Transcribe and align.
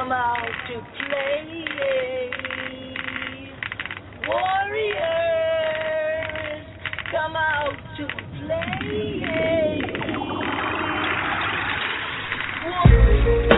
come 0.00 0.12
out 0.12 0.48
to 0.66 0.80
play. 0.96 2.30
Warriors, 4.26 5.04
come 7.12 7.36
out 7.36 7.76
to 7.98 8.04
play. 8.40 9.20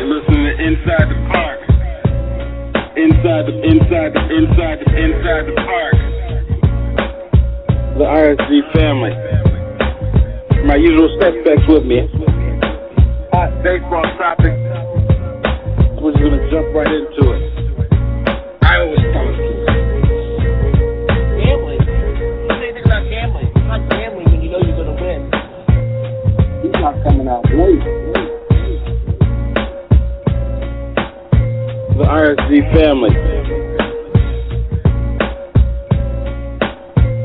Listening 0.02 0.44
to 0.44 0.54
Inside 0.66 1.06
the 1.06 1.18
Park. 1.30 1.60
Inside 2.96 3.44
the, 3.46 3.54
inside 3.62 4.10
the, 4.12 4.22
inside 4.34 4.78
the, 4.82 4.88
inside 4.98 5.46
the 5.46 5.54
park. 5.62 5.96
The 7.98 8.04
RSG 8.04 8.50
family. 8.74 9.14
My 10.66 10.74
usual 10.74 11.08
suspects 11.20 11.68
with 11.68 11.84
me. 11.84 12.08
Hot 13.30 13.62
baseball 13.62 14.02
topic. 14.18 14.61
We're 16.02 16.10
just 16.10 16.24
gonna 16.24 16.50
jump 16.50 16.74
right 16.74 16.90
into 16.90 17.30
it. 17.30 17.42
Iowa 18.66 18.96
State. 18.98 19.38
Gambling. 21.38 21.78
You 21.78 22.50
say 22.58 22.74
anything 22.74 22.82
about 22.90 23.06
gambling. 23.06 23.46
It's 23.54 23.66
not 23.70 23.86
gambling 23.88 24.26
when 24.26 24.42
you 24.42 24.50
know 24.50 24.58
you're 24.66 24.82
to 24.82 24.98
win. 24.98 25.30
He's 26.66 26.74
not 26.82 26.98
coming 27.06 27.28
out 27.28 27.46
late. 27.54 27.86
The 31.94 32.02
RSG 32.02 32.50
family. 32.74 33.14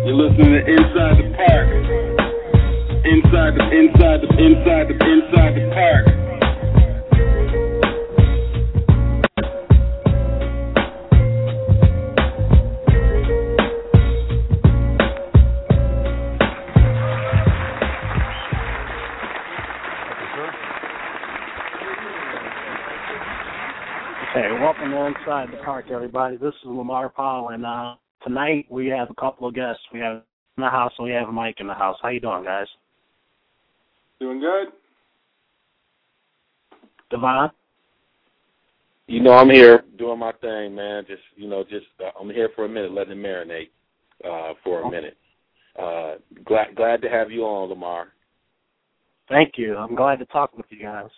You're 0.05 0.21
listening 0.21 0.53
to 0.53 0.61
Inside 0.69 1.17
the 1.17 1.25
Park. 1.33 1.67
Inside 3.09 3.57
the, 3.57 3.63
inside 3.73 4.21
the, 4.21 4.29
inside 4.37 4.85
the, 4.85 4.93
inside 5.01 5.55
the 5.57 5.65
park. 5.73 6.26
Hey, 24.97 25.03
welcome 25.03 25.21
to 25.25 25.31
Inside 25.31 25.47
the 25.51 25.63
Park, 25.63 25.85
everybody. 25.91 26.37
This 26.37 26.55
is 26.55 26.65
Lamar 26.65 27.09
Powell, 27.09 27.49
and 27.49 27.63
uh, 27.63 27.95
tonight 28.23 28.65
we 28.67 28.87
have 28.87 29.11
a 29.11 29.13
couple 29.13 29.47
of 29.47 29.53
guests. 29.53 29.81
We 29.93 29.99
have 29.99 30.23
in 30.57 30.63
the 30.63 30.69
house, 30.69 30.91
and 30.97 31.05
we 31.05 31.13
have 31.13 31.27
Mike 31.29 31.57
in 31.59 31.67
the 31.67 31.73
house. 31.75 31.97
How 32.01 32.09
you 32.09 32.19
doing, 32.19 32.43
guys? 32.43 32.65
Doing 34.19 34.39
good? 34.39 34.69
Devon? 37.11 37.51
You 39.05 39.21
know, 39.21 39.33
I'm 39.33 39.51
here 39.51 39.83
doing 39.99 40.17
my 40.17 40.31
thing, 40.41 40.73
man. 40.73 41.05
Just 41.07 41.21
you 41.35 41.47
know, 41.47 41.63
just 41.63 41.85
uh, 42.03 42.09
I'm 42.19 42.31
here 42.31 42.49
for 42.55 42.65
a 42.65 42.69
minute, 42.69 42.91
letting 42.91 43.19
it 43.19 43.23
marinate 43.23 43.69
uh, 44.25 44.55
for 44.63 44.81
a 44.81 44.89
minute. 44.89 45.17
Uh, 45.77 46.15
glad 46.43 46.75
glad 46.75 47.03
to 47.03 47.09
have 47.09 47.29
you 47.29 47.43
on, 47.43 47.69
Lamar. 47.69 48.07
Thank 49.29 49.53
you. 49.57 49.77
I'm 49.77 49.93
glad 49.93 50.17
to 50.19 50.25
talk 50.25 50.57
with 50.57 50.65
you 50.69 50.81
guys. 50.81 51.09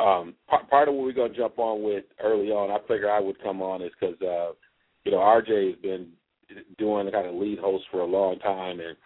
Um, 0.00 0.34
part, 0.48 0.70
part 0.70 0.88
of 0.88 0.94
what 0.94 1.04
we're 1.04 1.12
gonna 1.12 1.34
jump 1.34 1.58
on 1.58 1.82
with 1.82 2.04
early 2.22 2.48
on, 2.48 2.70
I 2.70 2.78
figure 2.88 3.10
I 3.10 3.20
would 3.20 3.42
come 3.42 3.60
on 3.60 3.82
is 3.82 3.90
because 3.98 4.16
uh, 4.22 4.52
you 5.04 5.12
know 5.12 5.18
RJ 5.18 5.72
has 5.72 5.80
been 5.80 6.08
doing 6.78 7.10
kind 7.10 7.26
of 7.26 7.34
lead 7.34 7.58
host 7.58 7.84
for 7.90 8.00
a 8.00 8.06
long 8.06 8.38
time, 8.38 8.80
and 8.80 8.96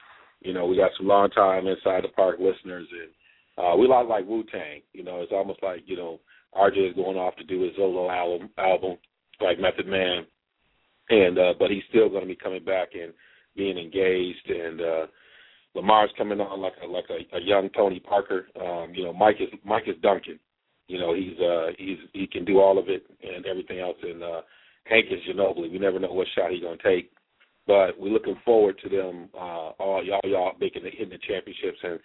you 0.41 0.53
know 0.53 0.67
we 0.67 0.77
got 0.77 0.93
some 0.97 1.07
long 1.07 1.31
time 1.31 1.67
inside 1.67 2.05
the 2.05 2.09
park 2.15 2.37
listeners, 2.39 2.87
and 2.93 3.11
uh, 3.59 3.77
we 3.77 3.89
like 3.89 4.07
like 4.07 4.27
Wu 4.27 4.45
Tang. 4.45 4.83
You 4.93 5.03
know, 5.03 5.21
it's 5.21 5.33
almost 5.33 5.63
like 5.63 5.83
you 5.87 5.97
know 5.97 6.21
RJ 6.57 6.91
is 6.91 6.97
going 6.97 7.17
off 7.17 7.37
to 7.37 7.45
do 7.45 7.63
his 7.63 7.73
solo 7.77 8.09
album, 8.11 8.51
album 8.57 8.97
like 9.41 9.59
Method 9.59 9.87
Man, 9.87 10.25
and 11.11 11.39
uh, 11.39 11.55
but 11.59 11.71
he's 11.71 11.83
still 11.89 12.09
going 12.09 12.23
to 12.23 12.29
be 12.29 12.37
coming 12.37 12.65
back 12.65 12.89
and 12.95 13.13
being 13.57 13.79
engaged, 13.79 14.49
and 14.49 14.81
uh, 14.81 15.07
Lamar's 15.75 16.11
coming 16.17 16.41
on 16.41 16.61
like 16.61 16.75
a 16.83 16.87
like 16.87 17.07
a, 17.11 17.37
a 17.37 17.41
young 17.41 17.69
Tony 17.71 18.01
Parker. 18.01 18.47
Um, 18.61 18.93
you 18.95 19.05
know, 19.05 19.13
Mike 19.13 19.37
is 19.41 19.49
Mike 19.65 19.85
is 19.87 19.97
Duncan. 20.03 20.39
You 20.89 20.99
know, 20.99 21.15
he's 21.15 21.39
uh 21.41 21.69
he's 21.79 21.99
he 22.13 22.27
can 22.27 22.45
do 22.45 22.61
all 22.61 22.79
of 22.79 22.89
it 22.89 23.05
and 23.23 23.47
everything 23.47 23.81
else. 23.81 23.97
And 24.03 24.23
uh 24.23 24.41
Hank 24.85 25.07
is 25.11 25.21
Ginobili. 25.29 25.73
We 25.73 25.79
never 25.79 25.99
know 25.99 26.13
what 26.13 26.27
shot 26.35 26.51
he's 26.51 26.63
gonna 26.63 26.77
take. 26.85 27.11
But 27.67 27.99
we're 27.99 28.13
looking 28.13 28.37
forward 28.45 28.79
to 28.83 28.89
them 28.89 29.29
uh 29.35 29.71
all 29.79 30.05
y'all 30.05 30.21
y'all 30.25 30.53
making 30.61 30.85
the 30.85 30.91
hitting 30.91 31.11
the 31.11 31.19
championships 31.27 31.79
and 31.83 31.99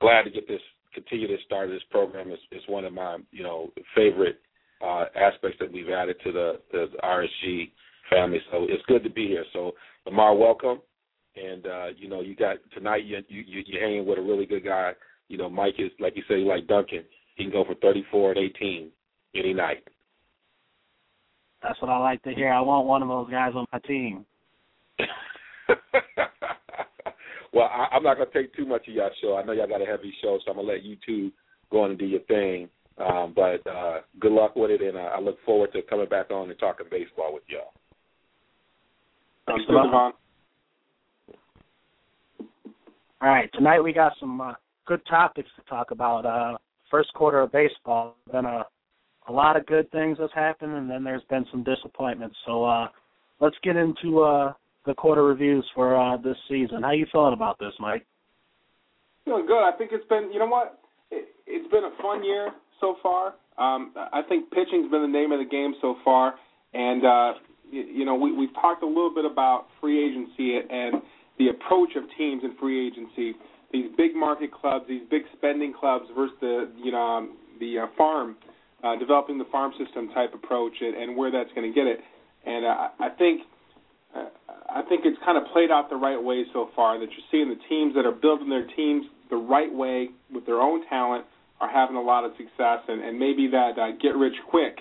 glad 0.00 0.22
to 0.22 0.30
get 0.30 0.48
this 0.48 0.60
continue 0.94 1.26
to 1.28 1.42
start 1.44 1.68
this 1.68 1.82
program. 1.90 2.30
It's 2.30 2.42
it's 2.50 2.68
one 2.68 2.84
of 2.84 2.92
my, 2.92 3.18
you 3.30 3.42
know, 3.42 3.70
favorite 3.94 4.40
uh 4.82 5.04
aspects 5.14 5.58
that 5.60 5.72
we've 5.72 5.90
added 5.90 6.16
to 6.24 6.32
the, 6.32 6.52
the 6.72 6.86
RSG 7.02 7.70
family. 8.10 8.40
So 8.50 8.66
it's 8.68 8.84
good 8.86 9.04
to 9.04 9.10
be 9.10 9.26
here. 9.28 9.44
So 9.52 9.72
Lamar, 10.06 10.34
welcome. 10.34 10.80
And 11.36 11.66
uh, 11.66 11.86
you 11.96 12.08
know, 12.08 12.20
you 12.20 12.36
got 12.36 12.56
tonight 12.74 13.04
you 13.04 13.18
you 13.28 13.62
you're 13.66 13.82
hanging 13.82 14.06
with 14.06 14.18
a 14.18 14.22
really 14.22 14.46
good 14.46 14.64
guy. 14.64 14.92
You 15.28 15.38
know, 15.38 15.48
Mike 15.48 15.76
is 15.78 15.90
like 15.98 16.14
you 16.16 16.22
say, 16.28 16.36
like 16.36 16.66
Duncan. 16.66 17.04
He 17.36 17.44
can 17.44 17.52
go 17.52 17.64
for 17.64 17.74
34 17.76 18.32
and 18.32 18.40
18 18.40 18.90
any 19.34 19.54
night. 19.54 19.84
That's 21.62 21.80
what 21.80 21.90
I 21.90 21.98
like 21.98 22.22
to 22.24 22.34
hear. 22.34 22.52
I 22.52 22.60
want 22.60 22.86
one 22.86 23.02
of 23.02 23.08
those 23.08 23.30
guys 23.30 23.52
on 23.54 23.66
my 23.72 23.78
team. 23.80 24.26
well, 27.52 27.70
I, 27.72 27.88
I'm 27.92 28.02
not 28.02 28.16
going 28.16 28.28
to 28.30 28.42
take 28.42 28.54
too 28.54 28.66
much 28.66 28.88
of 28.88 28.94
y'all 28.94 29.10
show. 29.20 29.36
I 29.36 29.44
know 29.44 29.52
y'all 29.52 29.68
got 29.68 29.80
a 29.80 29.86
heavy 29.86 30.12
show, 30.20 30.38
so 30.44 30.50
I'm 30.50 30.56
going 30.56 30.66
to 30.66 30.72
let 30.72 30.82
you 30.82 30.96
two 31.06 31.30
go 31.70 31.84
on 31.84 31.90
and 31.90 31.98
do 31.98 32.04
your 32.04 32.20
thing. 32.22 32.68
Um, 32.98 33.32
but 33.34 33.66
uh, 33.66 34.00
good 34.20 34.32
luck 34.32 34.54
with 34.56 34.70
it, 34.70 34.82
and 34.82 34.96
uh, 34.96 35.10
I 35.14 35.20
look 35.20 35.38
forward 35.44 35.72
to 35.72 35.82
coming 35.82 36.08
back 36.08 36.30
on 36.30 36.50
and 36.50 36.58
talking 36.58 36.86
baseball 36.90 37.32
with 37.32 37.44
y'all. 37.48 37.72
Thanks, 39.46 39.64
Devon. 39.66 40.12
All 43.22 43.28
right, 43.28 43.48
tonight 43.54 43.80
we 43.80 43.92
got 43.92 44.12
some 44.18 44.40
uh, 44.40 44.54
good 44.84 45.00
topics 45.08 45.48
to 45.56 45.62
talk 45.70 45.90
about. 45.90 46.26
Uh, 46.26 46.58
first 46.92 47.12
quarter 47.14 47.40
of 47.40 47.50
baseball, 47.50 48.14
been 48.30 48.44
a 48.44 48.64
a 49.28 49.32
lot 49.32 49.56
of 49.56 49.66
good 49.66 49.90
things 49.92 50.18
that's 50.20 50.34
happened, 50.34 50.72
and 50.74 50.90
then 50.90 51.04
there's 51.04 51.22
been 51.30 51.46
some 51.50 51.62
disappointments. 51.62 52.36
So 52.44 52.64
uh, 52.64 52.88
let's 53.40 53.56
get 53.62 53.76
into 53.76 54.20
uh, 54.20 54.52
the 54.84 54.94
quarter 54.94 55.24
reviews 55.24 55.64
for 55.74 55.96
uh, 55.96 56.16
this 56.16 56.36
season. 56.48 56.82
How 56.82 56.90
you 56.90 57.06
feeling 57.12 57.32
about 57.32 57.58
this, 57.58 57.72
Mike? 57.78 58.04
Feeling 59.24 59.46
good. 59.46 59.62
I 59.62 59.70
think 59.78 59.90
it's 59.92 60.06
been, 60.08 60.30
you 60.32 60.40
know 60.40 60.46
what? 60.46 60.80
It, 61.10 61.28
it's 61.46 61.70
been 61.70 61.84
a 61.84 62.02
fun 62.02 62.24
year 62.24 62.50
so 62.80 62.96
far. 63.02 63.34
Um, 63.58 63.92
I 63.94 64.22
think 64.28 64.50
pitching's 64.50 64.90
been 64.90 65.02
the 65.02 65.06
name 65.06 65.30
of 65.30 65.38
the 65.38 65.48
game 65.48 65.74
so 65.80 65.96
far, 66.04 66.34
and 66.74 67.04
uh, 67.04 67.32
you, 67.70 67.82
you 67.82 68.04
know 68.04 68.14
we 68.14 68.34
we've 68.34 68.54
talked 68.54 68.82
a 68.82 68.86
little 68.86 69.12
bit 69.14 69.26
about 69.26 69.66
free 69.80 70.02
agency 70.02 70.56
and 70.56 71.02
the 71.38 71.48
approach 71.48 71.90
of 71.96 72.04
teams 72.16 72.42
in 72.44 72.56
free 72.58 72.86
agency. 72.88 73.36
These 73.72 73.90
big 73.96 74.14
market 74.14 74.52
clubs, 74.52 74.84
these 74.88 75.02
big 75.10 75.22
spending 75.36 75.72
clubs 75.72 76.04
versus 76.14 76.36
the 76.40 76.70
you 76.82 76.92
know 76.92 77.00
um, 77.00 77.36
the 77.58 77.78
uh, 77.78 77.86
farm, 77.96 78.36
uh, 78.84 78.96
developing 78.96 79.38
the 79.38 79.46
farm 79.50 79.72
system 79.82 80.08
type 80.14 80.34
approach, 80.34 80.74
and, 80.80 80.94
and 80.94 81.16
where 81.16 81.30
that's 81.30 81.50
going 81.54 81.70
to 81.70 81.74
get 81.74 81.86
it. 81.86 82.00
And 82.44 82.66
uh, 82.66 82.88
I 83.00 83.08
think 83.16 83.42
uh, 84.14 84.26
I 84.68 84.82
think 84.88 85.02
it's 85.04 85.18
kind 85.24 85.38
of 85.38 85.44
played 85.52 85.70
out 85.70 85.88
the 85.88 85.96
right 85.96 86.22
way 86.22 86.44
so 86.52 86.70
far. 86.76 86.98
That 86.98 87.08
you're 87.10 87.28
seeing 87.30 87.48
the 87.48 87.60
teams 87.68 87.94
that 87.94 88.04
are 88.04 88.12
building 88.12 88.48
their 88.48 88.66
teams 88.76 89.06
the 89.30 89.36
right 89.36 89.72
way 89.72 90.08
with 90.32 90.44
their 90.44 90.60
own 90.60 90.86
talent 90.88 91.24
are 91.60 91.70
having 91.70 91.96
a 91.96 92.02
lot 92.02 92.24
of 92.24 92.32
success, 92.32 92.80
and, 92.88 93.02
and 93.02 93.18
maybe 93.18 93.48
that 93.48 93.78
uh, 93.78 93.92
get 94.02 94.16
rich 94.16 94.34
quick, 94.50 94.80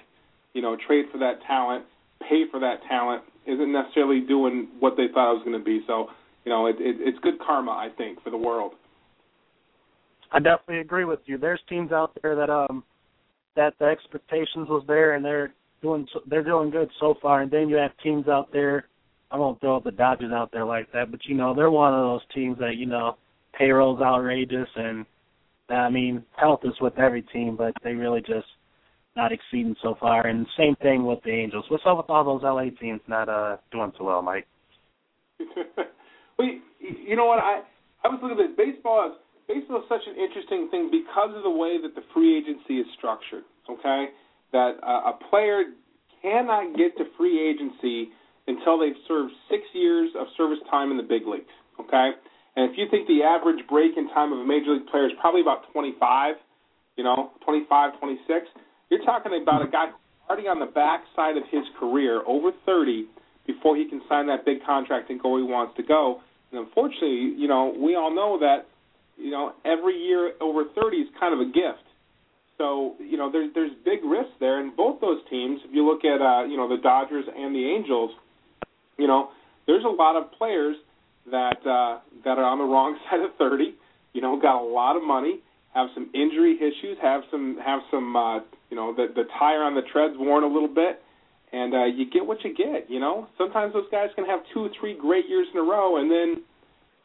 you 0.54 0.62
know, 0.62 0.76
trade 0.88 1.06
for 1.12 1.20
that 1.20 1.40
talent, 1.48 1.86
pay 2.28 2.44
for 2.50 2.60
that 2.60 2.82
talent, 2.90 3.24
isn't 3.46 3.72
necessarily 3.72 4.20
doing 4.20 4.68
what 4.80 4.98
they 4.98 5.06
thought 5.14 5.32
it 5.32 5.36
was 5.36 5.44
going 5.46 5.58
to 5.58 5.64
be. 5.64 5.82
So, 5.86 6.08
you 6.44 6.52
know, 6.52 6.66
it, 6.66 6.76
it, 6.80 6.98
it's 7.00 7.20
good 7.20 7.40
karma, 7.40 7.72
I 7.72 7.90
think, 7.96 8.24
for 8.24 8.32
the 8.32 8.38
world. 8.38 8.74
I 10.32 10.40
definitely 10.40 10.80
agree 10.80 11.06
with 11.06 11.20
you. 11.26 11.38
There's 11.38 11.62
teams 11.68 11.92
out 11.92 12.18
there 12.22 12.36
that 12.36 12.50
um 12.50 12.84
that 13.56 13.74
the 13.80 13.86
expectations 13.86 14.70
was 14.70 14.84
there 14.88 15.16
and 15.16 15.24
they're 15.24 15.54
doing 15.82 16.08
they're 16.28 16.44
doing 16.44 16.70
good 16.70 16.90
so 17.00 17.16
far, 17.22 17.42
and 17.42 17.52
then 17.52 17.70
you 17.70 17.76
have 17.76 17.92
teams 18.04 18.28
out 18.28 18.52
there 18.52 18.86
I 19.32 19.38
won't 19.38 19.62
throw 19.62 19.80
the 19.80 19.92
Dodgers 19.92 20.34
out 20.34 20.52
there 20.52 20.66
like 20.66 20.92
that, 20.92 21.10
but 21.10 21.22
you 21.26 21.36
know 21.36 21.56
they're 21.56 21.72
one 21.72 21.94
of 21.94 22.02
those 22.02 22.22
teams 22.34 22.58
that 22.60 22.76
you 22.76 22.86
know 22.86 23.18
payroll's 23.58 24.02
outrageous, 24.02 24.68
and 24.76 25.06
I 25.70 25.90
mean 25.90 26.24
health 26.36 26.62
is 26.64 26.74
with 26.82 27.00
every 27.00 27.22
team, 27.22 27.56
but 27.56 27.74
they 27.84 27.94
really 27.94 28.20
just 28.22 28.48
not 29.16 29.32
exceeding 29.32 29.76
so 29.82 29.96
far. 30.00 30.28
And 30.28 30.46
same 30.58 30.76
thing 30.78 31.06
with 31.06 31.20
the 31.24 31.32
Angels. 31.32 31.66
What's 31.70 31.84
up 31.86 31.98
with 31.98 32.10
all 32.10 32.26
those 32.26 32.44
LA 32.44 32.78
teams 32.80 33.02
not 33.08 33.30
uh 33.30 33.58
doing 33.72 33.94
so 33.98 34.04
well, 34.04 34.22
Mike? 34.22 34.48
well, 35.40 36.48
you, 36.48 36.62
you 36.80 37.16
know 37.16 37.26
what 37.26 37.40
I 37.40 37.62
I 38.04 38.10
was 38.10 38.20
looking 38.22 38.38
at 38.38 38.50
this. 38.50 38.58
Baseball 38.58 39.12
is 39.12 39.18
baseball 39.48 39.80
is 39.80 39.90
such 39.90 40.06
an 40.08 40.16
interesting 40.16 40.70
thing 40.70 40.90
because 40.92 41.36
of 41.36 41.44
the 41.44 41.52
way 41.52 41.82
that 41.82 41.96
the 41.96 42.04
free 42.14 42.38
agency 42.38 42.80
is 42.80 42.88
structured. 42.98 43.44
Okay, 43.70 44.10
that 44.52 44.78
uh, 44.84 45.12
a 45.12 45.20
player 45.30 45.64
cannot 46.22 46.76
get 46.78 46.98
to 46.98 47.06
free 47.18 47.40
agency 47.40 48.10
until 48.48 48.80
they've 48.80 48.98
served 49.08 49.34
six 49.50 49.64
years 49.74 50.10
of 50.18 50.28
service 50.38 50.60
time 50.70 50.92
in 50.92 50.98
the 50.98 51.04
big 51.04 51.28
leagues. 51.28 51.54
Okay, 51.80 52.12
and 52.56 52.70
if 52.70 52.78
you 52.78 52.86
think 52.90 53.08
the 53.08 53.24
average 53.24 53.66
break 53.70 53.98
in 53.98 54.10
time 54.10 54.34
of 54.34 54.40
a 54.40 54.46
major 54.46 54.74
league 54.74 54.88
player 54.88 55.06
is 55.06 55.14
probably 55.20 55.42
about 55.42 55.72
25, 55.72 56.36
you 56.98 57.04
know, 57.04 57.32
25, 57.46 58.00
26, 58.00 58.48
you're 58.90 59.04
talking 59.06 59.32
about 59.42 59.62
a 59.62 59.72
guy 59.72 59.88
already 60.30 60.48
on 60.48 60.60
the 60.60 60.66
backside 60.66 61.38
of 61.38 61.44
his 61.50 61.64
career, 61.80 62.22
over 62.28 62.52
30, 62.66 63.08
before 63.48 63.76
he 63.76 63.88
can 63.88 64.02
sign 64.08 64.28
that 64.28 64.46
big 64.46 64.64
contract 64.66 65.10
and 65.10 65.22
go 65.22 65.32
where 65.32 65.42
he 65.42 65.48
wants 65.48 65.76
to 65.78 65.84
go. 65.84 66.22
And 66.52 66.60
unfortunately, 66.60 67.34
you 67.38 67.48
know, 67.48 67.74
we 67.78 67.96
all 67.96 68.14
know 68.14 68.38
that, 68.40 68.68
you 69.22 69.32
know, 69.32 69.54
every 69.64 69.98
year 69.98 70.34
over 70.42 70.66
30 70.76 70.98
is 70.98 71.08
kind 71.20 71.34
of 71.34 71.40
a 71.40 71.52
gift. 71.52 71.86
So, 72.58 72.96
you 73.00 73.18
know, 73.18 73.32
there's 73.32 73.50
there's 73.54 73.72
big 73.86 74.04
risks 74.04 74.34
there, 74.40 74.60
and 74.60 74.76
both 74.76 75.02
those 75.02 75.20
teams. 75.30 75.62
If 75.66 75.74
you 75.74 75.86
look 75.86 76.06
at, 76.06 76.22
uh, 76.22 76.46
you 76.46 76.58
know, 76.58 76.70
the 76.70 76.82
Dodgers 76.82 77.26
and 77.26 77.56
the 77.56 77.66
Angels, 77.66 78.12
you 78.98 79.08
know, 79.08 79.30
there's 79.66 79.84
a 79.84 79.90
lot 79.90 80.16
of 80.16 80.32
players 80.34 80.76
that 81.30 81.58
uh, 81.66 82.00
that 82.24 82.38
are 82.38 82.46
on 82.46 82.58
the 82.58 82.66
wrong 82.66 82.98
side 83.10 83.22
of 83.22 83.32
30. 83.38 83.76
You 84.14 84.22
know, 84.22 84.40
got 84.40 84.62
a 84.62 84.66
lot 84.66 84.96
of 84.96 85.04
money, 85.04 85.40
have 85.74 85.88
some 85.94 86.10
injury 86.14 86.58
issues, 86.58 86.98
have 87.02 87.22
some 87.32 87.58
have 87.64 87.82
some 87.90 88.16
uh, 88.16 88.40
you 88.70 88.76
know 88.76 88.94
the 88.94 89.08
the 89.16 89.24
tire 89.40 89.64
on 89.64 89.76
the 89.76 89.82
tread's 89.92 90.16
worn 90.18 90.44
a 90.44 90.48
little 90.48 90.68
bit, 90.74 91.02
and 91.52 91.74
uh, 91.74 91.86
you 91.86 92.10
get 92.10 92.26
what 92.26 92.44
you 92.44 92.54
get. 92.54 92.90
You 92.90 93.00
know, 93.00 93.28
sometimes 93.38 93.74
those 93.74 93.90
guys 93.92 94.10
can 94.16 94.26
have 94.26 94.42
two, 94.54 94.70
three 94.80 94.98
great 94.98 95.28
years 95.30 95.48
in 95.54 95.60
a 95.60 95.64
row, 95.64 95.98
and 95.98 96.12
then 96.12 96.44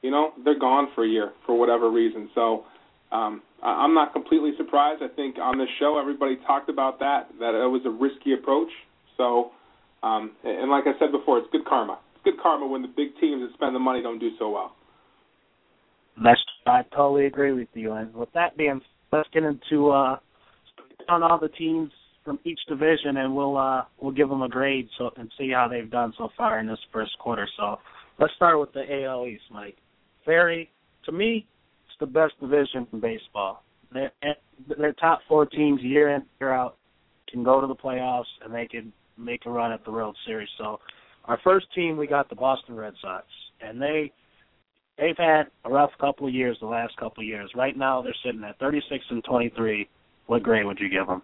you 0.03 0.11
know 0.11 0.33
they're 0.45 0.59
gone 0.59 0.89
for 0.95 1.05
a 1.05 1.09
year 1.09 1.33
for 1.47 1.59
whatever 1.59 1.91
reason. 1.91 2.31
So. 2.35 2.65
Um, 3.13 3.43
I'm 3.63 3.95
not 3.95 4.13
completely 4.13 4.51
surprised. 4.57 5.01
I 5.03 5.09
think 5.15 5.37
on 5.39 5.59
this 5.59 5.69
show 5.79 5.97
everybody 5.99 6.37
talked 6.47 6.69
about 6.69 6.99
that 6.99 7.29
that 7.39 7.55
it 7.55 7.71
was 7.71 7.83
a 7.87 7.91
risky 7.91 8.35
approach. 8.35 8.69
So, 9.17 9.51
um, 10.03 10.33
and 10.45 10.71
like 10.71 10.85
I 10.87 10.99
said 10.99 11.13
before, 11.13 11.39
it's 11.39 11.49
good 11.51 11.65
karma 11.65 11.99
It's 12.15 12.25
good 12.25 12.41
karma 12.43 12.67
when 12.67 12.83
the 12.83 12.89
big 12.89 13.19
teams 13.21 13.43
that 13.43 13.55
spend 13.55 13.75
the 13.75 13.81
money 13.81 14.03
don't 14.03 14.19
do 14.19 14.31
so 14.39 14.51
well. 14.51 14.75
That's 16.23 16.41
I 16.67 16.83
totally 16.95 17.27
agree 17.27 17.53
with 17.53 17.69
you. 17.75 17.93
And 17.93 18.15
with 18.15 18.33
that 18.35 18.57
being, 18.57 18.81
let's 19.13 19.29
get 19.33 19.45
into 19.45 19.91
uh, 19.91 20.19
on 21.09 21.23
all 21.23 21.39
the 21.39 21.49
teams 21.49 21.91
from 22.25 22.39
each 22.45 22.59
division, 22.69 23.19
and 23.19 23.35
we'll 23.35 23.57
uh, 23.57 23.83
we'll 24.01 24.13
give 24.13 24.29
them 24.29 24.43
a 24.43 24.49
grade 24.49 24.89
so 24.99 25.11
and 25.17 25.31
see 25.39 25.51
how 25.51 25.69
they've 25.69 25.91
done 25.91 26.13
so 26.19 26.29
far 26.37 26.59
in 26.59 26.67
this 26.67 26.79
first 26.93 27.17
quarter. 27.19 27.49
So 27.57 27.77
let's 28.19 28.35
start 28.35 28.59
with 28.59 28.73
the 28.73 29.05
AL 29.05 29.27
East, 29.27 29.45
Mike. 29.51 29.77
Very 30.27 30.71
to 31.05 31.13
me, 31.13 31.47
it's 31.87 31.97
the 32.01 32.07
best 32.07 32.35
division 32.41 32.87
in 32.93 33.01
baseball. 33.01 33.63
Their 33.93 34.13
their 34.79 34.93
top 34.95 35.21
four 35.29 35.47
teams 35.47 35.81
year 35.83 36.15
in 36.15 36.23
year 36.41 36.53
out 36.53 36.77
can 37.31 37.45
go 37.45 37.61
to 37.61 37.67
the 37.67 37.75
playoffs 37.75 38.25
and 38.45 38.55
they 38.55 38.67
can 38.67 38.93
make 39.17 39.47
a 39.47 39.51
run 39.51 39.73
at 39.73 39.85
the 39.85 39.91
World 39.91 40.17
Series. 40.27 40.49
So 40.59 40.81
our 41.25 41.39
first 41.43 41.67
team, 41.75 41.97
we 41.97 42.07
got 42.07 42.29
the 42.29 42.35
Boston 42.35 42.77
Red 42.77 42.95
Sox, 43.01 43.25
and 43.61 43.81
they 43.81 44.13
they've 44.99 45.17
had 45.17 45.45
a 45.65 45.71
rough 45.71 45.91
couple 46.01 46.27
of 46.27 46.35
years 46.35 46.57
the 46.61 46.67
last 46.67 46.97
couple 46.97 47.23
of 47.23 47.27
years. 47.27 47.51
Right 47.55 47.77
now, 47.77 48.03
they're 48.03 48.15
sitting 48.25 48.45
at 48.45 48.59
36 48.59 49.05
and 49.11 49.25
23. 49.25 49.89
What 50.27 50.43
grade 50.43 50.67
would 50.67 50.79
you 50.81 50.89
give 50.89 51.07
them? 51.07 51.23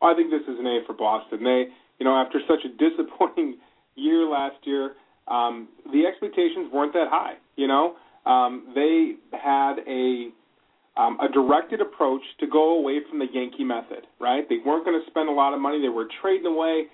I 0.00 0.14
think 0.14 0.30
this 0.30 0.42
is 0.42 0.58
an 0.58 0.66
A 0.66 0.80
for 0.86 0.92
Boston. 0.92 1.42
They, 1.42 1.64
you 1.98 2.04
know, 2.04 2.14
after 2.14 2.38
such 2.46 2.64
a 2.64 2.68
disappointing 2.90 3.58
year 3.96 4.26
last 4.26 4.56
year, 4.64 4.94
um, 5.30 5.68
the 5.92 6.06
expectations 6.06 6.70
weren't 6.72 6.92
that 6.94 7.08
high. 7.10 7.34
You 7.56 7.68
know, 7.68 7.96
um, 8.26 8.72
they 8.74 9.14
had 9.32 9.76
a 9.86 10.30
um, 10.96 11.18
a 11.20 11.28
directed 11.32 11.80
approach 11.80 12.22
to 12.40 12.46
go 12.46 12.78
away 12.78 12.98
from 13.08 13.18
the 13.20 13.26
Yankee 13.32 13.64
method. 13.64 14.06
Right? 14.20 14.48
They 14.48 14.58
weren't 14.64 14.84
going 14.84 15.00
to 15.00 15.10
spend 15.10 15.28
a 15.28 15.32
lot 15.32 15.54
of 15.54 15.60
money. 15.60 15.80
They 15.80 15.88
were 15.88 16.08
trading 16.20 16.46
away 16.46 16.86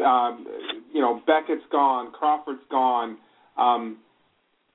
um, 0.00 0.46
you 0.92 1.00
know, 1.00 1.20
Beckett's 1.26 1.66
gone, 1.70 2.12
Crawford's 2.12 2.64
gone, 2.70 3.18
um, 3.58 3.98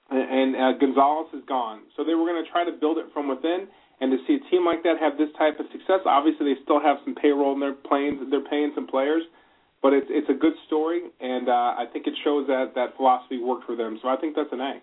and, 0.09 0.55
and 0.55 0.55
uh, 0.55 0.77
Gonzalez 0.77 1.27
is 1.33 1.43
gone. 1.47 1.81
So 1.95 2.03
they 2.03 2.13
were 2.13 2.25
going 2.25 2.43
to 2.43 2.49
try 2.51 2.63
to 2.63 2.71
build 2.71 2.97
it 2.97 3.05
from 3.13 3.27
within. 3.27 3.67
And 3.99 4.11
to 4.11 4.17
see 4.27 4.37
a 4.37 4.49
team 4.51 4.63
like 4.63 4.83
that 4.83 5.01
have 5.01 5.17
this 5.17 5.29
type 5.37 5.59
of 5.59 5.65
success, 5.71 6.05
obviously 6.05 6.53
they 6.53 6.61
still 6.61 6.79
have 6.79 6.97
some 7.03 7.15
payroll 7.15 7.53
and 7.53 7.61
they're 7.61 7.73
playing, 7.73 8.29
they're 8.29 8.45
paying 8.45 8.71
some 8.75 8.85
players, 8.85 9.23
but 9.81 9.93
it's 9.93 10.07
it's 10.09 10.29
a 10.29 10.33
good 10.33 10.53
story, 10.67 11.01
and 11.19 11.49
uh, 11.49 11.51
I 11.51 11.85
think 11.91 12.07
it 12.07 12.13
shows 12.23 12.47
that 12.47 12.71
that 12.75 12.95
philosophy 12.97 13.39
worked 13.39 13.65
for 13.65 13.75
them. 13.75 13.99
So 14.01 14.09
I 14.09 14.17
think 14.17 14.35
that's 14.35 14.51
an 14.51 14.61
A. 14.61 14.79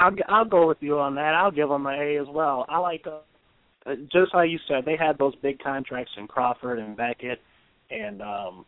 I'll 0.00 0.16
I'll 0.28 0.44
go 0.44 0.68
with 0.68 0.78
you 0.80 0.98
on 0.98 1.14
that. 1.16 1.34
I'll 1.34 1.50
give 1.50 1.68
them 1.68 1.86
an 1.86 1.94
A 1.94 2.18
as 2.20 2.26
well. 2.28 2.66
I 2.68 2.78
like 2.78 3.04
uh, 3.06 3.94
just 4.12 4.34
like 4.34 4.50
you 4.50 4.58
said, 4.68 4.84
they 4.84 4.96
had 4.96 5.18
those 5.18 5.34
big 5.42 5.58
contracts 5.62 6.12
in 6.16 6.26
Crawford 6.26 6.78
and 6.78 6.96
Beckett 6.96 7.40
and 7.90 8.22
um 8.22 8.64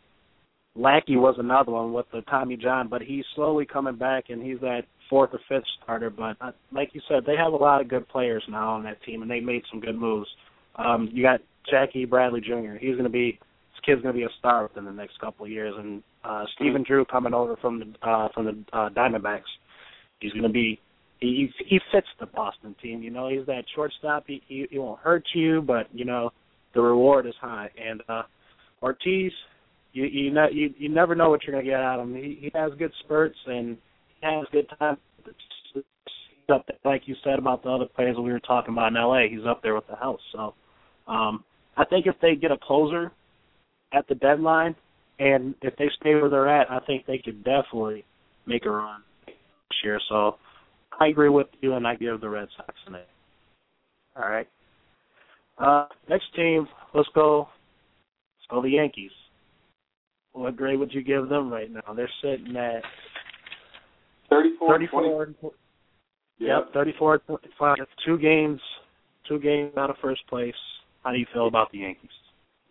Lackey 0.79 1.17
was 1.17 1.37
another 1.39 1.73
one 1.73 1.93
with 1.95 2.05
the 2.13 2.21
Tommy 2.23 2.57
John, 2.57 2.89
but 2.89 3.01
he's 3.01 3.25
slowly 3.35 3.65
coming 3.65 3.97
back, 3.97 4.25
and 4.29 4.43
he's 4.43 4.61
that 4.61 4.83
fourth 5.09 5.31
or 5.33 5.41
fifth 5.49 5.67
starter. 5.83 6.11
But 6.11 6.37
uh, 6.41 6.53
like 6.71 6.91
you 6.93 7.01
said, 7.09 7.25
they 7.27 7.37
have 7.37 7.55
a 7.55 7.57
lot 7.57 7.81
of 7.81 7.89
good 7.89 8.07
players 8.09 8.45
now 8.49 8.75
on 8.75 8.83
that 8.85 9.03
team, 9.03 9.23
and 9.23 9.31
they 9.31 9.41
made 9.41 9.63
some 9.71 9.81
good 9.81 9.99
moves. 9.99 10.29
Um, 10.77 11.09
you 11.13 11.23
got 11.23 11.41
Jackie 11.71 12.05
Bradley 12.05 12.41
Jr. 12.41 12.77
He's 12.79 12.93
going 12.93 13.05
to 13.05 13.11
be 13.11 13.39
this 13.73 13.81
kid's 13.85 14.03
going 14.03 14.15
to 14.15 14.19
be 14.19 14.25
a 14.25 14.39
star 14.39 14.63
within 14.65 14.85
the 14.85 14.93
next 14.93 15.19
couple 15.21 15.45
of 15.45 15.51
years, 15.51 15.75
and 15.77 16.03
uh, 16.25 16.45
Stephen 16.55 16.85
Drew 16.87 17.05
coming 17.05 17.35
over 17.35 17.57
from 17.57 17.81
the 17.81 18.09
uh, 18.09 18.29
from 18.35 18.47
the 18.47 18.77
uh, 18.77 18.89
Diamondbacks. 18.91 19.43
He's 20.21 20.33
going 20.33 20.45
to 20.45 20.49
be 20.49 20.81
he 21.21 21.51
he 21.67 21.81
fits 21.93 22.07
the 22.21 22.27
Boston 22.27 22.75
team. 22.83 23.03
You 23.03 23.11
know, 23.11 23.29
he's 23.29 23.47
that 23.47 23.65
shortstop. 23.75 24.25
He 24.27 24.43
he, 24.49 24.67
he 24.71 24.79
won't 24.79 25.01
hurt 25.01 25.25
you, 25.35 25.63
but 25.63 25.87
you 25.93 26.05
know 26.05 26.31
the 26.75 26.81
reward 26.81 27.27
is 27.27 27.35
high. 27.41 27.71
And 27.83 28.03
uh 28.09 28.23
Ortiz, 28.83 29.33
you 29.93 30.05
you 30.05 30.31
know 30.31 30.47
you 30.51 30.73
you 30.79 30.89
never 30.89 31.15
know 31.15 31.31
what 31.31 31.45
you're 31.45 31.55
going 31.55 31.65
to 31.65 31.71
get 31.71 31.81
out 31.81 32.01
of 32.01 32.09
him. 32.09 32.15
He 32.15 32.39
he 32.41 32.51
has 32.55 32.73
good 32.79 32.93
spurts 33.05 33.39
and 33.47 33.77
he 34.21 34.27
has 34.27 34.47
good 34.53 34.67
time. 34.79 34.99
Up 36.49 36.65
there, 36.69 36.79
like 36.85 37.03
you 37.07 37.17
said 37.25 37.41
about 37.41 37.65
the 37.65 37.71
other 37.71 37.87
players 37.87 38.17
we 38.17 38.31
were 38.31 38.39
talking 38.39 38.73
about 38.73 38.93
in 38.93 38.97
L.A. 38.97 39.29
He's 39.29 39.45
up 39.49 39.65
there 39.65 39.75
with 39.75 39.87
the 39.89 39.97
house. 39.97 40.21
So 40.33 40.55
um 41.07 41.45
I 41.77 41.85
think 41.85 42.07
if 42.07 42.15
they 42.23 42.35
get 42.35 42.51
a 42.51 42.59
closer 42.59 43.13
at 43.93 44.09
the 44.09 44.15
deadline, 44.15 44.75
and 45.19 45.55
if 45.63 45.77
they 45.77 45.91
stay 46.01 46.15
where 46.15 46.31
they're 46.31 46.49
at, 46.49 46.71
I 46.71 46.81
think 46.87 47.05
they 47.07 47.19
could 47.19 47.45
definitely 47.45 48.05
make 48.47 48.65
a 48.65 48.71
run 48.71 49.03
this 49.27 49.35
year. 49.85 50.01
So 50.09 50.37
I 50.99 51.09
agree 51.09 51.29
with 51.29 51.49
you, 51.61 51.75
and 51.75 51.87
I 51.87 51.97
give 51.97 52.21
the 52.21 52.29
Red 52.29 52.49
Sox 52.57 52.75
an 52.87 52.95
A. 52.95 53.03
All 54.19 54.29
right. 54.29 54.49
Uh, 55.59 55.87
next 56.09 56.35
team, 56.35 56.67
let's 56.95 57.09
go 57.15 57.49
Let's 58.49 58.55
go 58.55 58.63
the 58.63 58.75
Yankees. 58.77 59.11
What 60.33 60.57
grade 60.57 60.79
would 60.79 60.93
you 60.93 61.03
give 61.03 61.29
them 61.29 61.51
right 61.51 61.71
now? 61.71 61.95
They're 61.95 62.11
sitting 62.23 62.55
at 62.57 62.83
34. 64.31 64.75
34 64.75 65.29
Yep, 66.39 66.73
34 66.75 67.19
25. 67.19 67.77
Two 68.05 68.19
games, 68.19 68.61
two 69.27 69.41
games 69.41 69.73
out 69.77 69.91
of 69.91 69.97
first 70.03 70.21
place. 70.29 70.55
How 71.07 71.13
do 71.13 71.23
you 71.23 71.31
feel 71.33 71.47
about 71.47 71.71
the 71.71 71.87
Yankees? 71.87 72.11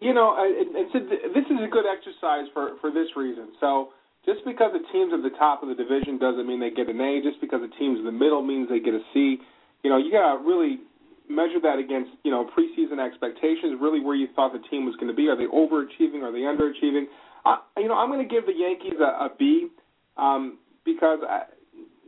You 0.04 0.14
know, 0.14 0.36
and 0.36 0.92
so 0.92 1.00
this 1.00 1.48
is 1.48 1.60
a 1.64 1.72
good 1.72 1.88
exercise 1.88 2.52
for 2.52 2.76
for 2.84 2.92
this 2.92 3.08
reason. 3.16 3.56
So 3.64 3.96
just 4.28 4.44
because 4.44 4.76
the 4.76 4.84
team's 4.92 5.16
at 5.16 5.24
the 5.24 5.32
top 5.40 5.64
of 5.64 5.72
the 5.72 5.78
division 5.80 6.20
doesn't 6.20 6.44
mean 6.44 6.60
they 6.60 6.76
get 6.76 6.92
an 6.92 7.00
A. 7.00 7.24
Just 7.24 7.40
because 7.40 7.64
the 7.64 7.72
team's 7.80 8.04
in 8.04 8.04
the 8.04 8.12
middle 8.12 8.44
means 8.44 8.68
they 8.68 8.84
get 8.84 8.92
a 8.92 9.00
C. 9.16 9.40
You 9.88 9.90
know, 9.90 9.96
you 9.96 10.12
gotta 10.12 10.44
really 10.44 10.84
measure 11.32 11.64
that 11.64 11.80
against 11.80 12.12
you 12.28 12.32
know 12.32 12.44
preseason 12.52 13.00
expectations, 13.00 13.80
really 13.80 14.04
where 14.04 14.20
you 14.20 14.28
thought 14.36 14.52
the 14.52 14.68
team 14.68 14.84
was 14.84 15.00
going 15.00 15.08
to 15.08 15.16
be. 15.16 15.32
Are 15.32 15.40
they 15.40 15.48
overachieving? 15.48 16.20
Are 16.20 16.36
they 16.36 16.44
underachieving? 16.44 17.08
Uh, 17.48 17.64
you 17.80 17.88
know, 17.88 17.96
I'm 17.96 18.12
going 18.12 18.20
to 18.20 18.28
give 18.28 18.46
the 18.46 18.52
Yankees 18.52 19.00
a, 19.00 19.26
a 19.26 19.30
B 19.40 19.72
um, 20.20 20.60
because 20.84 21.20
I, 21.24 21.48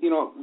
you 0.04 0.10
know 0.10 0.36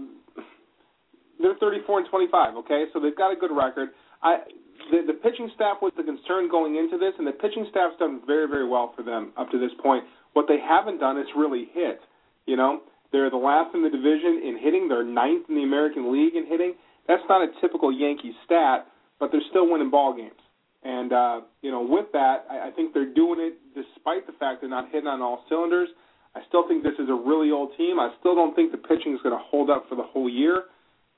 they're 1.39 1.61
34 1.61 1.99
and 1.99 2.09
25. 2.09 2.57
Okay, 2.65 2.85
so 2.95 3.01
they've 3.01 3.17
got 3.17 3.37
a 3.37 3.37
good 3.37 3.53
record. 3.53 3.91
I 4.23 4.49
the, 4.91 5.13
the 5.13 5.19
pitching 5.19 5.51
staff 5.55 5.79
was 5.83 5.93
the 5.97 6.03
concern 6.03 6.49
going 6.51 6.77
into 6.77 6.99
this, 6.99 7.15
and 7.19 7.27
the 7.27 7.33
pitching 7.33 7.67
staff's 7.71 7.97
done 7.99 8.21
very 8.27 8.49
very 8.49 8.69
well 8.69 8.93
for 8.97 9.03
them 9.03 9.33
up 9.37 9.51
to 9.51 9.59
this 9.59 9.73
point. 9.83 10.05
What 10.33 10.47
they 10.49 10.59
haven't 10.59 10.99
done 10.99 11.19
is 11.19 11.27
really 11.37 11.69
hit. 11.73 12.01
You 12.47 12.57
know, 12.57 12.81
they're 13.13 13.31
the 13.31 13.37
last 13.37 13.75
in 13.75 13.83
the 13.83 13.91
division 13.91 14.43
in 14.45 14.59
hitting. 14.61 14.89
They're 14.89 15.05
ninth 15.05 15.47
in 15.49 15.55
the 15.55 15.63
American 15.63 16.13
League 16.13 16.35
in 16.35 16.47
hitting. 16.47 16.75
That's 17.07 17.23
not 17.29 17.43
a 17.43 17.49
typical 17.61 17.93
Yankee 17.93 18.33
stat, 18.45 18.87
but 19.21 19.31
they're 19.31 19.45
still 19.51 19.71
winning 19.71 19.91
ball 19.91 20.17
games. 20.17 20.41
And 20.83 21.13
uh, 21.13 21.41
you 21.63 21.71
know, 21.71 21.83
with 21.83 22.07
that, 22.13 22.45
I, 22.51 22.69
I 22.69 22.71
think 22.71 22.93
they're 22.93 23.13
doing 23.13 23.41
it 23.41 23.55
despite 23.75 24.27
the 24.27 24.35
fact 24.39 24.61
they're 24.61 24.71
not 24.71 24.91
hitting 24.91 25.09
on 25.09 25.23
all 25.23 25.45
cylinders. 25.49 25.89
I 26.35 26.41
still 26.49 26.67
think 26.67 26.83
this 26.83 26.99
is 26.99 27.09
a 27.09 27.15
really 27.15 27.51
old 27.51 27.71
team. 27.79 28.01
I 28.01 28.11
still 28.21 28.35
don't 28.35 28.55
think 28.55 28.73
the 28.73 28.79
pitching 28.79 29.15
is 29.15 29.21
going 29.23 29.37
to 29.37 29.43
hold 29.43 29.71
up 29.71 29.87
for 29.89 29.95
the 29.95 30.03
whole 30.03 30.29
year. 30.29 30.65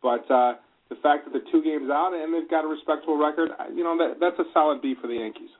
But 0.02 0.30
uh, 0.30 0.54
the 0.88 0.96
fact 1.02 1.24
that 1.24 1.32
they're 1.32 1.52
two 1.52 1.62
games 1.62 1.90
out 1.90 2.12
and 2.14 2.32
they've 2.32 2.48
got 2.48 2.64
a 2.64 2.68
respectable 2.68 3.18
record, 3.18 3.50
you 3.74 3.82
know, 3.82 3.96
that 3.98 4.18
that's 4.20 4.38
a 4.38 4.50
solid 4.52 4.80
B 4.82 4.94
for 5.00 5.08
the 5.08 5.14
Yankees. 5.14 5.50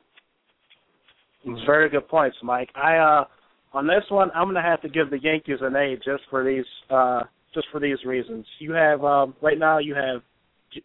Very 1.65 1.89
good 1.89 2.07
points, 2.07 2.37
Mike. 2.43 2.69
I 2.75 2.97
uh 2.97 3.25
on 3.73 3.87
this 3.87 4.03
one 4.09 4.29
I'm 4.35 4.47
gonna 4.47 4.61
have 4.61 4.81
to 4.81 4.89
give 4.89 5.09
the 5.09 5.19
Yankees 5.19 5.59
an 5.61 5.75
A 5.75 5.95
just 5.97 6.23
for 6.29 6.43
these 6.43 6.65
uh 6.89 7.21
just 7.53 7.67
for 7.71 7.79
these 7.79 7.97
reasons. 8.05 8.45
You 8.59 8.73
have 8.73 9.03
um 9.03 9.35
right 9.41 9.57
now 9.57 9.79
you 9.79 9.95
have 9.95 10.21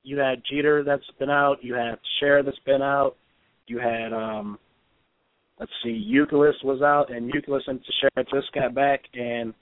you 0.02 0.18
had 0.18 0.42
Jeter 0.50 0.82
that's 0.84 1.02
been 1.18 1.30
out, 1.30 1.58
you 1.62 1.74
have 1.74 1.98
Cher 2.20 2.42
that's 2.42 2.58
been 2.64 2.82
out, 2.82 3.16
you 3.66 3.78
had 3.78 4.12
um 4.12 4.58
let's 5.58 5.72
see, 5.84 6.10
Youkilis 6.12 6.64
was 6.64 6.82
out 6.82 7.12
and 7.12 7.32
Youkilis 7.32 7.62
and 7.66 7.80
Teixeira 7.80 8.28
just 8.32 8.52
got 8.52 8.74
back 8.74 9.00
and 9.14 9.54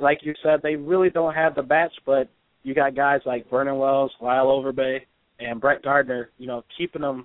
like 0.00 0.18
you 0.22 0.34
said, 0.42 0.60
they 0.62 0.76
really 0.76 1.10
don't 1.10 1.34
have 1.34 1.54
the 1.54 1.62
bats, 1.62 1.94
but 2.04 2.28
you 2.66 2.74
got 2.74 2.96
guys 2.96 3.20
like 3.24 3.48
Vernon 3.48 3.78
Wells, 3.78 4.10
Lyle 4.20 4.46
Overbay, 4.46 4.98
and 5.38 5.60
Brett 5.60 5.84
Gardner, 5.84 6.30
you 6.36 6.48
know, 6.48 6.64
keeping 6.76 7.02
them 7.02 7.24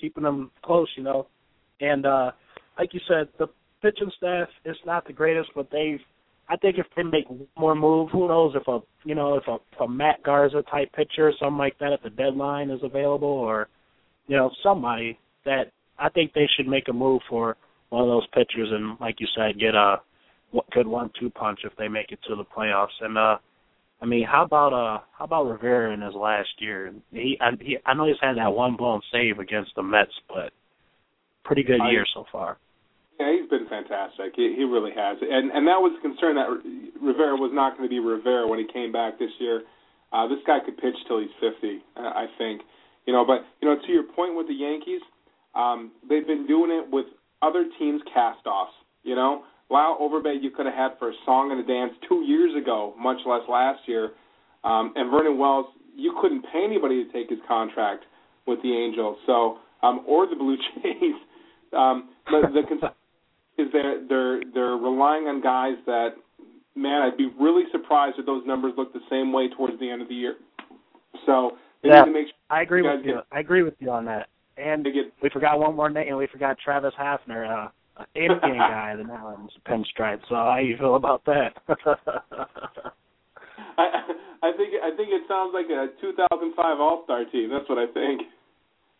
keeping 0.00 0.24
them 0.24 0.50
close, 0.64 0.88
you 0.96 1.04
know. 1.04 1.28
And 1.80 2.04
uh 2.04 2.32
like 2.76 2.92
you 2.92 3.00
said, 3.08 3.28
the 3.38 3.46
pitching 3.80 4.10
staff 4.16 4.48
is 4.64 4.76
not 4.84 5.06
the 5.06 5.12
greatest, 5.12 5.50
but 5.54 5.68
they've 5.70 6.00
I 6.48 6.56
think 6.56 6.78
if 6.78 6.86
they 6.96 7.04
make 7.04 7.26
more 7.56 7.76
move, 7.76 8.10
who 8.10 8.26
knows 8.26 8.54
if 8.56 8.66
a 8.66 8.80
you 9.04 9.14
know 9.14 9.36
if 9.36 9.44
a, 9.46 9.54
if 9.54 9.80
a 9.80 9.88
Matt 9.88 10.24
Garza 10.24 10.64
type 10.68 10.92
pitcher, 10.94 11.30
something 11.38 11.58
like 11.58 11.78
that 11.78 11.92
at 11.92 12.02
the 12.02 12.10
deadline 12.10 12.70
is 12.70 12.80
available, 12.82 13.28
or 13.28 13.68
you 14.26 14.36
know 14.36 14.50
somebody 14.64 15.16
that 15.44 15.70
I 15.96 16.08
think 16.08 16.32
they 16.32 16.48
should 16.56 16.66
make 16.66 16.88
a 16.88 16.92
move 16.92 17.20
for 17.30 17.56
one 17.90 18.02
of 18.02 18.08
those 18.08 18.26
pitchers 18.34 18.70
and 18.72 18.98
like 19.00 19.20
you 19.20 19.28
said, 19.36 19.60
get 19.60 19.76
a 19.76 19.98
good 20.72 20.88
one-two 20.88 21.30
punch 21.30 21.60
if 21.62 21.72
they 21.78 21.86
make 21.86 22.10
it 22.10 22.18
to 22.28 22.34
the 22.34 22.44
playoffs. 22.44 22.98
And 23.00 23.16
uh 23.16 23.36
I 24.00 24.06
mean, 24.06 24.26
how 24.30 24.44
about 24.44 24.72
uh 24.72 25.00
how 25.16 25.24
about 25.24 25.46
Rivera 25.46 25.92
in 25.94 26.02
his 26.02 26.14
last 26.14 26.48
year? 26.58 26.92
He 27.12 27.38
I, 27.40 27.50
he 27.60 27.78
I 27.86 27.94
know 27.94 28.06
he's 28.06 28.16
had 28.20 28.36
that 28.36 28.52
one 28.52 28.76
blown 28.76 29.00
save 29.12 29.38
against 29.38 29.74
the 29.74 29.82
Mets, 29.82 30.12
but 30.28 30.52
pretty 31.44 31.62
good 31.62 31.80
I, 31.80 31.90
year 31.90 32.06
so 32.14 32.24
far. 32.30 32.58
Yeah, 33.18 33.32
he's 33.32 33.48
been 33.48 33.66
fantastic. 33.68 34.36
He, 34.36 34.54
he 34.56 34.64
really 34.64 34.92
has, 34.94 35.16
and 35.22 35.50
and 35.50 35.66
that 35.66 35.80
was 35.80 35.96
a 35.98 36.02
concern 36.02 36.36
that 36.36 36.52
Rivera 37.00 37.36
was 37.36 37.50
not 37.54 37.78
going 37.78 37.88
to 37.88 37.92
be 37.92 37.98
Rivera 37.98 38.46
when 38.46 38.58
he 38.58 38.66
came 38.70 38.92
back 38.92 39.18
this 39.18 39.32
year. 39.40 39.62
Uh, 40.12 40.28
this 40.28 40.38
guy 40.46 40.58
could 40.64 40.76
pitch 40.76 40.94
till 41.08 41.20
he's 41.20 41.34
50, 41.40 41.82
I 41.96 42.26
think. 42.38 42.62
You 43.06 43.12
know, 43.12 43.24
but 43.24 43.42
you 43.60 43.68
know, 43.68 43.76
to 43.80 43.92
your 43.92 44.04
point 44.04 44.36
with 44.36 44.46
the 44.46 44.54
Yankees, 44.54 45.00
um, 45.54 45.92
they've 46.08 46.26
been 46.26 46.46
doing 46.46 46.70
it 46.70 46.92
with 46.92 47.06
other 47.42 47.64
teams' 47.78 48.02
cast-offs. 48.12 48.72
You 49.02 49.14
know, 49.14 49.42
Lyle 49.70 49.98
Overbay 50.00 50.42
you 50.42 50.50
could 50.50 50.66
have 50.66 50.74
had 50.74 50.98
for 50.98 51.10
a 51.10 51.14
song 51.24 51.50
and 51.50 51.60
a 51.60 51.66
dance 51.66 51.92
two 52.08 52.22
years 52.26 52.54
ago, 52.60 52.94
much 52.98 53.18
less 53.26 53.42
last 53.48 53.80
year. 53.86 54.10
Um, 54.64 54.92
and 54.96 55.10
Vernon 55.10 55.38
Wells, 55.38 55.66
you 55.96 56.16
couldn't 56.20 56.42
pay 56.42 56.62
anybody 56.64 57.04
to 57.04 57.12
take 57.12 57.30
his 57.30 57.38
contract 57.48 58.04
with 58.46 58.62
the 58.62 58.72
Angels, 58.72 59.18
so 59.26 59.58
um, 59.82 60.04
or 60.06 60.26
the 60.26 60.36
Blue 60.36 60.56
Jays. 60.82 61.14
Um, 61.76 62.10
but 62.26 62.52
the 62.52 62.62
concern 62.68 62.90
is 63.58 63.66
they're 63.72 64.06
they're 64.08 64.40
they're 64.54 64.76
relying 64.76 65.24
on 65.24 65.40
guys 65.40 65.76
that, 65.86 66.10
man, 66.74 67.02
I'd 67.02 67.16
be 67.16 67.30
really 67.40 67.64
surprised 67.72 68.18
if 68.18 68.26
those 68.26 68.42
numbers 68.46 68.74
look 68.76 68.92
the 68.92 69.00
same 69.10 69.32
way 69.32 69.48
towards 69.56 69.78
the 69.80 69.90
end 69.90 70.02
of 70.02 70.08
the 70.08 70.14
year. 70.14 70.36
So 71.24 71.52
they 71.82 71.88
yeah, 71.88 72.02
need 72.02 72.06
to 72.06 72.12
make 72.12 72.26
sure 72.26 72.34
I 72.50 72.62
agree 72.62 72.82
with 72.82 73.04
you. 73.04 73.14
get, 73.14 73.26
I 73.32 73.40
agree 73.40 73.62
with 73.62 73.74
you 73.78 73.90
on 73.90 74.04
that. 74.06 74.28
And 74.56 74.84
get, 74.84 75.12
we 75.22 75.28
forgot 75.30 75.58
one 75.58 75.76
more 75.76 75.90
name. 75.90 76.08
And 76.08 76.16
we 76.16 76.26
forgot 76.26 76.56
Travis 76.62 76.94
Hafner, 76.98 77.66
uh, 77.66 77.68
Indian 78.14 78.58
guy 78.58 78.94
that 78.96 79.06
now 79.06 79.36
owns 79.38 79.52
pinstripe. 79.66 80.20
So 80.28 80.34
how 80.34 80.58
you 80.58 80.76
feel 80.76 80.96
about 80.96 81.24
that? 81.26 81.54
I 83.78 84.12
I 84.42 84.52
think 84.56 84.74
I 84.82 84.90
think 84.96 85.10
it 85.10 85.22
sounds 85.28 85.52
like 85.54 85.66
a 85.66 85.88
2005 86.00 86.80
All 86.80 87.02
Star 87.04 87.24
team. 87.24 87.50
That's 87.50 87.68
what 87.68 87.78
I 87.78 87.86
think. 87.92 88.22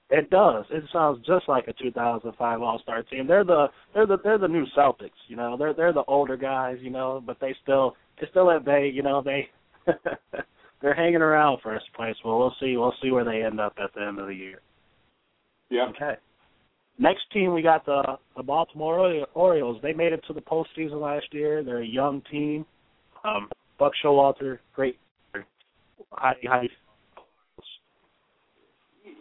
It 0.09 0.31
does. 0.31 0.65
It 0.71 0.85
sounds 0.93 1.25
just 1.27 1.49
like 1.49 1.67
a 1.67 1.73
2005 1.73 2.63
All 2.63 2.79
Star 2.83 3.03
team. 3.03 3.27
They're 3.27 3.45
the 3.45 3.67
they're 3.93 4.07
the 4.07 4.19
they're 4.23 4.39
the 4.39 4.49
new 4.49 4.65
Celtics. 4.77 5.11
You 5.29 5.37
know, 5.37 5.57
they're 5.59 5.75
they're 5.75 5.93
the 5.93 6.05
older 6.05 6.37
guys. 6.37 6.79
You 6.81 6.91
know, 6.91 7.23
but 7.25 7.39
they 7.41 7.55
still 7.63 7.97
they 8.21 8.27
still 8.31 8.51
at 8.51 8.65
bay. 8.65 8.91
You 8.93 9.03
know, 9.03 9.23
they 9.23 9.49
they're 10.81 10.95
hanging 10.95 11.17
around 11.17 11.61
first 11.63 11.87
place. 11.95 12.17
Well, 12.25 12.39
we'll 12.39 12.55
see. 12.61 12.77
We'll 12.77 12.95
see 13.03 13.11
where 13.11 13.25
they 13.25 13.43
end 13.43 13.61
up 13.61 13.75
at 13.83 13.93
the 13.95 14.03
end 14.03 14.19
of 14.19 14.29
the 14.29 14.35
year. 14.35 14.61
Yeah. 15.71 15.89
Okay. 15.89 16.15
Next 16.99 17.23
team, 17.33 17.53
we 17.53 17.63
got 17.63 17.85
the 17.85 18.03
the 18.37 18.43
Baltimore 18.43 19.27
Orioles. 19.35 19.79
They 19.83 19.93
made 19.93 20.13
it 20.13 20.25
to 20.29 20.33
the 20.33 20.41
postseason 20.41 21.01
last 21.01 21.27
year. 21.33 21.63
They're 21.63 21.83
a 21.83 21.87
young 21.87 22.23
team. 22.31 22.65
Um, 23.25 23.51
Buck 23.79 23.93
Showalter, 24.03 24.59
great. 24.75 24.99
How, 26.13 26.33
how 26.45 26.63
you 26.63 26.69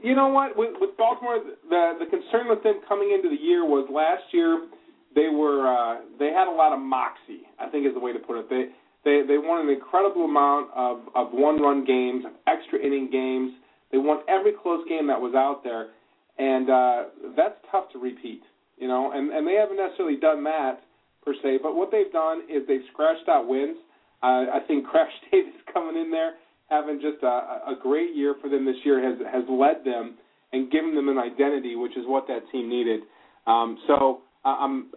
you 0.04 0.16
know 0.16 0.28
what? 0.28 0.56
With, 0.56 0.76
with 0.80 0.96
Baltimore, 0.98 1.42
the 1.70 1.94
the 2.00 2.06
concern 2.06 2.48
with 2.48 2.64
them 2.64 2.82
coming 2.88 3.12
into 3.12 3.30
the 3.30 3.42
year 3.42 3.66
was 3.66 3.90
last 3.92 4.24
year 4.32 4.68
they 5.16 5.30
were 5.30 5.66
uh, 5.66 6.02
they 6.20 6.30
had 6.30 6.48
a 6.48 6.56
lot 6.56 6.74
of 6.74 6.80
moxie. 6.80 7.48
I 7.60 7.70
think 7.70 7.88
is 7.88 7.94
the 7.94 8.00
way 8.00 8.14
to 8.14 8.20
put 8.20 8.38
it. 8.38 8.50
They 8.50 8.70
they 9.04 9.26
they 9.26 9.38
won 9.38 9.68
an 9.68 9.74
incredible 9.74 10.26
amount 10.26 10.70
of 10.76 11.00
of 11.16 11.32
one 11.32 11.62
run 11.62 11.86
games, 11.86 12.24
extra 12.48 12.80
inning 12.80 13.10
games. 13.12 13.54
They 13.92 13.98
won 13.98 14.20
every 14.28 14.52
close 14.52 14.86
game 14.88 15.08
that 15.08 15.20
was 15.20 15.34
out 15.36 15.64
there, 15.64 15.95
and 16.38 16.70
uh, 16.70 17.04
that's 17.36 17.56
tough 17.72 17.92
to 17.94 18.00
repeat. 18.00 18.42
You 18.78 18.88
know, 18.88 19.12
and 19.14 19.32
and 19.32 19.48
they 19.48 19.54
haven't 19.54 19.78
necessarily 19.78 20.18
done 20.18 20.44
that 20.44 20.82
per 21.24 21.34
se. 21.42 21.60
But 21.64 21.76
what 21.76 21.92
they've 21.92 22.12
done 22.12 22.42
is 22.50 22.64
they've 22.68 22.86
scratched 22.92 23.28
out 23.30 23.48
wins. 23.48 23.78
Uh, 24.22 24.52
I 24.54 24.60
think 24.68 24.86
Crash 24.92 25.12
Davis 25.32 25.54
coming 25.74 26.02
in 26.02 26.12
there 26.12 26.34
having 26.70 27.00
just 27.00 27.22
a, 27.24 27.28
a 27.70 27.76
great 27.82 28.16
year 28.16 28.36
for 28.42 28.50
them 28.50 28.66
this 28.66 28.76
year 28.84 29.02
has 29.04 29.20
has 29.32 29.44
led 29.50 29.86
them 29.86 30.16
and 30.52 30.72
given 30.72 30.96
them 30.96 31.10
an 31.10 31.18
identity, 31.18 31.76
which 31.76 31.98
is 31.98 32.04
what 32.06 32.28
that 32.28 32.40
team 32.52 32.70
needed. 32.70 33.02
Um, 33.48 33.78
so 33.88 34.22
I'm 34.44 34.92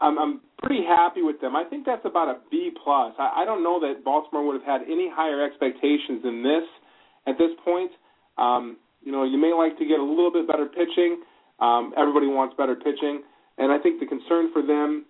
I'm 0.00 0.18
I'm 0.18 0.40
pretty 0.62 0.84
happy 0.84 1.22
with 1.22 1.40
them. 1.40 1.56
I 1.56 1.64
think 1.64 1.86
that's 1.86 2.04
about 2.04 2.28
a 2.28 2.38
B 2.50 2.70
plus. 2.82 3.14
I, 3.18 3.42
I 3.42 3.44
don't 3.44 3.62
know 3.62 3.80
that 3.80 4.04
Baltimore 4.04 4.46
would 4.46 4.60
have 4.60 4.80
had 4.80 4.82
any 4.90 5.10
higher 5.12 5.44
expectations 5.44 6.22
than 6.22 6.42
this 6.42 6.64
at 7.26 7.38
this 7.38 7.50
point. 7.64 7.90
Um, 8.38 8.76
you 9.04 9.12
know, 9.12 9.24
you 9.24 9.38
may 9.38 9.52
like 9.52 9.78
to 9.78 9.84
get 9.84 10.00
a 10.00 10.04
little 10.04 10.32
bit 10.32 10.48
better 10.48 10.66
pitching. 10.66 11.22
Um, 11.60 11.92
everybody 11.96 12.26
wants 12.26 12.56
better 12.56 12.74
pitching, 12.74 13.22
and 13.58 13.70
I 13.70 13.78
think 13.78 14.00
the 14.00 14.06
concern 14.06 14.50
for 14.52 14.62
them 14.62 15.06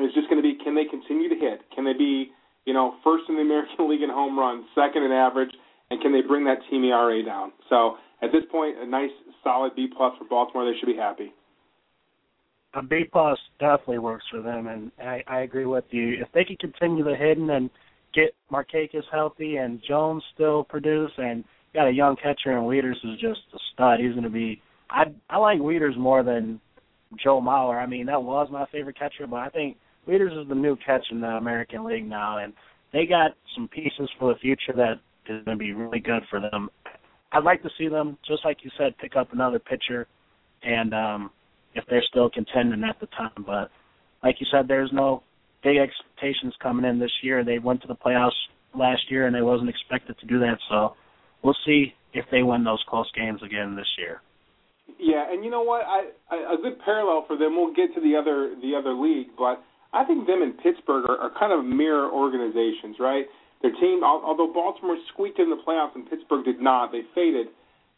is 0.00 0.12
just 0.14 0.28
going 0.28 0.42
to 0.42 0.46
be 0.46 0.58
can 0.62 0.74
they 0.74 0.84
continue 0.84 1.28
to 1.28 1.38
hit? 1.38 1.62
Can 1.74 1.84
they 1.84 1.94
be 1.94 2.34
you 2.64 2.72
know, 2.72 2.94
first 3.04 3.24
in 3.28 3.36
the 3.36 3.42
American 3.48 3.88
League 3.88 4.02
in 4.02 4.10
home 4.10 4.38
runs, 4.38 4.64
second 4.74 5.02
in 5.02 5.12
average, 5.12 5.50
and 5.90 6.00
can 6.00 6.12
they 6.12 6.22
bring 6.22 6.44
that 6.44 6.58
team 6.70 6.84
ERA 6.84 7.22
down? 7.24 7.52
So 7.68 7.96
at 8.22 8.32
this 8.32 8.42
point, 8.50 8.76
a 8.78 8.86
nice 8.86 9.10
solid 9.42 9.74
B 9.76 9.88
plus 9.94 10.14
for 10.18 10.24
Baltimore. 10.24 10.70
They 10.70 10.78
should 10.78 10.86
be 10.86 10.96
happy. 10.96 11.32
A 12.74 12.82
B 12.82 13.04
plus 13.10 13.38
definitely 13.60 13.98
works 13.98 14.24
for 14.30 14.42
them, 14.42 14.66
and 14.66 14.90
I, 15.00 15.22
I 15.28 15.40
agree 15.40 15.66
with 15.66 15.84
you. 15.90 16.16
If 16.20 16.28
they 16.32 16.44
can 16.44 16.56
continue 16.56 17.04
the 17.04 17.14
hitting 17.14 17.50
and 17.50 17.70
get 18.12 18.34
Markakis 18.50 19.04
healthy 19.12 19.56
and 19.56 19.80
Jones 19.86 20.24
still 20.34 20.64
produce, 20.64 21.12
and 21.18 21.44
got 21.74 21.88
a 21.88 21.92
young 21.92 22.16
catcher 22.16 22.56
and 22.56 22.62
Wieters 22.62 22.96
is 23.04 23.20
just 23.20 23.40
a 23.52 23.58
stud. 23.72 24.00
He's 24.00 24.12
going 24.12 24.24
to 24.24 24.30
be. 24.30 24.62
I 24.90 25.04
I 25.28 25.38
like 25.38 25.58
Wieters 25.58 25.96
more 25.96 26.22
than 26.22 26.60
Joe 27.22 27.40
Mauer. 27.40 27.82
I 27.82 27.86
mean, 27.86 28.06
that 28.06 28.22
was 28.22 28.48
my 28.50 28.66
favorite 28.72 28.98
catcher, 28.98 29.26
but 29.28 29.36
I 29.36 29.48
think 29.48 29.76
Wieters 30.08 30.40
is 30.40 30.48
the 30.48 30.54
new 30.54 30.76
catch 30.84 31.04
in 31.10 31.20
the 31.20 31.28
American 31.28 31.84
League 31.84 32.06
now, 32.06 32.38
and 32.38 32.52
they 32.92 33.06
got 33.06 33.32
some 33.54 33.68
pieces 33.68 34.08
for 34.18 34.32
the 34.32 34.38
future 34.38 34.72
that 34.76 35.00
is 35.28 35.44
going 35.44 35.58
to 35.58 35.64
be 35.64 35.72
really 35.72 36.00
good 36.00 36.22
for 36.30 36.40
them. 36.40 36.68
I'd 37.32 37.44
like 37.44 37.62
to 37.62 37.70
see 37.76 37.88
them, 37.88 38.16
just 38.26 38.44
like 38.44 38.58
you 38.62 38.70
said, 38.78 38.96
pick 38.98 39.16
up 39.16 39.32
another 39.32 39.58
pitcher, 39.58 40.06
and 40.62 40.94
um, 40.94 41.30
if 41.74 41.84
they're 41.88 42.04
still 42.08 42.30
contending 42.30 42.84
at 42.84 43.00
the 43.00 43.06
time. 43.06 43.44
But 43.44 43.70
like 44.22 44.36
you 44.38 44.46
said, 44.52 44.68
there's 44.68 44.90
no 44.92 45.22
big 45.62 45.78
expectations 45.78 46.54
coming 46.62 46.84
in 46.84 46.98
this 46.98 47.10
year. 47.22 47.44
They 47.44 47.58
went 47.58 47.82
to 47.82 47.88
the 47.88 47.96
playoffs 47.96 48.30
last 48.78 49.02
year, 49.10 49.26
and 49.26 49.34
they 49.34 49.42
wasn't 49.42 49.70
expected 49.70 50.16
to 50.20 50.26
do 50.26 50.38
that. 50.40 50.58
So 50.68 50.94
we'll 51.44 51.56
see 51.66 51.94
if 52.14 52.24
they 52.32 52.42
win 52.42 52.64
those 52.64 52.82
close 52.88 53.10
games 53.14 53.40
again 53.44 53.76
this 53.76 53.86
year. 53.98 54.20
Yeah, 54.98 55.30
and 55.30 55.44
you 55.44 55.50
know 55.50 55.62
what? 55.62 55.82
I, 55.86 56.10
I 56.30 56.54
a 56.54 56.56
good 56.60 56.78
parallel 56.84 57.24
for 57.26 57.36
them. 57.36 57.56
We'll 57.56 57.74
get 57.74 57.94
to 57.94 58.00
the 58.00 58.16
other 58.16 58.54
the 58.60 58.74
other 58.74 58.94
league, 58.94 59.28
but 59.38 59.62
I 59.92 60.04
think 60.04 60.26
them 60.26 60.42
and 60.42 60.56
Pittsburgh 60.58 61.08
are, 61.08 61.18
are 61.18 61.32
kind 61.38 61.52
of 61.52 61.64
mirror 61.64 62.10
organizations, 62.10 62.96
right? 62.98 63.26
Their 63.62 63.72
team, 63.72 64.04
although 64.04 64.52
Baltimore 64.52 64.98
squeaked 65.12 65.38
in 65.38 65.48
the 65.48 65.56
playoffs 65.56 65.94
and 65.94 66.08
Pittsburgh 66.08 66.44
did 66.44 66.60
not, 66.60 66.92
they 66.92 67.00
faded. 67.14 67.46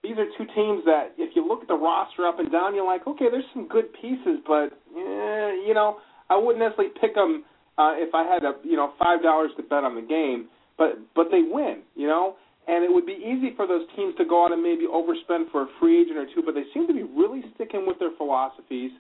These 0.05 0.15
are 0.19 0.26
two 0.38 0.47
teams 0.55 0.85
that, 0.85 1.19
if 1.19 1.35
you 1.35 1.43
look 1.43 1.62
at 1.62 1.69
the 1.69 1.75
roster 1.75 2.25
up 2.25 2.38
and 2.38 2.53
down, 2.53 2.76
you're 2.76 2.87
like, 2.87 3.05
okay, 3.09 3.26
there's 3.29 3.49
some 3.53 3.67
good 3.67 3.93
pieces, 4.00 4.38
but 4.47 4.71
eh, 4.95 5.50
you 5.67 5.73
know, 5.75 5.97
I 6.31 6.37
wouldn't 6.37 6.62
necessarily 6.62 6.95
pick 7.00 7.17
them 7.17 7.43
uh, 7.79 7.95
if 7.97 8.15
I 8.15 8.23
had 8.23 8.45
a 8.45 8.55
you 8.62 8.76
know 8.76 8.93
five 8.99 9.23
dollars 9.23 9.50
to 9.57 9.62
bet 9.62 9.83
on 9.85 9.97
the 9.97 10.07
game. 10.07 10.49
But 10.79 10.99
but 11.15 11.29
they 11.33 11.43
win, 11.43 11.83
you 11.97 12.07
know, 12.07 12.37
and 12.67 12.85
it 12.85 12.93
would 12.93 13.07
be 13.07 13.15
easy 13.15 13.55
for 13.55 13.67
those 13.67 13.87
teams 13.95 14.15
to 14.19 14.25
go 14.25 14.45
out 14.45 14.53
and 14.53 14.63
maybe 14.63 14.87
overspend 14.87 15.51
for 15.51 15.63
a 15.63 15.69
free 15.79 16.03
agent 16.03 16.19
or 16.19 16.27
two, 16.35 16.43
but 16.45 16.55
they 16.55 16.65
seem 16.75 16.87
to 16.87 16.95
be 16.95 17.05
really 17.05 17.43
sticking 17.55 17.87
with 17.87 17.99
their 17.99 18.11
philosophies 18.17 18.91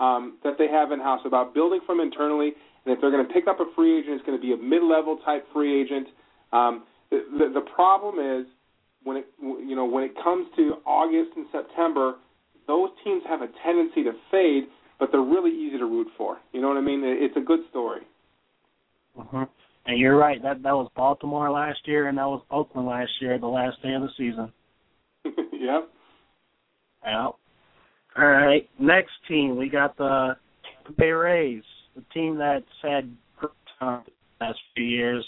um, 0.00 0.38
that 0.42 0.58
they 0.58 0.66
have 0.66 0.90
in 0.90 0.98
house 0.98 1.20
about 1.24 1.54
building 1.54 1.80
from 1.86 2.00
internally 2.00 2.52
and 2.84 2.94
if 2.94 3.00
they're 3.00 3.10
going 3.10 3.26
to 3.26 3.32
pick 3.32 3.46
up 3.46 3.60
a 3.60 3.66
free 3.74 3.98
agent, 3.98 4.14
it's 4.14 4.26
going 4.26 4.38
to 4.38 4.42
be 4.42 4.52
a 4.52 4.56
mid-level 4.56 5.18
type 5.24 5.46
free 5.52 5.80
agent. 5.80 6.08
Um, 6.52 6.84
the, 7.10 7.22
the 7.38 7.60
the 7.60 7.66
problem 7.74 8.18
is 8.18 8.46
when 9.04 9.18
it 9.18 9.26
you 9.40 9.76
know 9.76 9.84
when 9.84 10.04
it 10.04 10.12
comes 10.22 10.46
to 10.56 10.78
August 10.84 11.36
and 11.36 11.46
September, 11.52 12.14
those 12.66 12.90
teams 13.04 13.22
have 13.28 13.42
a 13.42 13.48
tendency 13.64 14.02
to 14.02 14.12
fade, 14.30 14.64
but 14.98 15.10
they're 15.12 15.20
really 15.20 15.50
easy 15.50 15.78
to 15.78 15.86
root 15.86 16.08
for. 16.16 16.38
You 16.52 16.60
know 16.60 16.68
what 16.68 16.76
I 16.76 16.80
mean? 16.80 17.02
It's 17.04 17.36
a 17.36 17.40
good 17.40 17.60
story. 17.70 18.00
Mm-hmm. 19.18 19.42
And 19.86 19.98
you're 19.98 20.16
right. 20.16 20.40
That 20.42 20.62
that 20.62 20.72
was 20.72 20.90
Baltimore 20.94 21.50
last 21.50 21.80
year, 21.86 22.08
and 22.08 22.18
that 22.18 22.26
was 22.26 22.42
Oakland 22.50 22.86
last 22.86 23.10
year, 23.20 23.38
the 23.38 23.46
last 23.46 23.82
day 23.82 23.94
of 23.94 24.02
the 24.02 24.08
season. 24.16 24.52
yep. 25.24 25.88
Yeah. 27.04 27.28
All 28.16 28.26
right. 28.26 28.68
Next 28.78 29.12
team, 29.26 29.56
we 29.56 29.68
got 29.68 29.96
the 29.96 30.36
Tampa 30.84 30.92
Bay 30.98 31.10
Rays, 31.10 31.62
the 31.96 32.04
team 32.14 32.36
that's 32.38 32.64
had 32.82 33.10
great 33.38 33.52
talent 33.78 34.06
the 34.38 34.46
last 34.46 34.58
few 34.74 34.84
years, 34.84 35.26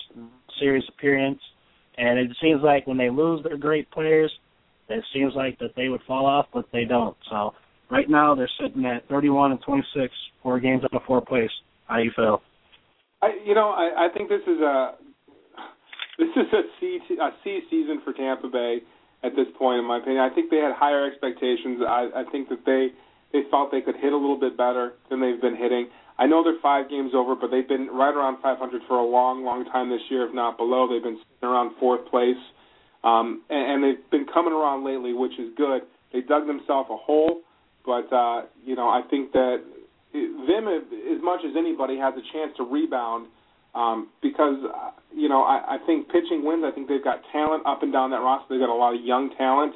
series 0.60 0.84
appearance, 0.88 1.40
and 1.98 2.18
it 2.18 2.36
seems 2.40 2.62
like 2.62 2.86
when 2.86 2.96
they 2.96 3.10
lose 3.10 3.42
their 3.42 3.56
great 3.56 3.90
players, 3.90 4.30
it 4.88 5.04
seems 5.12 5.32
like 5.34 5.58
that 5.58 5.74
they 5.76 5.88
would 5.88 6.02
fall 6.06 6.26
off, 6.26 6.46
but 6.52 6.66
they 6.72 6.84
don't. 6.84 7.16
So 7.30 7.54
right 7.90 8.08
now 8.08 8.34
they're 8.34 8.50
sitting 8.60 8.84
at 8.84 9.08
31 9.08 9.52
and 9.52 9.60
26, 9.62 10.12
four 10.42 10.60
games 10.60 10.84
out 10.84 10.94
of 10.94 11.02
four 11.06 11.20
place. 11.20 11.50
How 11.86 11.98
you 11.98 12.10
feel? 12.14 12.42
I, 13.24 13.40
you 13.44 13.54
know, 13.54 13.70
I, 13.70 14.06
I 14.06 14.08
think 14.12 14.28
this 14.28 14.44
is 14.46 14.60
a 14.60 14.94
this 16.18 16.28
is 16.36 16.48
a 16.52 16.62
C 16.80 16.98
a 17.20 17.30
C 17.42 17.60
season 17.70 18.02
for 18.04 18.12
Tampa 18.12 18.48
Bay 18.48 18.80
at 19.22 19.34
this 19.34 19.46
point, 19.58 19.78
in 19.80 19.86
my 19.88 19.98
opinion. 19.98 20.20
I 20.20 20.34
think 20.34 20.50
they 20.50 20.58
had 20.58 20.72
higher 20.76 21.06
expectations. 21.08 21.80
I, 21.80 22.10
I 22.14 22.24
think 22.30 22.50
that 22.50 22.66
they 22.66 22.88
they 23.32 23.48
thought 23.50 23.72
they 23.72 23.80
could 23.80 23.96
hit 23.96 24.12
a 24.12 24.16
little 24.16 24.38
bit 24.38 24.56
better 24.56 24.92
than 25.08 25.20
they've 25.20 25.40
been 25.40 25.56
hitting. 25.56 25.88
I 26.18 26.26
know 26.26 26.44
they're 26.44 26.60
five 26.62 26.88
games 26.88 27.12
over, 27.14 27.34
but 27.34 27.50
they've 27.50 27.66
been 27.66 27.88
right 27.88 28.14
around 28.14 28.40
500 28.40 28.82
for 28.86 28.98
a 28.98 29.04
long, 29.04 29.42
long 29.44 29.64
time 29.64 29.90
this 29.90 30.02
year, 30.08 30.28
if 30.28 30.32
not 30.32 30.56
below. 30.56 30.86
They've 30.86 31.02
been 31.02 31.18
sitting 31.18 31.48
around 31.48 31.74
fourth 31.80 32.06
place, 32.06 32.38
um, 33.02 33.42
and, 33.50 33.72
and 33.72 33.78
they've 33.82 34.10
been 34.12 34.26
coming 34.32 34.52
around 34.52 34.84
lately, 34.84 35.12
which 35.12 35.32
is 35.40 35.50
good. 35.56 35.82
They 36.12 36.20
dug 36.20 36.46
themselves 36.46 36.88
a 36.92 36.96
hole, 36.96 37.40
but 37.84 38.06
uh, 38.12 38.42
you 38.64 38.76
know 38.76 38.88
I 38.88 39.02
think 39.10 39.32
that 39.32 39.64
them, 40.14 40.68
as 40.70 41.20
much 41.22 41.40
as 41.44 41.52
anybody, 41.58 41.98
has 41.98 42.14
a 42.14 42.24
chance 42.32 42.56
to 42.56 42.62
rebound 42.62 43.26
um, 43.74 44.08
because 44.22 44.56
uh, 44.64 44.90
you 45.12 45.28
know 45.28 45.42
I, 45.42 45.76
I 45.76 45.78
think 45.86 46.06
pitching 46.08 46.44
wins. 46.44 46.64
I 46.64 46.70
think 46.70 46.88
they've 46.88 47.02
got 47.02 47.20
talent 47.32 47.66
up 47.66 47.82
and 47.82 47.92
down 47.92 48.10
that 48.10 48.22
roster. 48.22 48.54
They've 48.54 48.64
got 48.64 48.72
a 48.72 48.78
lot 48.78 48.94
of 48.94 49.04
young 49.04 49.34
talent, 49.36 49.74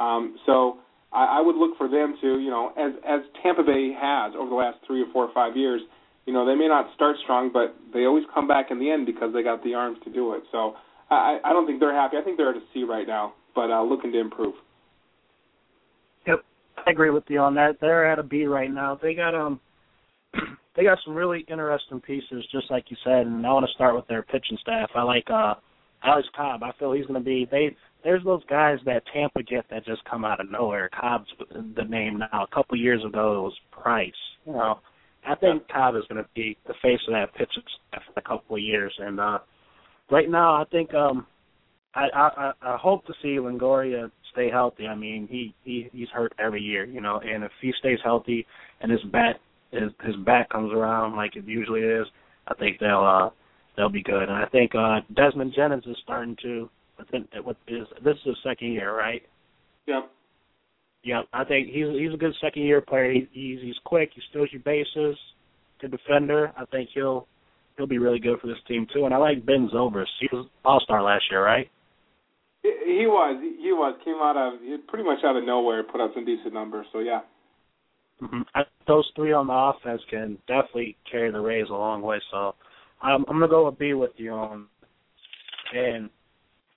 um, 0.00 0.36
so 0.46 0.78
I, 1.12 1.38
I 1.38 1.40
would 1.40 1.56
look 1.56 1.78
for 1.78 1.88
them 1.88 2.16
to 2.20 2.38
you 2.38 2.50
know 2.50 2.72
as 2.76 2.92
as 3.06 3.20
Tampa 3.42 3.62
Bay 3.62 3.94
has 3.98 4.34
over 4.36 4.50
the 4.50 4.56
last 4.56 4.78
three 4.86 5.02
or 5.02 5.06
four 5.12 5.24
or 5.24 5.32
five 5.32 5.56
years. 5.56 5.80
You 6.26 6.32
know 6.32 6.44
they 6.44 6.56
may 6.56 6.66
not 6.66 6.92
start 6.94 7.16
strong, 7.22 7.50
but 7.52 7.76
they 7.94 8.04
always 8.04 8.24
come 8.34 8.48
back 8.48 8.70
in 8.70 8.80
the 8.80 8.90
end 8.90 9.06
because 9.06 9.32
they 9.32 9.42
got 9.42 9.62
the 9.62 9.74
arms 9.74 9.98
to 10.04 10.12
do 10.12 10.34
it. 10.34 10.42
So 10.50 10.74
I, 11.08 11.38
I 11.44 11.52
don't 11.52 11.66
think 11.66 11.78
they're 11.78 11.94
happy. 11.94 12.16
I 12.16 12.22
think 12.22 12.36
they're 12.36 12.50
at 12.50 12.56
a 12.56 12.66
C 12.74 12.82
right 12.82 13.06
now, 13.06 13.34
but 13.54 13.70
uh, 13.70 13.82
looking 13.84 14.10
to 14.10 14.18
improve. 14.18 14.54
Yep, 16.26 16.44
I 16.84 16.90
agree 16.90 17.10
with 17.10 17.22
you 17.28 17.38
on 17.38 17.54
that. 17.54 17.78
They're 17.80 18.10
at 18.10 18.18
a 18.18 18.24
B 18.24 18.46
right 18.46 18.72
now. 18.72 18.98
They 19.00 19.14
got 19.14 19.36
um 19.36 19.60
they 20.76 20.84
got 20.84 20.98
some 21.04 21.14
really 21.14 21.44
interesting 21.48 22.00
pieces, 22.00 22.44
just 22.52 22.70
like 22.70 22.84
you 22.88 22.96
said. 23.04 23.26
And 23.26 23.46
I 23.46 23.52
want 23.52 23.66
to 23.66 23.72
start 23.74 23.94
with 23.94 24.06
their 24.08 24.22
pitching 24.22 24.58
staff. 24.60 24.90
I 24.94 25.02
like 25.02 25.28
uh 25.30 25.54
Alex 26.04 26.28
Cobb. 26.36 26.62
I 26.62 26.72
feel 26.78 26.92
he's 26.92 27.06
going 27.06 27.20
to 27.20 27.24
be. 27.24 27.46
They 27.50 27.74
there's 28.04 28.24
those 28.24 28.44
guys 28.48 28.78
that 28.84 29.02
Tampa 29.12 29.42
get 29.42 29.64
that 29.70 29.84
just 29.84 30.04
come 30.04 30.24
out 30.24 30.40
of 30.40 30.50
nowhere. 30.50 30.90
Cobb's 30.98 31.28
the 31.50 31.84
name 31.84 32.18
now. 32.18 32.44
A 32.44 32.54
couple 32.54 32.76
years 32.76 33.02
ago 33.04 33.38
it 33.38 33.42
was 33.42 33.58
Price. 33.72 34.12
You 34.44 34.52
know, 34.52 34.80
I 35.26 35.34
think 35.34 35.66
Cobb 35.68 35.96
is 35.96 36.04
going 36.08 36.22
to 36.22 36.28
be 36.34 36.56
the 36.66 36.74
face 36.82 37.00
of 37.08 37.14
that 37.14 37.32
pitching 37.34 37.62
staff 37.88 38.02
in 38.08 38.12
a 38.16 38.22
couple 38.22 38.56
of 38.56 38.62
years. 38.62 38.94
And 38.98 39.18
uh 39.18 39.38
right 40.10 40.30
now, 40.30 40.54
I 40.54 40.64
think 40.70 40.94
um 40.94 41.26
I 41.94 42.06
I 42.14 42.52
I 42.62 42.76
hope 42.76 43.06
to 43.06 43.14
see 43.22 43.36
Longoria 43.36 44.10
stay 44.32 44.50
healthy. 44.50 44.86
I 44.86 44.94
mean, 44.94 45.26
he 45.30 45.54
he 45.64 45.88
he's 45.92 46.08
hurt 46.10 46.32
every 46.38 46.60
year, 46.60 46.84
you 46.84 47.00
know, 47.00 47.20
and 47.20 47.42
if 47.42 47.50
he 47.60 47.72
stays 47.78 47.98
healthy 48.04 48.46
and 48.80 48.92
his 48.92 49.02
bat 49.10 49.36
his 49.70 49.90
his 50.04 50.16
back 50.24 50.48
comes 50.50 50.72
around 50.72 51.16
like 51.16 51.36
it 51.36 51.44
usually 51.46 51.80
is, 51.80 52.06
I 52.48 52.54
think 52.54 52.78
they'll 52.78 53.04
uh 53.04 53.30
they'll 53.76 53.88
be 53.88 54.02
good. 54.02 54.22
And 54.22 54.32
I 54.32 54.46
think 54.46 54.74
uh 54.74 55.00
Desmond 55.14 55.52
Jennings 55.54 55.84
is 55.86 55.96
starting 56.02 56.36
to 56.42 56.68
I 56.98 57.04
think 57.04 57.30
that 57.32 57.44
what 57.44 57.56
is 57.68 57.86
this 58.04 58.16
is 58.16 58.24
his 58.24 58.36
second 58.44 58.72
year, 58.72 58.96
right? 58.96 59.22
Yep. 59.86 60.10
Yeah, 61.04 61.22
I 61.32 61.44
think 61.44 61.68
he's 61.68 61.86
he's 61.92 62.12
a 62.12 62.16
good 62.16 62.34
second 62.40 62.62
year 62.62 62.80
player. 62.80 63.12
He, 63.12 63.28
he's 63.32 63.60
he's 63.62 63.78
quick. 63.84 64.10
He 64.14 64.20
steals 64.30 64.48
your 64.52 64.62
bases. 64.62 65.16
Good 65.80 65.92
defender. 65.92 66.52
I 66.56 66.64
think 66.66 66.90
he'll 66.94 67.28
he'll 67.76 67.86
be 67.86 67.98
really 67.98 68.18
good 68.18 68.40
for 68.40 68.46
this 68.46 68.56
team 68.66 68.86
too. 68.92 69.04
And 69.04 69.14
I 69.14 69.18
like 69.18 69.46
Ben 69.46 69.70
Zobrist. 69.72 70.06
He 70.20 70.28
was 70.32 70.48
All 70.64 70.80
Star 70.80 71.02
last 71.02 71.24
year, 71.30 71.44
right? 71.44 71.70
He 72.62 73.06
was. 73.06 73.40
He 73.40 73.72
was. 73.72 73.96
Came 74.04 74.16
out 74.16 74.36
of 74.36 74.58
pretty 74.88 75.04
much 75.04 75.18
out 75.24 75.36
of 75.36 75.44
nowhere. 75.44 75.84
Put 75.84 76.00
up 76.00 76.12
some 76.14 76.24
decent 76.24 76.54
numbers. 76.54 76.86
So 76.92 76.98
yeah. 76.98 77.20
Mm-hmm. 78.22 78.42
Those 78.86 79.10
three 79.14 79.32
on 79.32 79.46
the 79.48 79.52
offense 79.52 80.00
can 80.08 80.38
definitely 80.46 80.96
carry 81.10 81.30
the 81.30 81.40
Rays 81.40 81.66
a 81.68 81.74
long 81.74 82.02
way. 82.02 82.18
So 82.30 82.54
I'm, 83.02 83.24
I'm 83.28 83.36
gonna 83.36 83.48
go 83.48 83.66
with 83.66 83.78
B 83.78 83.94
with 83.94 84.12
you 84.16 84.32
on. 84.32 84.66
And 85.74 86.08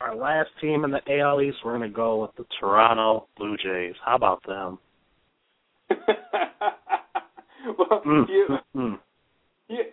our 0.02 0.16
last 0.16 0.50
team 0.60 0.84
in 0.84 0.92
the 0.92 1.02
AL 1.20 1.42
East, 1.42 1.58
we're 1.64 1.74
gonna 1.74 1.90
go 1.90 2.22
with 2.22 2.32
the 2.38 2.46
Toronto 2.60 3.28
Blue 3.38 3.56
Jays. 3.58 3.96
How 4.06 4.16
about 4.16 4.42
them? 4.48 4.80
well, 7.78 8.02
Mm, 8.06 8.30
you, 8.30 8.48
mm, 8.50 8.60
mm. 8.76 9.00
yeah, 9.70 9.84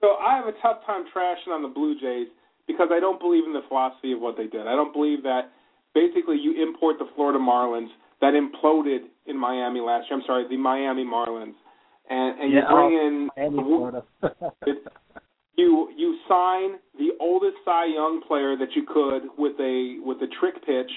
so 0.00 0.16
I 0.20 0.36
have 0.36 0.46
a 0.46 0.52
tough 0.62 0.84
time 0.86 1.04
trashing 1.14 1.52
on 1.52 1.62
the 1.62 1.68
Blue 1.68 1.98
Jays 1.98 2.28
because 2.66 2.88
I 2.92 3.00
don't 3.00 3.18
believe 3.20 3.44
in 3.44 3.52
the 3.52 3.62
philosophy 3.68 4.12
of 4.12 4.20
what 4.20 4.36
they 4.36 4.46
did. 4.46 4.66
I 4.66 4.76
don't 4.76 4.92
believe 4.92 5.22
that 5.22 5.50
basically 5.94 6.36
you 6.36 6.62
import 6.62 6.96
the 6.98 7.06
Florida 7.16 7.38
Marlins 7.38 7.88
that 8.20 8.34
imploded 8.34 9.08
in 9.26 9.38
Miami 9.38 9.80
last 9.80 10.08
year. 10.08 10.18
I'm 10.18 10.24
sorry, 10.26 10.46
the 10.48 10.56
Miami 10.56 11.04
Marlins, 11.04 11.54
and 12.08 12.40
and 12.40 12.52
Yeah, 12.52 12.60
you 12.60 12.74
bring 12.74 13.30
oh, 13.36 13.46
in 13.46 13.52
Florida. 13.54 14.02
you 15.56 15.88
you 15.96 16.18
sign 16.28 16.78
the 16.98 17.10
oldest 17.20 17.56
Cy 17.64 17.86
Young 17.86 18.22
player 18.26 18.56
that 18.56 18.74
you 18.74 18.84
could 18.86 19.28
with 19.36 19.58
a 19.60 19.98
with 20.04 20.18
a 20.18 20.28
trick 20.40 20.54
pitch. 20.64 20.90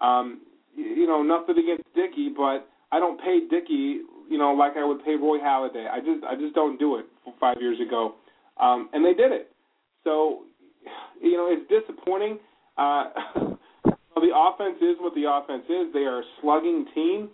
Um, 0.00 0.42
you, 0.74 0.84
you 0.84 1.06
know, 1.06 1.22
nothing 1.22 1.56
against 1.58 1.84
Dickey, 1.94 2.30
but 2.36 2.68
I 2.92 3.00
don't 3.00 3.20
pay 3.20 3.40
Dickey, 3.48 4.00
you 4.28 4.38
know, 4.38 4.52
like 4.52 4.76
I 4.76 4.84
would 4.84 5.04
pay 5.04 5.16
Roy 5.16 5.38
Halladay. 5.38 5.90
I 5.90 6.00
just 6.00 6.24
I 6.24 6.36
just 6.36 6.54
don't 6.54 6.78
do 6.78 6.96
it 6.96 7.06
five 7.40 7.56
years 7.60 7.78
ago, 7.80 8.14
um, 8.60 8.88
and 8.92 9.04
they 9.04 9.14
did 9.14 9.32
it. 9.32 9.50
So, 10.04 10.42
you 11.20 11.36
know, 11.36 11.48
it's 11.50 11.68
disappointing. 11.68 12.38
Uh, 12.78 13.04
the 14.20 14.32
offense 14.34 14.80
is 14.80 14.96
what 15.00 15.14
the 15.14 15.28
offense 15.28 15.64
is. 15.68 15.92
They 15.92 16.08
are 16.08 16.20
a 16.20 16.24
slugging 16.40 16.86
team. 16.94 17.28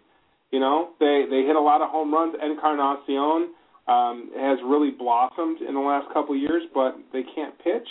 You 0.50 0.60
know, 0.60 0.90
they 1.00 1.24
they 1.30 1.42
hit 1.46 1.56
a 1.56 1.60
lot 1.60 1.80
of 1.80 1.90
home 1.90 2.12
runs. 2.12 2.34
Encarnacion 2.42 3.54
um, 3.88 4.30
has 4.36 4.58
really 4.66 4.90
blossomed 4.90 5.60
in 5.60 5.74
the 5.74 5.80
last 5.80 6.12
couple 6.12 6.34
of 6.34 6.40
years, 6.40 6.62
but 6.74 6.98
they 7.12 7.22
can't 7.34 7.56
pitch. 7.58 7.88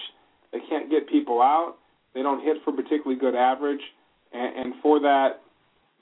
They 0.52 0.60
can't 0.70 0.90
get 0.90 1.10
people 1.10 1.42
out. 1.42 1.76
They 2.14 2.22
don't 2.22 2.44
hit 2.44 2.58
for 2.64 2.74
particularly 2.74 3.20
good 3.20 3.36
average, 3.36 3.82
and, 4.34 4.58
and 4.58 4.74
for 4.84 5.00
that, 5.00 5.42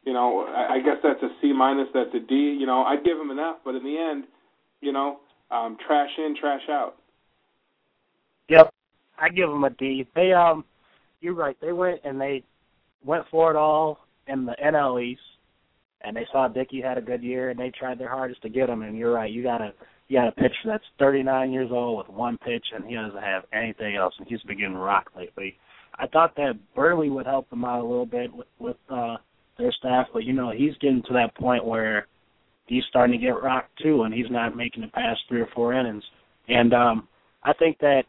you 0.05 0.13
know, 0.13 0.47
I, 0.47 0.75
I 0.75 0.79
guess 0.79 0.97
that's 1.03 1.21
a 1.21 1.29
C 1.41 1.53
minus. 1.53 1.87
That's 1.93 2.13
a 2.15 2.19
D. 2.19 2.35
You 2.59 2.65
know, 2.65 2.83
I'd 2.83 3.03
give 3.03 3.17
them 3.17 3.29
an 3.29 3.39
F, 3.39 3.57
but 3.63 3.75
in 3.75 3.83
the 3.83 3.97
end, 3.97 4.25
you 4.81 4.91
know, 4.91 5.19
um, 5.51 5.77
trash 5.85 6.09
in, 6.17 6.35
trash 6.39 6.63
out. 6.69 6.95
Yep, 8.49 8.73
I 9.19 9.29
give 9.29 9.49
them 9.49 9.63
a 9.63 9.69
D. 9.69 10.07
They 10.15 10.33
um, 10.33 10.65
you're 11.21 11.35
right. 11.35 11.57
They 11.61 11.71
went 11.71 12.01
and 12.03 12.19
they 12.19 12.43
went 13.03 13.25
for 13.31 13.51
it 13.51 13.55
all 13.55 13.99
in 14.27 14.45
the 14.45 14.55
NL 14.63 15.03
East, 15.03 15.21
and 16.01 16.15
they 16.15 16.25
saw 16.31 16.47
Dickey 16.47 16.81
had 16.81 16.97
a 16.97 17.01
good 17.01 17.23
year, 17.23 17.49
and 17.49 17.59
they 17.59 17.71
tried 17.71 17.99
their 17.99 18.09
hardest 18.09 18.41
to 18.43 18.49
get 18.49 18.69
him. 18.69 18.81
And 18.81 18.97
you're 18.97 19.13
right. 19.13 19.31
You 19.31 19.43
gotta 19.43 19.73
you 20.07 20.17
got 20.17 20.27
a 20.27 20.31
pitcher 20.31 20.55
that's 20.65 20.83
39 20.97 21.51
years 21.51 21.69
old 21.71 21.99
with 21.99 22.15
one 22.15 22.37
pitch, 22.39 22.65
and 22.73 22.85
he 22.85 22.95
doesn't 22.95 23.21
have 23.21 23.43
anything 23.53 23.95
else, 23.95 24.13
and 24.17 24.27
he's 24.27 24.41
been 24.41 24.57
getting 24.57 24.75
rocked 24.75 25.15
lately. 25.15 25.57
I 25.95 26.07
thought 26.07 26.35
that 26.37 26.57
Buehrle 26.75 27.11
would 27.13 27.25
help 27.25 27.49
them 27.49 27.65
out 27.65 27.81
a 27.81 27.87
little 27.87 28.05
bit 28.05 28.33
with, 28.33 28.47
with 28.57 28.77
uh, 28.89 29.17
their 29.57 29.71
staff, 29.73 30.07
but 30.13 30.23
you 30.23 30.33
know 30.33 30.51
he's 30.51 30.75
getting 30.81 31.03
to 31.03 31.13
that 31.13 31.35
point 31.35 31.65
where 31.65 32.07
he's 32.65 32.83
starting 32.89 33.19
to 33.19 33.23
get 33.23 33.41
rocked 33.41 33.77
too, 33.81 34.03
and 34.03 34.13
he's 34.13 34.29
not 34.31 34.55
making 34.55 34.83
it 34.83 34.93
past 34.93 35.19
three 35.27 35.41
or 35.41 35.49
four 35.53 35.73
innings. 35.73 36.03
And 36.47 36.73
um, 36.73 37.07
I 37.43 37.53
think 37.53 37.77
that 37.79 38.03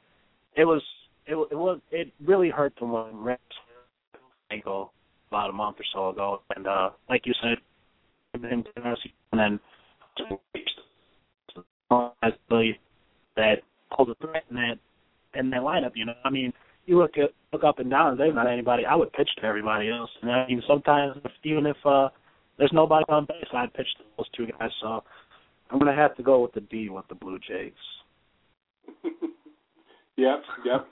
it 0.56 0.64
was 0.64 0.82
it, 1.26 1.34
it 1.34 1.56
was 1.56 1.80
it 1.90 2.12
really 2.24 2.50
hurt 2.50 2.74
them 2.78 2.92
when 2.92 3.16
Reyes 3.16 3.38
ankle 4.50 4.92
about 5.30 5.50
a 5.50 5.52
month 5.52 5.76
or 5.78 5.84
so 5.94 6.08
ago, 6.10 6.42
and 6.56 6.66
uh, 6.66 6.90
like 7.08 7.22
you 7.24 7.34
said, 7.42 7.58
and 8.34 8.44
then 8.44 8.64
that 13.36 13.62
holds 13.90 14.10
a 14.10 14.26
threat 14.26 14.44
in 14.50 14.56
that 14.56 14.78
in 15.34 15.50
that 15.50 15.60
lineup. 15.60 15.92
You 15.94 16.06
know, 16.06 16.14
I 16.24 16.30
mean, 16.30 16.52
you 16.86 16.98
look 16.98 17.16
at 17.18 17.30
look 17.52 17.64
up 17.64 17.78
and 17.78 17.90
down, 17.90 18.16
there's 18.16 18.34
not 18.34 18.46
anybody. 18.46 18.84
I 18.84 18.94
would 18.94 19.12
pitch 19.12 19.28
to 19.40 19.44
everybody 19.44 19.90
else. 19.90 20.10
And 20.22 20.30
I 20.30 20.46
mean, 20.46 20.62
sometimes 20.66 21.16
if, 21.24 21.32
even 21.44 21.66
if 21.66 21.76
uh, 21.84 22.08
there's 22.58 22.72
nobody 22.72 23.04
on 23.08 23.26
base, 23.26 23.46
I'd 23.52 23.72
pitch 23.74 23.86
to 23.98 24.04
those 24.16 24.28
two 24.36 24.46
guys. 24.58 24.70
So 24.80 25.02
I'm 25.70 25.78
gonna 25.78 25.94
have 25.94 26.16
to 26.16 26.22
go 26.22 26.40
with 26.40 26.52
the 26.52 26.60
D 26.60 26.88
with 26.88 27.06
the 27.08 27.14
Blue 27.14 27.38
Jays. 27.38 27.72
yep, 30.16 30.42
yep. 30.64 30.88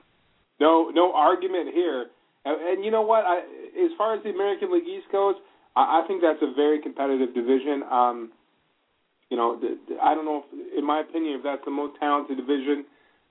No, 0.61 0.91
no 0.91 1.13
argument 1.15 1.75
here. 1.75 2.07
And, 2.49 2.85
you 2.85 2.91
know 2.91 3.03
what? 3.03 3.25
I, 3.25 3.39
as 3.85 3.91
far 3.99 4.15
as 4.17 4.23
the 4.23 4.31
American 4.31 4.73
League 4.73 4.89
East 4.89 5.07
goes, 5.13 5.35
I, 5.77 6.01
I 6.03 6.05
think 6.07 6.23
that's 6.23 6.43
a 6.43 6.55
very 6.55 6.81
competitive 6.81 7.35
division. 7.35 7.83
Um, 7.91 8.33
you 9.31 9.37
know, 9.37 9.61
I 10.03 10.15
don't 10.15 10.25
know 10.25 10.45
if, 10.45 10.79
in 10.79 10.87
my 10.87 11.01
opinion, 11.01 11.35
if 11.37 11.43
that's 11.43 11.65
the 11.65 11.71
most 11.71 11.99
talented 12.01 12.37
division 12.37 12.85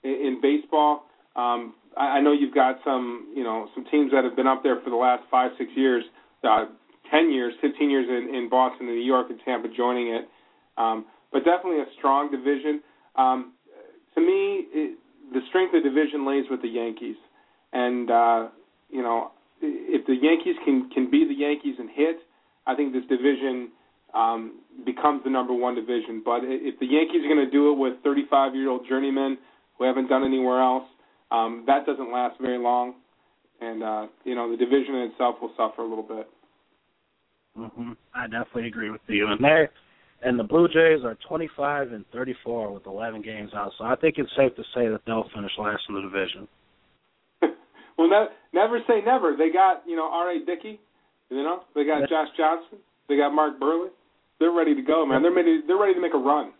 in, 0.03 0.11
in 0.11 0.41
baseball. 0.41 1.05
Um, 1.35 1.73
I, 1.97 2.17
I 2.17 2.21
know 2.21 2.33
you've 2.33 2.53
got 2.53 2.77
some, 2.85 3.33
you 3.35 3.43
know, 3.43 3.67
some 3.73 3.85
teams 3.89 4.11
that 4.11 4.23
have 4.23 4.35
been 4.35 4.47
up 4.47 4.61
there 4.61 4.79
for 4.83 4.89
the 4.89 4.95
last 4.95 5.23
five, 5.31 5.51
six 5.57 5.71
years, 5.75 6.03
uh, 6.43 6.65
ten 7.09 7.31
years, 7.31 7.53
fifteen 7.61 7.89
years 7.89 8.05
in, 8.09 8.35
in 8.35 8.49
Boston 8.49 8.87
and 8.87 8.95
New 8.95 9.03
York 9.03 9.27
and 9.29 9.39
Tampa 9.43 9.69
joining 9.75 10.07
it. 10.09 10.27
Um, 10.77 11.05
but 11.31 11.43
definitely 11.43 11.79
a 11.79 11.85
strong 11.97 12.29
division. 12.29 12.81
Um, 13.15 13.53
to 14.15 14.21
me, 14.21 14.67
it, 14.71 14.99
the 15.33 15.41
strength 15.49 15.73
of 15.73 15.83
the 15.83 15.89
division 15.89 16.27
lays 16.27 16.45
with 16.49 16.61
the 16.61 16.67
Yankees, 16.69 17.17
and 17.73 18.09
uh, 18.11 18.47
you 18.89 19.01
know, 19.01 19.31
if 19.61 20.05
the 20.05 20.15
Yankees 20.15 20.55
can 20.65 20.89
can 20.93 21.09
be 21.09 21.25
the 21.27 21.33
Yankees 21.33 21.75
and 21.79 21.89
hit, 21.89 22.17
I 22.65 22.75
think 22.75 22.93
this 22.93 23.03
division 23.09 23.71
um, 24.13 24.59
becomes 24.85 25.23
the 25.23 25.29
number 25.29 25.53
one 25.53 25.75
division. 25.75 26.21
But 26.23 26.41
if 26.43 26.79
the 26.79 26.85
Yankees 26.85 27.25
are 27.25 27.33
going 27.33 27.45
to 27.45 27.51
do 27.51 27.71
it 27.71 27.77
with 27.77 28.01
35 28.03 28.55
year 28.55 28.69
old 28.69 28.87
journeymen 28.87 29.37
who 29.77 29.85
haven't 29.85 30.07
done 30.07 30.23
anywhere 30.23 30.61
else, 30.61 30.85
um, 31.31 31.63
that 31.67 31.85
doesn't 31.85 32.11
last 32.11 32.39
very 32.39 32.57
long, 32.57 32.95
and 33.61 33.83
uh, 33.83 34.07
you 34.23 34.35
know 34.35 34.49
the 34.49 34.57
division 34.57 34.95
in 34.95 35.11
itself 35.11 35.35
will 35.41 35.51
suffer 35.57 35.81
a 35.81 35.87
little 35.87 36.07
bit. 36.07 36.27
hmm 37.55 37.93
I 38.13 38.27
definitely 38.27 38.67
agree 38.67 38.89
with 38.89 39.01
you. 39.07 39.27
And 39.27 39.43
they 39.43 39.67
and 40.23 40.39
the 40.39 40.43
Blue 40.43 40.67
Jays 40.67 41.03
are 41.03 41.15
25 41.27 41.91
and 41.91 42.03
34 42.11 42.71
with 42.71 42.87
11 42.87 43.21
games 43.21 43.51
out. 43.53 43.71
So 43.77 43.83
I 43.83 43.95
think 43.95 44.15
it's 44.17 44.31
safe 44.35 44.55
to 44.55 44.63
say 44.73 44.87
that 44.87 45.01
they'll 45.05 45.29
finish 45.33 45.51
last 45.59 45.83
in 45.89 45.95
the 45.95 46.01
division. 46.01 46.47
Well, 47.97 48.09
ne- 48.09 48.27
never 48.53 48.79
say 48.87 49.01
never. 49.05 49.35
They 49.37 49.49
got 49.51 49.83
you 49.85 49.95
know 49.95 50.09
R. 50.11 50.31
A. 50.31 50.45
Dickey, 50.45 50.79
you 51.29 51.43
know 51.43 51.61
they 51.75 51.85
got 51.85 52.09
Josh 52.09 52.29
Johnson, 52.37 52.79
they 53.09 53.17
got 53.17 53.33
Mark 53.33 53.59
Buehrle. 53.59 53.89
They're 54.39 54.51
ready 54.51 54.75
to 54.75 54.81
go, 54.81 55.05
man. 55.05 55.23
They're 55.23 55.33
ready. 55.33 55.61
They're 55.65 55.77
ready 55.77 55.95
to 55.95 56.01
make 56.01 56.13
a 56.13 56.17
run. 56.17 56.53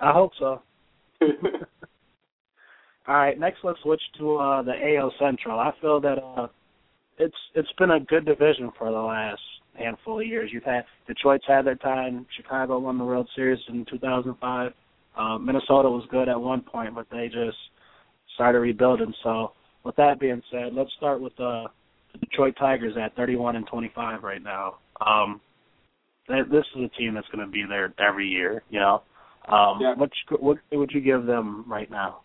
I 0.00 0.12
hope 0.12 0.32
so. 0.38 0.62
All 3.06 3.14
right, 3.14 3.38
next 3.38 3.58
let's 3.64 3.78
switch 3.82 4.00
to 4.18 4.36
uh, 4.36 4.62
the 4.62 4.72
AL 4.72 5.12
Central. 5.18 5.58
I 5.58 5.72
feel 5.80 6.00
that 6.00 6.18
uh, 6.18 6.48
it's 7.18 7.36
it's 7.54 7.72
been 7.78 7.90
a 7.90 8.00
good 8.00 8.24
division 8.24 8.70
for 8.78 8.90
the 8.90 8.98
last 8.98 9.40
handful 9.74 10.20
of 10.20 10.26
years. 10.26 10.50
You've 10.52 10.64
had 10.64 10.84
Detroit's 11.06 11.44
had 11.46 11.66
their 11.66 11.74
time. 11.74 12.26
Chicago 12.36 12.78
won 12.78 12.98
the 12.98 13.04
World 13.04 13.28
Series 13.34 13.58
in 13.68 13.84
2005. 13.90 14.72
Uh, 15.16 15.38
Minnesota 15.38 15.88
was 15.88 16.04
good 16.10 16.28
at 16.28 16.40
one 16.40 16.60
point, 16.60 16.94
but 16.94 17.06
they 17.10 17.26
just 17.26 17.56
started 18.34 18.60
rebuilding. 18.60 19.12
So, 19.22 19.52
with 19.84 19.96
that 19.96 20.18
being 20.18 20.42
said, 20.50 20.72
let's 20.72 20.90
start 20.96 21.20
with 21.20 21.32
uh, 21.38 21.68
the 22.12 22.18
Detroit 22.20 22.54
Tigers 22.58 22.94
at 23.00 23.14
31 23.16 23.56
and 23.56 23.66
25 23.66 24.22
right 24.22 24.42
now. 24.42 24.76
Um, 25.00 25.40
this 26.28 26.64
is 26.74 26.82
a 26.82 26.88
team 26.98 27.14
that's 27.14 27.28
going 27.28 27.44
to 27.44 27.50
be 27.50 27.64
there 27.68 27.92
every 28.00 28.26
year. 28.26 28.62
You 28.70 28.80
know, 28.80 29.02
um, 29.48 29.78
Yeah. 29.80 29.94
what 29.94 30.10
what 30.40 30.58
would 30.72 30.90
you 30.92 31.00
give 31.00 31.26
them 31.26 31.64
right 31.68 31.90
now? 31.90 32.20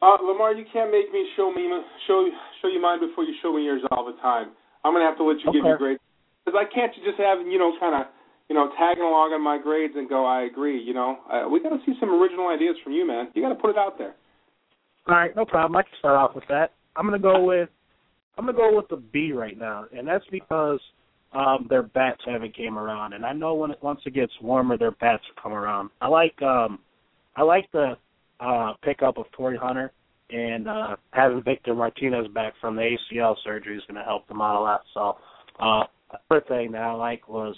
Uh, 0.00 0.16
Lamar, 0.22 0.54
you 0.54 0.64
can't 0.72 0.90
make 0.90 1.12
me 1.12 1.28
show 1.36 1.52
me 1.52 1.68
show 2.06 2.26
show 2.62 2.68
you 2.68 2.80
mine 2.80 3.00
before 3.00 3.24
you 3.24 3.34
show 3.42 3.52
me 3.52 3.64
yours 3.64 3.82
all 3.90 4.06
the 4.06 4.16
time. 4.22 4.52
I'm 4.82 4.94
gonna 4.94 5.04
have 5.04 5.18
to 5.18 5.24
let 5.24 5.36
you 5.44 5.52
give 5.52 5.64
your 5.64 5.76
grades 5.76 6.00
because 6.44 6.56
I 6.58 6.64
can't 6.72 6.92
just 7.04 7.20
have 7.20 7.44
you 7.44 7.58
know 7.58 7.76
kind 7.78 8.00
of 8.00 8.08
you 8.48 8.56
know 8.56 8.72
tagging 8.78 9.04
along 9.04 9.36
on 9.36 9.44
my 9.44 9.58
grades 9.60 9.92
and 9.94 10.08
go 10.08 10.24
I 10.24 10.44
agree. 10.44 10.80
You 10.80 10.94
know 10.94 11.18
uh, 11.28 11.46
we 11.50 11.60
got 11.60 11.76
to 11.76 11.80
see 11.84 11.92
some 12.00 12.08
original 12.08 12.48
ideas 12.48 12.76
from 12.82 12.94
you, 12.94 13.06
man. 13.06 13.28
You 13.34 13.42
got 13.42 13.50
to 13.50 13.60
put 13.60 13.68
it 13.68 13.76
out 13.76 13.98
there. 13.98 14.14
All 15.10 15.16
right, 15.16 15.34
no 15.34 15.44
problem. 15.44 15.76
I 15.76 15.82
can 15.82 15.90
start 15.98 16.14
off 16.16 16.36
with 16.36 16.44
that. 16.48 16.72
I'm 16.94 17.04
gonna 17.04 17.18
go 17.18 17.42
with 17.42 17.68
I'm 18.38 18.46
gonna 18.46 18.56
go 18.56 18.76
with 18.76 18.88
the 18.88 18.96
B 18.96 19.32
right 19.32 19.58
now, 19.58 19.86
and 19.92 20.06
that's 20.06 20.24
because 20.30 20.78
um 21.32 21.66
their 21.68 21.82
bats 21.82 22.20
haven't 22.24 22.56
came 22.56 22.78
around, 22.78 23.12
and 23.14 23.26
I 23.26 23.32
know 23.32 23.54
when 23.54 23.72
it, 23.72 23.78
once 23.82 24.00
it 24.06 24.14
gets 24.14 24.32
warmer, 24.40 24.78
their 24.78 24.92
bats 24.92 25.24
will 25.26 25.42
come 25.42 25.52
around. 25.52 25.90
I 26.00 26.06
like 26.06 26.40
um 26.42 26.78
I 27.34 27.42
like 27.42 27.68
the 27.72 27.96
uh 28.38 28.74
pickup 28.84 29.18
of 29.18 29.26
Torii 29.36 29.58
Hunter 29.58 29.90
and 30.30 30.68
uh 30.68 30.94
having 31.10 31.42
Victor 31.42 31.74
Martinez 31.74 32.28
back 32.28 32.54
from 32.60 32.76
the 32.76 32.96
ACL 33.12 33.34
surgery 33.42 33.76
is 33.76 33.82
gonna 33.88 34.04
help 34.04 34.28
them 34.28 34.40
out 34.40 34.60
a 34.60 34.62
lot. 34.62 34.82
So 34.94 35.16
uh 35.58 35.82
other 36.30 36.44
thing 36.46 36.70
that 36.70 36.82
I 36.82 36.92
like 36.92 37.28
was 37.28 37.56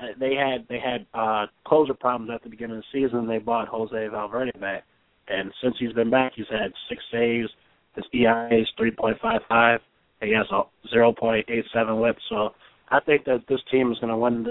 uh, 0.00 0.06
they 0.18 0.34
had 0.34 0.66
they 0.68 0.80
had 0.80 1.06
uh 1.14 1.46
closer 1.64 1.94
problems 1.94 2.32
at 2.34 2.42
the 2.42 2.50
beginning 2.50 2.78
of 2.78 2.82
the 2.92 3.06
season. 3.06 3.28
They 3.28 3.38
bought 3.38 3.68
Jose 3.68 4.08
Valverde 4.08 4.58
back, 4.58 4.82
and 5.28 5.52
since 5.62 5.76
he's 5.78 5.92
been 5.92 6.10
back, 6.10 6.32
he's 6.36 6.46
had 6.50 6.72
six 6.88 7.02
saves. 7.12 7.48
His 7.94 8.04
ERA 8.12 8.60
is 8.60 8.68
three 8.76 8.90
point 8.90 9.16
five 9.20 9.40
five. 9.48 9.80
He 10.20 10.32
has 10.32 10.46
a 10.52 10.62
zero 10.88 11.12
point 11.12 11.46
eight 11.48 11.64
seven 11.72 11.98
WHIP. 12.00 12.16
So 12.28 12.50
I 12.90 13.00
think 13.00 13.24
that 13.24 13.44
this 13.48 13.60
team 13.70 13.90
is 13.90 13.98
going 13.98 14.10
to 14.10 14.16
win. 14.16 14.46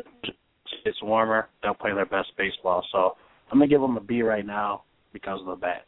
It's 0.84 1.02
warmer. 1.02 1.48
They'll 1.64 1.74
play 1.74 1.94
their 1.94 2.06
best 2.06 2.30
baseball. 2.38 2.84
So 2.92 3.16
I'm 3.52 3.60
going 3.60 3.70
to 3.70 3.74
give 3.74 3.82
them 3.82 3.98
a 3.98 4.02
B 4.02 4.22
right 4.22 4.46
now 4.46 4.84
because 5.14 5.40
of 5.40 5.48
the 5.48 5.56
bats. 5.56 5.84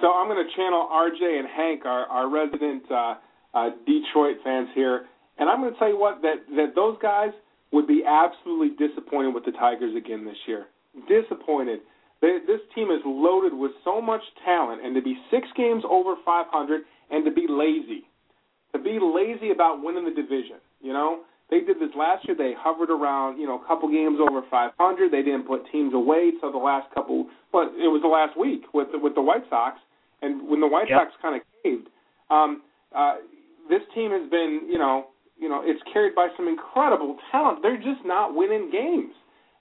So 0.00 0.12
I'm 0.12 0.28
going 0.28 0.44
to 0.44 0.56
channel 0.56 0.88
RJ 0.90 1.38
and 1.38 1.48
Hank, 1.48 1.84
our 1.84 2.06
our 2.06 2.30
resident 2.30 2.84
uh, 2.90 3.14
uh, 3.54 3.70
Detroit 3.86 4.36
fans 4.44 4.68
here, 4.74 5.06
and 5.38 5.48
I'm 5.48 5.60
going 5.60 5.72
to 5.72 5.78
tell 5.78 5.88
you 5.88 5.98
what 5.98 6.22
that 6.22 6.46
that 6.56 6.74
those 6.74 6.96
guys 7.02 7.30
would 7.72 7.86
be 7.86 8.02
absolutely 8.06 8.76
disappointed 8.76 9.34
with 9.34 9.44
the 9.44 9.52
Tigers 9.52 9.94
again 9.96 10.24
this 10.24 10.36
year. 10.46 10.66
Disappointed. 11.08 11.80
They, 12.20 12.38
this 12.46 12.60
team 12.74 12.90
is 12.90 13.00
loaded 13.04 13.54
with 13.54 13.72
so 13.84 14.00
much 14.00 14.20
talent, 14.44 14.84
and 14.84 14.94
to 14.94 15.02
be 15.02 15.16
six 15.30 15.48
games 15.56 15.84
over 15.88 16.14
500 16.24 16.82
and 17.10 17.24
to 17.24 17.30
be 17.30 17.46
lazy, 17.48 18.04
to 18.72 18.78
be 18.78 18.98
lazy 19.00 19.50
about 19.50 19.82
winning 19.82 20.04
the 20.04 20.14
division. 20.14 20.60
You 20.82 20.92
know, 20.92 21.20
they 21.50 21.60
did 21.60 21.76
this 21.80 21.90
last 21.96 22.26
year. 22.26 22.36
They 22.36 22.52
hovered 22.56 22.90
around, 22.90 23.38
you 23.38 23.46
know, 23.46 23.60
a 23.60 23.66
couple 23.66 23.90
games 23.90 24.18
over 24.20 24.42
500. 24.50 25.10
They 25.10 25.22
didn't 25.22 25.46
put 25.46 25.62
teams 25.72 25.92
away 25.94 26.30
till 26.40 26.52
the 26.52 26.58
last 26.58 26.92
couple, 26.94 27.26
but 27.52 27.72
it 27.74 27.90
was 27.90 28.00
the 28.02 28.08
last 28.08 28.38
week 28.38 28.62
with 28.72 28.88
the, 28.92 28.98
with 28.98 29.14
the 29.14 29.22
White 29.22 29.44
Sox, 29.50 29.78
and 30.22 30.48
when 30.48 30.60
the 30.60 30.68
White 30.68 30.88
Yep. 30.88 31.00
Sox 31.00 31.12
kind 31.20 31.36
of 31.36 31.42
caved. 31.62 31.88
Um, 32.30 32.62
uh, 32.94 33.16
this 33.68 33.82
team 33.94 34.12
has 34.12 34.28
been, 34.30 34.68
you 34.70 34.78
know, 34.78 35.06
you 35.38 35.48
know, 35.48 35.62
it's 35.64 35.80
carried 35.92 36.14
by 36.14 36.28
some 36.36 36.46
incredible 36.48 37.16
talent. 37.32 37.60
They're 37.62 37.76
just 37.80 38.04
not 38.04 38.34
winning 38.34 38.70
games, 38.70 39.14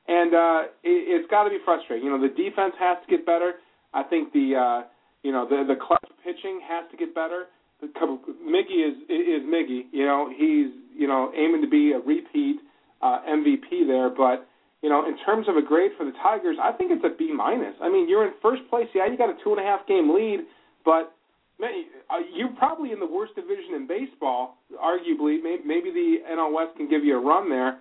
and 0.09 0.33
uh, 0.33 0.61
it, 0.81 1.21
it's 1.21 1.29
got 1.29 1.43
to 1.43 1.51
be 1.51 1.61
frustrating. 1.63 2.03
You 2.03 2.11
know, 2.11 2.21
the 2.21 2.33
defense 2.33 2.73
has 2.79 2.97
to 3.05 3.07
get 3.09 3.25
better. 3.25 3.61
I 3.93 4.01
think 4.01 4.33
the, 4.33 4.57
uh, 4.57 4.87
you 5.21 5.31
know, 5.31 5.45
the 5.45 5.63
the 5.67 5.77
clutch 5.77 6.09
pitching 6.25 6.59
has 6.65 6.89
to 6.89 6.97
get 6.97 7.13
better. 7.13 7.45
Miggy 7.79 8.81
is 8.81 8.97
is 9.07 9.45
Miggy. 9.45 9.85
You 9.93 10.05
know, 10.05 10.29
he's 10.33 10.73
you 10.97 11.07
know 11.07 11.31
aiming 11.37 11.61
to 11.61 11.69
be 11.69 11.93
a 11.93 11.99
repeat 11.99 12.57
uh, 13.01 13.21
MVP 13.29 13.85
there, 13.87 14.09
but 14.09 14.49
you 14.81 14.89
know, 14.89 15.05
in 15.07 15.15
terms 15.25 15.47
of 15.47 15.57
a 15.57 15.61
grade 15.61 15.91
for 15.97 16.05
the 16.05 16.13
Tigers, 16.23 16.57
I 16.61 16.71
think 16.71 16.91
it's 16.91 17.03
a 17.05 17.15
B 17.15 17.31
minus. 17.31 17.75
I 17.81 17.89
mean, 17.89 18.09
you're 18.09 18.25
in 18.25 18.33
first 18.41 18.61
place. 18.69 18.87
Yeah, 18.95 19.05
you 19.07 19.17
got 19.17 19.29
a 19.29 19.37
two 19.43 19.51
and 19.51 19.59
a 19.59 19.63
half 19.63 19.85
game 19.87 20.13
lead, 20.13 20.41
but 20.83 21.13
man, 21.59 21.85
uh, 22.09 22.25
you're 22.33 22.55
probably 22.57 22.91
in 22.91 22.99
the 22.99 23.05
worst 23.07 23.35
division 23.35 23.75
in 23.75 23.87
baseball. 23.87 24.57
Arguably, 24.73 25.37
maybe, 25.43 25.63
maybe 25.65 25.91
the 25.91 26.23
NL 26.31 26.53
West 26.53 26.77
can 26.77 26.89
give 26.89 27.03
you 27.03 27.17
a 27.17 27.21
run 27.21 27.49
there, 27.49 27.79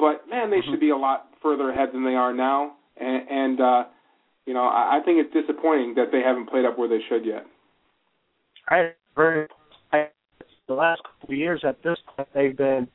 but 0.00 0.28
man, 0.28 0.50
they 0.50 0.60
should 0.68 0.80
be 0.80 0.90
a 0.90 0.96
lot 0.96 1.28
further 1.42 1.70
ahead 1.70 1.90
than 1.92 2.04
they 2.04 2.14
are 2.14 2.32
now. 2.32 2.72
And, 2.96 3.28
and 3.28 3.60
uh, 3.60 3.84
you 4.46 4.54
know, 4.54 4.62
I, 4.62 4.98
I 4.98 5.00
think 5.04 5.18
it's 5.18 5.32
disappointing 5.32 5.94
that 5.94 6.06
they 6.10 6.20
haven't 6.20 6.48
played 6.48 6.64
up 6.64 6.78
where 6.78 6.88
they 6.88 7.00
should 7.08 7.24
yet. 7.24 7.46
I 8.68 8.92
very 9.14 9.46
I, 9.92 10.08
the 10.68 10.74
last 10.74 11.02
couple 11.02 11.34
of 11.34 11.38
years 11.38 11.62
at 11.66 11.82
this 11.82 11.98
point 12.16 12.28
they've 12.34 12.56
been 12.56 12.88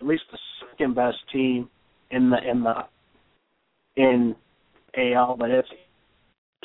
at 0.00 0.06
least 0.06 0.24
the 0.30 0.38
second 0.70 0.94
best 0.94 1.16
team 1.32 1.68
in 2.10 2.30
the 2.30 2.38
in 2.48 2.62
the 2.62 2.74
in 3.96 4.36
AL, 4.96 5.36
but 5.36 5.50
it's 5.50 5.68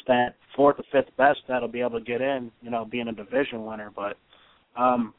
that 0.07 0.35
fourth 0.55 0.75
or 0.77 0.83
fifth 0.91 1.15
best 1.17 1.39
that'll 1.47 1.67
be 1.67 1.81
able 1.81 1.99
to 1.99 2.05
get 2.05 2.21
in, 2.21 2.51
you 2.61 2.69
know, 2.69 2.85
being 2.85 3.07
a 3.07 3.11
division 3.11 3.65
winner. 3.65 3.91
But 3.95 4.17
um 4.75 5.13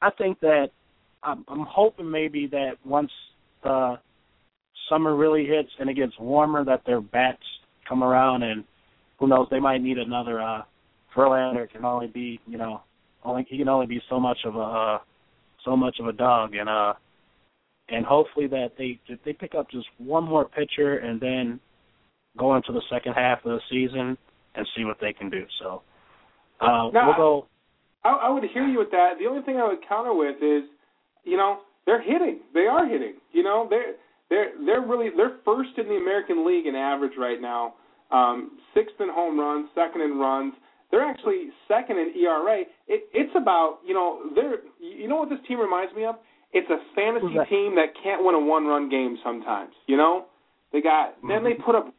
I 0.00 0.10
think 0.10 0.40
that 0.40 0.70
I'm, 1.22 1.44
I'm 1.48 1.66
hoping 1.68 2.10
maybe 2.10 2.48
that 2.48 2.72
once 2.84 3.10
the 3.62 3.98
summer 4.88 5.16
really 5.16 5.46
hits 5.46 5.70
and 5.78 5.88
it 5.88 5.94
gets 5.94 6.12
warmer, 6.18 6.64
that 6.64 6.82
their 6.86 7.00
bats 7.00 7.42
come 7.88 8.02
around 8.02 8.42
and 8.42 8.64
who 9.18 9.28
knows, 9.28 9.46
they 9.50 9.60
might 9.60 9.82
need 9.82 9.98
another 9.98 10.40
uh 10.40 10.62
Verlander 11.14 11.70
can 11.70 11.84
only 11.84 12.06
be, 12.06 12.40
you 12.46 12.58
know, 12.58 12.82
only 13.24 13.46
he 13.48 13.58
can 13.58 13.68
only 13.68 13.86
be 13.86 14.00
so 14.08 14.18
much 14.18 14.38
of 14.44 14.56
a 14.56 14.58
uh, 14.58 14.98
so 15.64 15.76
much 15.76 15.96
of 16.00 16.06
a 16.06 16.12
dog, 16.12 16.54
and 16.54 16.68
uh, 16.68 16.94
and 17.88 18.04
hopefully 18.04 18.46
that 18.48 18.70
they 18.78 18.98
if 19.08 19.18
they 19.24 19.32
pick 19.32 19.54
up 19.54 19.70
just 19.70 19.86
one 19.98 20.24
more 20.24 20.46
pitcher 20.46 20.98
and 20.98 21.20
then 21.20 21.60
go 22.38 22.56
into 22.56 22.72
the 22.72 22.82
second 22.90 23.12
half 23.12 23.44
of 23.44 23.52
the 23.52 23.60
season 23.70 24.16
and 24.54 24.66
see 24.76 24.84
what 24.84 24.96
they 25.00 25.12
can 25.12 25.28
do. 25.30 25.44
So 25.60 25.82
uh, 26.60 26.88
Now, 26.92 27.06
we'll 27.06 27.16
go. 27.16 27.46
I, 28.04 28.10
I 28.10 28.30
would 28.30 28.44
hear 28.52 28.66
you 28.66 28.78
with 28.78 28.90
that. 28.90 29.14
The 29.20 29.26
only 29.26 29.42
thing 29.42 29.58
I 29.58 29.68
would 29.68 29.86
counter 29.86 30.14
with 30.14 30.36
is, 30.36 30.62
you 31.24 31.36
know, 31.36 31.60
they're 31.86 32.02
hitting. 32.02 32.40
They 32.54 32.66
are 32.66 32.86
hitting. 32.86 33.14
You 33.32 33.42
know, 33.42 33.66
they're 33.68 33.94
they're 34.30 34.52
they're 34.64 34.80
really 34.86 35.10
they're 35.16 35.38
first 35.44 35.70
in 35.78 35.86
the 35.88 35.96
American 35.96 36.46
League 36.46 36.66
in 36.66 36.74
average 36.74 37.12
right 37.18 37.40
now. 37.40 37.74
um, 38.12 38.58
sixth 38.74 38.94
in 39.00 39.08
home 39.08 39.38
runs, 39.40 39.68
second 39.74 40.02
in 40.02 40.18
runs. 40.18 40.54
They're 40.90 41.02
actually 41.04 41.48
second 41.68 41.96
in 41.98 42.12
ERA. 42.20 42.60
It, 42.86 43.08
it's 43.12 43.32
about 43.34 43.78
you 43.86 43.94
know 43.94 44.20
they're 44.34 44.58
you 44.78 45.08
know 45.08 45.16
what 45.16 45.30
this 45.30 45.38
team 45.48 45.58
reminds 45.58 45.94
me 45.94 46.04
of. 46.04 46.16
It's 46.52 46.68
a 46.68 46.76
fantasy 46.94 47.32
team 47.48 47.74
that 47.76 47.94
can't 48.02 48.22
win 48.22 48.34
a 48.34 48.40
one-run 48.40 48.90
game 48.90 49.16
sometimes. 49.24 49.72
You 49.86 49.96
know, 49.96 50.26
they 50.72 50.82
got 50.82 51.16
then 51.26 51.42
they 51.44 51.54
put 51.54 51.74
up 51.74 51.92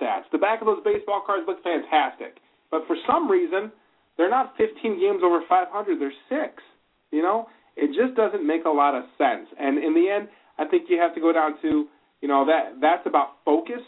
stats. 0.00 0.30
The 0.30 0.38
back 0.38 0.60
of 0.60 0.66
those 0.66 0.82
baseball 0.84 1.22
cards 1.26 1.44
look 1.48 1.62
fantastic, 1.64 2.38
but 2.70 2.82
for 2.86 2.96
some 3.06 3.28
reason 3.28 3.72
they're 4.16 4.30
not 4.30 4.54
15 4.56 4.98
games 5.00 5.20
over 5.24 5.40
500. 5.48 6.00
They're 6.00 6.12
six. 6.28 6.62
You 7.10 7.22
know, 7.22 7.48
it 7.76 7.88
just 7.92 8.16
doesn't 8.16 8.46
make 8.46 8.64
a 8.64 8.70
lot 8.70 8.94
of 8.94 9.04
sense. 9.18 9.46
And 9.58 9.78
in 9.82 9.94
the 9.94 10.08
end, 10.08 10.28
I 10.58 10.64
think 10.64 10.88
you 10.88 10.98
have 10.98 11.14
to 11.14 11.20
go 11.20 11.32
down 11.32 11.60
to 11.62 11.86
you 12.20 12.28
know 12.28 12.46
that 12.46 12.80
that's 12.80 13.06
about 13.06 13.38
focus. 13.44 13.82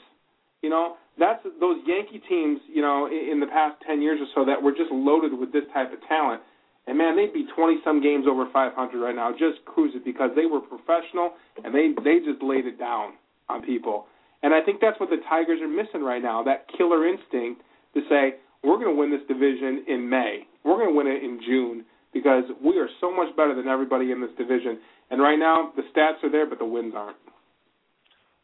You 0.62 0.70
know, 0.70 0.96
that's 1.18 1.42
those 1.60 1.78
Yankee 1.86 2.20
teams. 2.28 2.60
You 2.68 2.82
know, 2.82 3.06
in, 3.06 3.32
in 3.32 3.40
the 3.40 3.46
past 3.46 3.80
10 3.86 4.02
years 4.02 4.20
or 4.20 4.28
so 4.34 4.44
that 4.44 4.62
were 4.62 4.72
just 4.72 4.92
loaded 4.92 5.32
with 5.38 5.52
this 5.52 5.64
type 5.72 5.92
of 5.92 5.98
talent. 6.06 6.42
And 6.86 6.96
man, 6.96 7.16
they'd 7.16 7.32
be 7.32 7.44
20 7.54 7.80
some 7.84 8.02
games 8.02 8.24
over 8.26 8.48
500 8.50 8.72
right 8.96 9.14
now, 9.14 9.30
just 9.32 9.64
cruising 9.66 10.00
because 10.04 10.30
they 10.34 10.46
were 10.46 10.60
professional 10.60 11.32
and 11.62 11.74
they 11.74 11.92
they 12.02 12.24
just 12.24 12.42
laid 12.42 12.66
it 12.66 12.78
down 12.78 13.12
on 13.48 13.62
people. 13.62 14.06
And 14.42 14.54
I 14.54 14.62
think 14.62 14.80
that's 14.80 14.98
what 15.00 15.10
the 15.10 15.20
Tigers 15.28 15.60
are 15.60 15.68
missing 15.68 16.02
right 16.02 16.22
now, 16.22 16.42
that 16.44 16.66
killer 16.76 17.06
instinct 17.06 17.62
to 17.94 18.00
say, 18.08 18.36
we're 18.62 18.76
going 18.76 18.94
to 18.94 18.98
win 18.98 19.10
this 19.10 19.26
division 19.26 19.84
in 19.88 20.08
May. 20.08 20.46
We're 20.64 20.76
going 20.76 20.90
to 20.90 20.96
win 20.96 21.06
it 21.06 21.22
in 21.22 21.40
June 21.44 21.84
because 22.12 22.44
we 22.64 22.78
are 22.78 22.88
so 23.00 23.14
much 23.14 23.34
better 23.36 23.54
than 23.54 23.68
everybody 23.68 24.12
in 24.12 24.20
this 24.20 24.30
division. 24.36 24.78
And 25.10 25.20
right 25.20 25.38
now, 25.38 25.72
the 25.76 25.82
stats 25.94 26.22
are 26.24 26.30
there, 26.30 26.48
but 26.48 26.58
the 26.58 26.64
wins 26.64 26.94
aren't. 26.96 27.16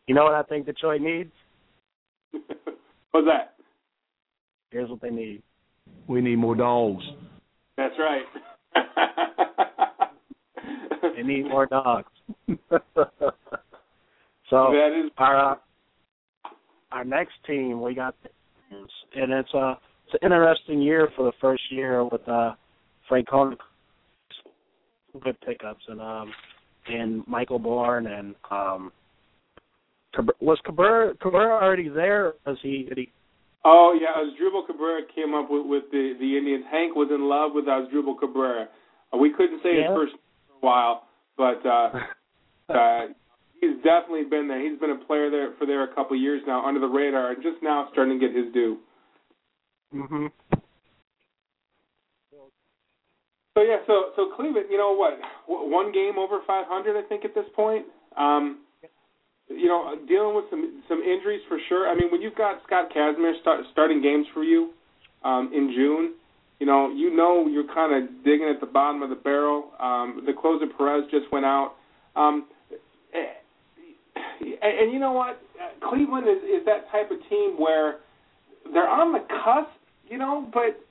You 0.06 0.14
know 0.14 0.24
what 0.24 0.34
I 0.34 0.42
think 0.42 0.66
Detroit 0.66 1.00
needs? 1.00 1.32
What's 2.32 3.26
that? 3.26 3.54
Here's 4.70 4.90
what 4.90 5.00
they 5.00 5.10
need. 5.10 5.42
We 6.06 6.20
need 6.20 6.36
more 6.36 6.54
dogs. 6.54 7.04
That's 7.76 7.94
right. 7.98 8.24
They 11.16 11.22
need 11.22 11.44
more 11.44 11.66
dogs. 11.66 12.08
so 12.48 12.56
that 14.50 15.02
is 15.04 15.10
our 15.18 15.52
uh, 15.52 15.56
our 16.92 17.04
next 17.04 17.32
team 17.46 17.80
we 17.80 17.94
got, 17.94 18.14
and 18.70 19.32
it's 19.32 19.54
a 19.54 19.78
it's 20.06 20.14
an 20.14 20.18
interesting 20.22 20.82
year 20.82 21.08
for 21.16 21.24
the 21.24 21.32
first 21.40 21.62
year 21.70 22.04
with 22.04 22.26
uh 22.28 22.52
Francona. 23.10 23.56
Good 25.22 25.40
pickups 25.42 25.84
and 25.88 26.00
um 26.00 26.32
and 26.86 27.26
Michael 27.26 27.58
Bourn 27.58 28.06
and 28.06 28.34
um 28.50 28.92
was 30.40 30.58
Cabrera 30.64 31.14
Cabrera 31.16 31.62
already 31.62 31.88
there? 31.88 32.34
Was 32.46 32.58
he 32.62 32.84
did 32.88 32.98
he 32.98 33.12
Oh 33.64 33.98
yeah, 33.98 34.20
Asdrubal 34.20 34.66
Cabrera 34.66 35.02
came 35.14 35.34
up 35.34 35.50
with, 35.50 35.66
with 35.66 35.84
the 35.90 36.14
the 36.20 36.36
Indians. 36.36 36.64
Hank 36.70 36.94
was 36.94 37.08
in 37.10 37.28
love 37.28 37.52
with 37.54 37.64
Asdrubal 37.64 38.18
Cabrera. 38.18 38.68
Uh, 39.12 39.16
we 39.16 39.30
couldn't 39.32 39.62
say 39.62 39.76
Yeah. 39.76 39.88
his 39.88 39.96
first 39.96 40.12
name 40.12 40.20
for 40.48 40.54
a 40.54 40.66
while, 40.66 41.06
but 41.36 41.64
uh, 41.64 41.90
uh, 42.74 43.06
he's 43.60 43.76
definitely 43.82 44.24
been 44.24 44.48
there. 44.48 44.60
He's 44.60 44.78
been 44.78 44.90
a 44.90 45.04
player 45.06 45.30
there 45.30 45.52
for 45.58 45.66
there 45.66 45.82
a 45.84 45.94
couple 45.94 46.14
of 46.16 46.22
years 46.22 46.42
now, 46.46 46.66
under 46.66 46.80
the 46.80 46.86
radar, 46.86 47.32
and 47.32 47.42
just 47.42 47.62
now 47.62 47.88
starting 47.92 48.20
to 48.20 48.26
get 48.26 48.36
his 48.36 48.52
due. 48.52 48.78
Mhm. 49.94 50.30
So 53.54 53.62
yeah, 53.62 53.78
so 53.86 54.10
so 54.16 54.30
Cleveland, 54.34 54.66
you 54.70 54.78
know 54.78 54.94
what? 54.94 55.18
One 55.46 55.92
game 55.92 56.18
over 56.18 56.40
500, 56.46 56.96
I 56.96 57.08
think 57.08 57.24
at 57.24 57.34
this 57.34 57.46
point. 57.54 57.86
Um, 58.16 58.60
you 59.48 59.68
know, 59.68 59.94
dealing 60.08 60.34
with 60.34 60.46
some 60.50 60.82
some 60.88 61.02
injuries 61.02 61.40
for 61.48 61.58
sure. 61.68 61.88
I 61.88 61.94
mean, 61.94 62.10
when 62.10 62.20
you've 62.20 62.34
got 62.34 62.62
Scott 62.66 62.90
Kazmir 62.94 63.40
start, 63.40 63.60
starting 63.72 64.02
games 64.02 64.26
for 64.34 64.42
you 64.42 64.70
um, 65.22 65.52
in 65.54 65.72
June, 65.74 66.14
you 66.58 66.66
know, 66.66 66.90
you 66.90 67.14
know 67.14 67.46
you're 67.46 67.72
kind 67.72 67.94
of 67.94 68.24
digging 68.24 68.48
at 68.48 68.60
the 68.60 68.66
bottom 68.66 69.02
of 69.02 69.10
the 69.10 69.16
barrel. 69.16 69.70
Um, 69.78 70.22
the 70.26 70.32
closer 70.32 70.66
Perez 70.66 71.04
just 71.10 71.30
went 71.30 71.44
out. 71.44 71.74
Um, 72.16 72.46
eh, 73.14 73.18
and, 74.40 74.78
and 74.80 74.92
you 74.92 74.98
know 74.98 75.12
what? 75.12 75.40
Cleveland 75.88 76.26
is 76.28 76.42
is 76.42 76.64
that 76.66 76.90
type 76.90 77.10
of 77.10 77.18
team 77.28 77.54
where 77.58 77.98
they're 78.72 78.88
on 78.88 79.12
the 79.12 79.20
cusp, 79.44 79.70
you 80.08 80.18
know, 80.18 80.48
but 80.52 80.83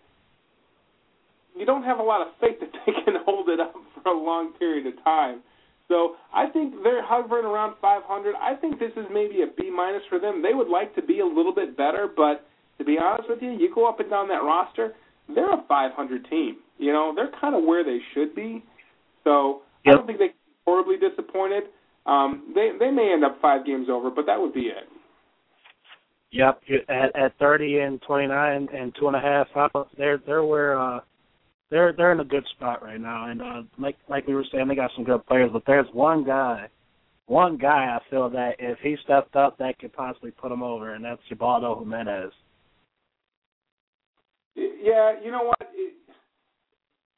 you 1.57 1.65
don't 1.65 1.83
have 1.83 1.99
a 1.99 2.03
lot 2.03 2.21
of 2.21 2.33
faith 2.39 2.59
that 2.59 2.71
they 2.85 2.93
can 3.05 3.15
hold 3.25 3.49
it 3.49 3.59
up 3.59 3.73
for 4.01 4.11
a 4.11 4.17
long 4.17 4.53
period 4.53 4.87
of 4.87 5.01
time. 5.03 5.41
So 5.87 6.15
I 6.33 6.47
think 6.47 6.75
they're 6.83 7.05
hovering 7.05 7.45
around 7.45 7.75
500. 7.81 8.35
I 8.35 8.55
think 8.55 8.79
this 8.79 8.91
is 8.95 9.05
maybe 9.11 9.41
a 9.41 9.47
B 9.47 9.69
minus 9.69 10.01
for 10.09 10.19
them. 10.19 10.41
They 10.41 10.53
would 10.53 10.69
like 10.69 10.95
to 10.95 11.01
be 11.01 11.19
a 11.19 11.25
little 11.25 11.53
bit 11.53 11.75
better, 11.77 12.07
but 12.07 12.47
to 12.77 12.85
be 12.85 12.97
honest 12.97 13.29
with 13.29 13.41
you, 13.41 13.51
you 13.51 13.73
go 13.73 13.87
up 13.87 13.99
and 13.99 14.09
down 14.09 14.27
that 14.29 14.43
roster, 14.43 14.93
they're 15.33 15.53
a 15.53 15.63
500 15.67 16.29
team. 16.29 16.57
You 16.77 16.93
know, 16.93 17.13
they're 17.15 17.31
kind 17.39 17.55
of 17.55 17.63
where 17.63 17.83
they 17.83 17.99
should 18.13 18.33
be. 18.33 18.63
So 19.23 19.61
I 19.85 19.91
don't 19.91 20.07
think 20.07 20.19
they 20.19 20.27
can 20.29 20.35
be 20.35 20.55
horribly 20.65 20.97
disappointed. 20.97 21.63
Um, 22.05 22.51
they 22.53 22.71
they 22.77 22.91
may 22.91 23.11
end 23.13 23.23
up 23.23 23.37
five 23.41 23.65
games 23.65 23.87
over, 23.89 24.09
but 24.09 24.25
that 24.25 24.39
would 24.39 24.53
be 24.53 24.67
it. 24.67 24.89
Yep, 26.31 26.61
at 26.89 27.15
at 27.15 27.37
thirty 27.37 27.79
and 27.79 28.01
twenty 28.01 28.27
nine 28.27 28.67
and 28.75 28.93
two 28.99 29.07
and 29.07 29.15
a 29.15 29.19
half 29.19 29.47
they're 29.97 30.17
they're 30.25 30.43
where 30.43 30.79
uh 30.79 30.99
they're 31.73 31.91
they're 31.91 32.11
in 32.11 32.19
a 32.19 32.25
good 32.25 32.45
spot 32.55 32.83
right 32.83 33.01
now. 33.01 33.29
And 33.29 33.41
uh 33.41 33.63
like 33.79 33.97
like 34.07 34.27
we 34.27 34.35
were 34.35 34.45
saying, 34.51 34.67
they 34.67 34.75
got 34.75 34.91
some 34.95 35.03
good 35.03 35.25
players, 35.25 35.49
but 35.51 35.63
there's 35.65 35.87
one 35.91 36.23
guy, 36.23 36.67
one 37.25 37.57
guy 37.57 37.97
I 37.97 37.99
feel 38.09 38.29
that 38.29 38.55
if 38.59 38.77
he 38.83 38.95
stepped 39.03 39.35
up, 39.35 39.57
that 39.57 39.79
could 39.79 39.91
possibly 39.91 40.29
put 40.31 40.51
him 40.51 40.61
over, 40.61 40.93
and 40.93 41.03
that's 41.03 41.21
Ubaldo 41.31 41.79
Jimenez. 41.79 42.31
Yeah, 44.55 45.13
you 45.23 45.31
know 45.31 45.43
what? 45.43 45.57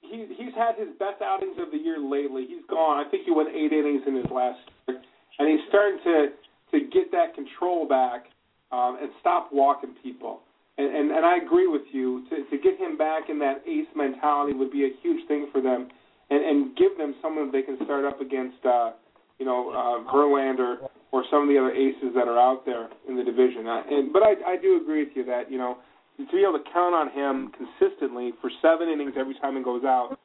He 0.02 0.26
he's 0.38 0.56
had 0.56 0.76
his 0.78 0.90
best 1.00 1.22
outings 1.22 1.58
of 1.60 1.72
the 1.72 1.78
year 1.78 2.00
lately. 2.00 2.46
He's 2.48 2.66
gone. 2.70 3.06
I 3.06 3.10
think 3.10 3.26
he 3.26 3.32
went 3.32 3.50
eight 3.50 3.74
innings 3.74 4.04
in 4.08 4.16
his 4.16 4.32
last 4.32 4.60
year, 4.88 5.02
and 5.38 5.50
he's 5.50 5.68
starting 5.68 6.00
to 6.06 6.28
to 6.72 6.86
get 6.94 7.12
that 7.12 7.36
control 7.36 7.86
back 7.88 8.28
um, 8.72 8.98
and 9.02 9.12
stop 9.20 9.50
walking 9.52 9.96
people. 10.02 10.40
And, 10.78 10.94
and 10.94 11.12
and 11.12 11.26
I 11.26 11.38
agree 11.38 11.68
with 11.68 11.88
you. 11.92 12.26
To 12.30 12.36
to 12.50 12.58
get 12.62 12.78
him 12.78 12.98
back 12.98 13.30
in 13.30 13.40
that 13.40 13.64
ace 13.68 13.88
mentality 13.96 14.54
would 14.54 14.72
be 14.72 14.86
a 14.86 14.92
huge 15.02 15.28
thing 15.28 15.48
for 15.52 15.62
them, 15.62 15.90
and 16.30 16.44
and 16.44 16.76
give 16.76 16.98
them 16.98 17.16
someone 17.22 17.52
they 17.52 17.62
can 17.62 17.78
start 17.84 18.06
up 18.06 18.22
against. 18.22 18.66
uh 18.66 18.92
you 19.40 19.46
know, 19.46 19.70
uh, 19.72 20.12
Verlander 20.14 20.78
or 21.12 21.24
some 21.30 21.44
of 21.44 21.50
the 21.50 21.58
other 21.58 21.72
aces 21.72 22.14
that 22.16 22.28
are 22.28 22.40
out 22.40 22.66
there 22.66 22.90
in 23.08 23.16
the 23.18 23.24
division. 23.24 23.68
Uh, 23.68 23.82
and 23.90 24.14
but 24.14 24.24
I 24.24 24.54
I 24.54 24.58
do 24.62 24.80
agree 24.82 25.04
with 25.04 25.14
you 25.16 25.26
that 25.26 25.52
you 25.52 25.58
know 25.58 25.78
to 26.18 26.26
be 26.32 26.44
able 26.48 26.58
to 26.60 26.72
count 26.72 26.96
on 26.96 27.10
him 27.12 27.52
consistently 27.52 28.32
for 28.42 28.50
seven 28.62 28.90
innings 28.90 29.14
every 29.18 29.36
time 29.42 29.58
he 29.58 29.64
goes 29.64 29.84
out, 29.84 30.18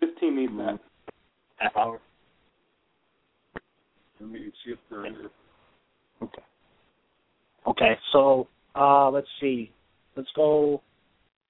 this 0.00 0.10
team 0.20 0.36
needs 0.36 0.52
that. 0.56 0.78
Half 1.56 1.76
hour. 1.76 2.00
Let 4.20 4.30
me 4.30 4.50
see 4.64 4.72
if 4.72 4.78
they're 4.90 5.04
Okay. 6.22 6.42
Okay, 7.66 7.98
so 8.12 8.48
uh 8.74 9.10
let's 9.10 9.28
see. 9.40 9.70
Let's 10.18 10.28
go 10.34 10.82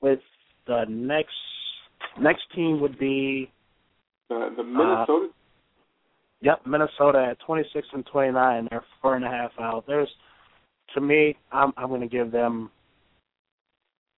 with 0.03 0.19
the 0.67 0.85
next 0.91 1.33
next 2.21 2.43
team 2.55 2.81
would 2.83 2.99
be 2.99 3.51
The 4.29 4.53
the 4.55 4.63
Minnesota. 4.63 5.29
Uh, 5.31 5.33
yep, 6.43 6.61
Minnesota 6.67 7.29
at 7.31 7.41
26 7.47 7.89
and 7.95 8.05
29. 8.05 8.69
They're 8.71 8.85
four 9.01 9.17
and 9.17 9.25
a 9.25 9.29
half 9.29 9.53
out. 9.59 9.85
There's, 9.87 10.11
to 10.95 11.01
me, 11.01 11.35
I'm 11.51 11.73
I'm 11.79 11.89
going 11.89 12.03
to 12.03 12.09
give 12.09 12.31
them. 12.31 12.71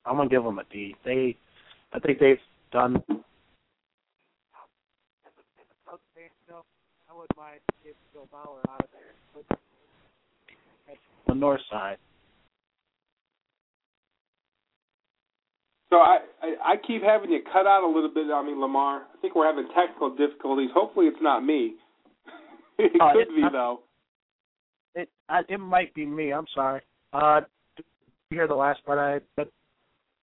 I'm 0.05 0.17
going 0.17 0.29
to 0.29 0.35
give 0.35 0.43
them 0.43 0.59
a 0.59 0.65
D. 0.65 0.97
They, 1.05 1.37
I 1.93 2.01
think 2.01 2.19
they've 2.19 2.37
done. 2.73 3.01
I 3.09 3.15
wouldn't 7.15 7.37
mind 7.37 7.61
if 7.85 7.95
Joe 8.13 8.29
Mauer 8.35 8.69
out 8.69 8.83
of 8.83 8.89
there. 8.93 9.45
But 9.49 9.59
the 11.29 11.35
north 11.37 11.61
side. 11.71 11.99
So 15.91 15.97
I, 15.97 16.19
I 16.43 16.55
I 16.73 16.77
keep 16.87 17.03
having 17.03 17.31
you 17.31 17.41
cut 17.53 17.67
out 17.67 17.83
a 17.83 17.87
little 17.93 18.11
bit 18.13 18.31
on 18.31 18.47
me, 18.47 18.53
Lamar. 18.57 19.03
I 19.13 19.21
think 19.21 19.35
we're 19.35 19.47
having 19.47 19.69
technical 19.75 20.15
difficulties. 20.15 20.71
Hopefully, 20.73 21.07
it's 21.07 21.21
not 21.21 21.45
me. 21.45 21.75
it 22.79 22.93
Uh, 23.01 23.13
could 23.13 23.23
it's 23.23 23.31
be 23.35 23.41
not- 23.43 23.53
though. 23.53 23.81
It 24.95 25.09
I, 25.29 25.41
it 25.49 25.59
might 25.59 25.93
be 25.95 26.07
me. 26.07 26.33
I'm 26.33 26.47
sorry. 26.55 26.81
Uh, 27.13 27.41
did 27.77 27.85
you 28.31 28.37
hear 28.39 28.47
the 28.49 28.55
last 28.55 28.85
part 28.85 28.99
I 28.99 29.21
said? 29.37 29.49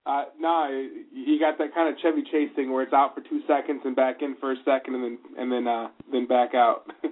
Uh, 0.06 0.24
no, 0.40 0.70
you 1.14 1.38
got 1.38 1.58
that 1.58 1.74
kind 1.74 1.94
of 1.94 2.00
Chevy 2.02 2.24
Chase 2.32 2.50
thing 2.56 2.72
where 2.72 2.82
it's 2.84 2.94
out 2.94 3.14
for 3.14 3.20
two 3.22 3.42
seconds 3.46 3.82
and 3.84 3.94
back 3.94 4.22
in 4.22 4.38
for 4.40 4.54
a 4.54 4.56
second 4.64 4.96
and 4.96 5.04
then 5.04 5.18
and 5.38 5.52
then 5.52 5.68
uh 5.68 5.88
then 6.12 6.26
back 6.28 6.54
out. 6.56 6.86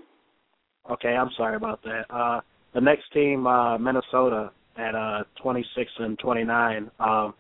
Okay, 0.88 1.10
I'm 1.16 1.32
sorry 1.36 1.56
about 1.56 1.82
that. 1.82 2.04
Uh, 2.12 2.42
the 2.76 2.80
next 2.80 3.12
team, 3.12 3.48
uh, 3.48 3.76
Minnesota, 3.80 4.52
at 4.78 4.94
uh, 4.94 5.24
26 5.42 5.92
and 5.98 6.20
29. 6.20 6.92
Um, 7.00 7.34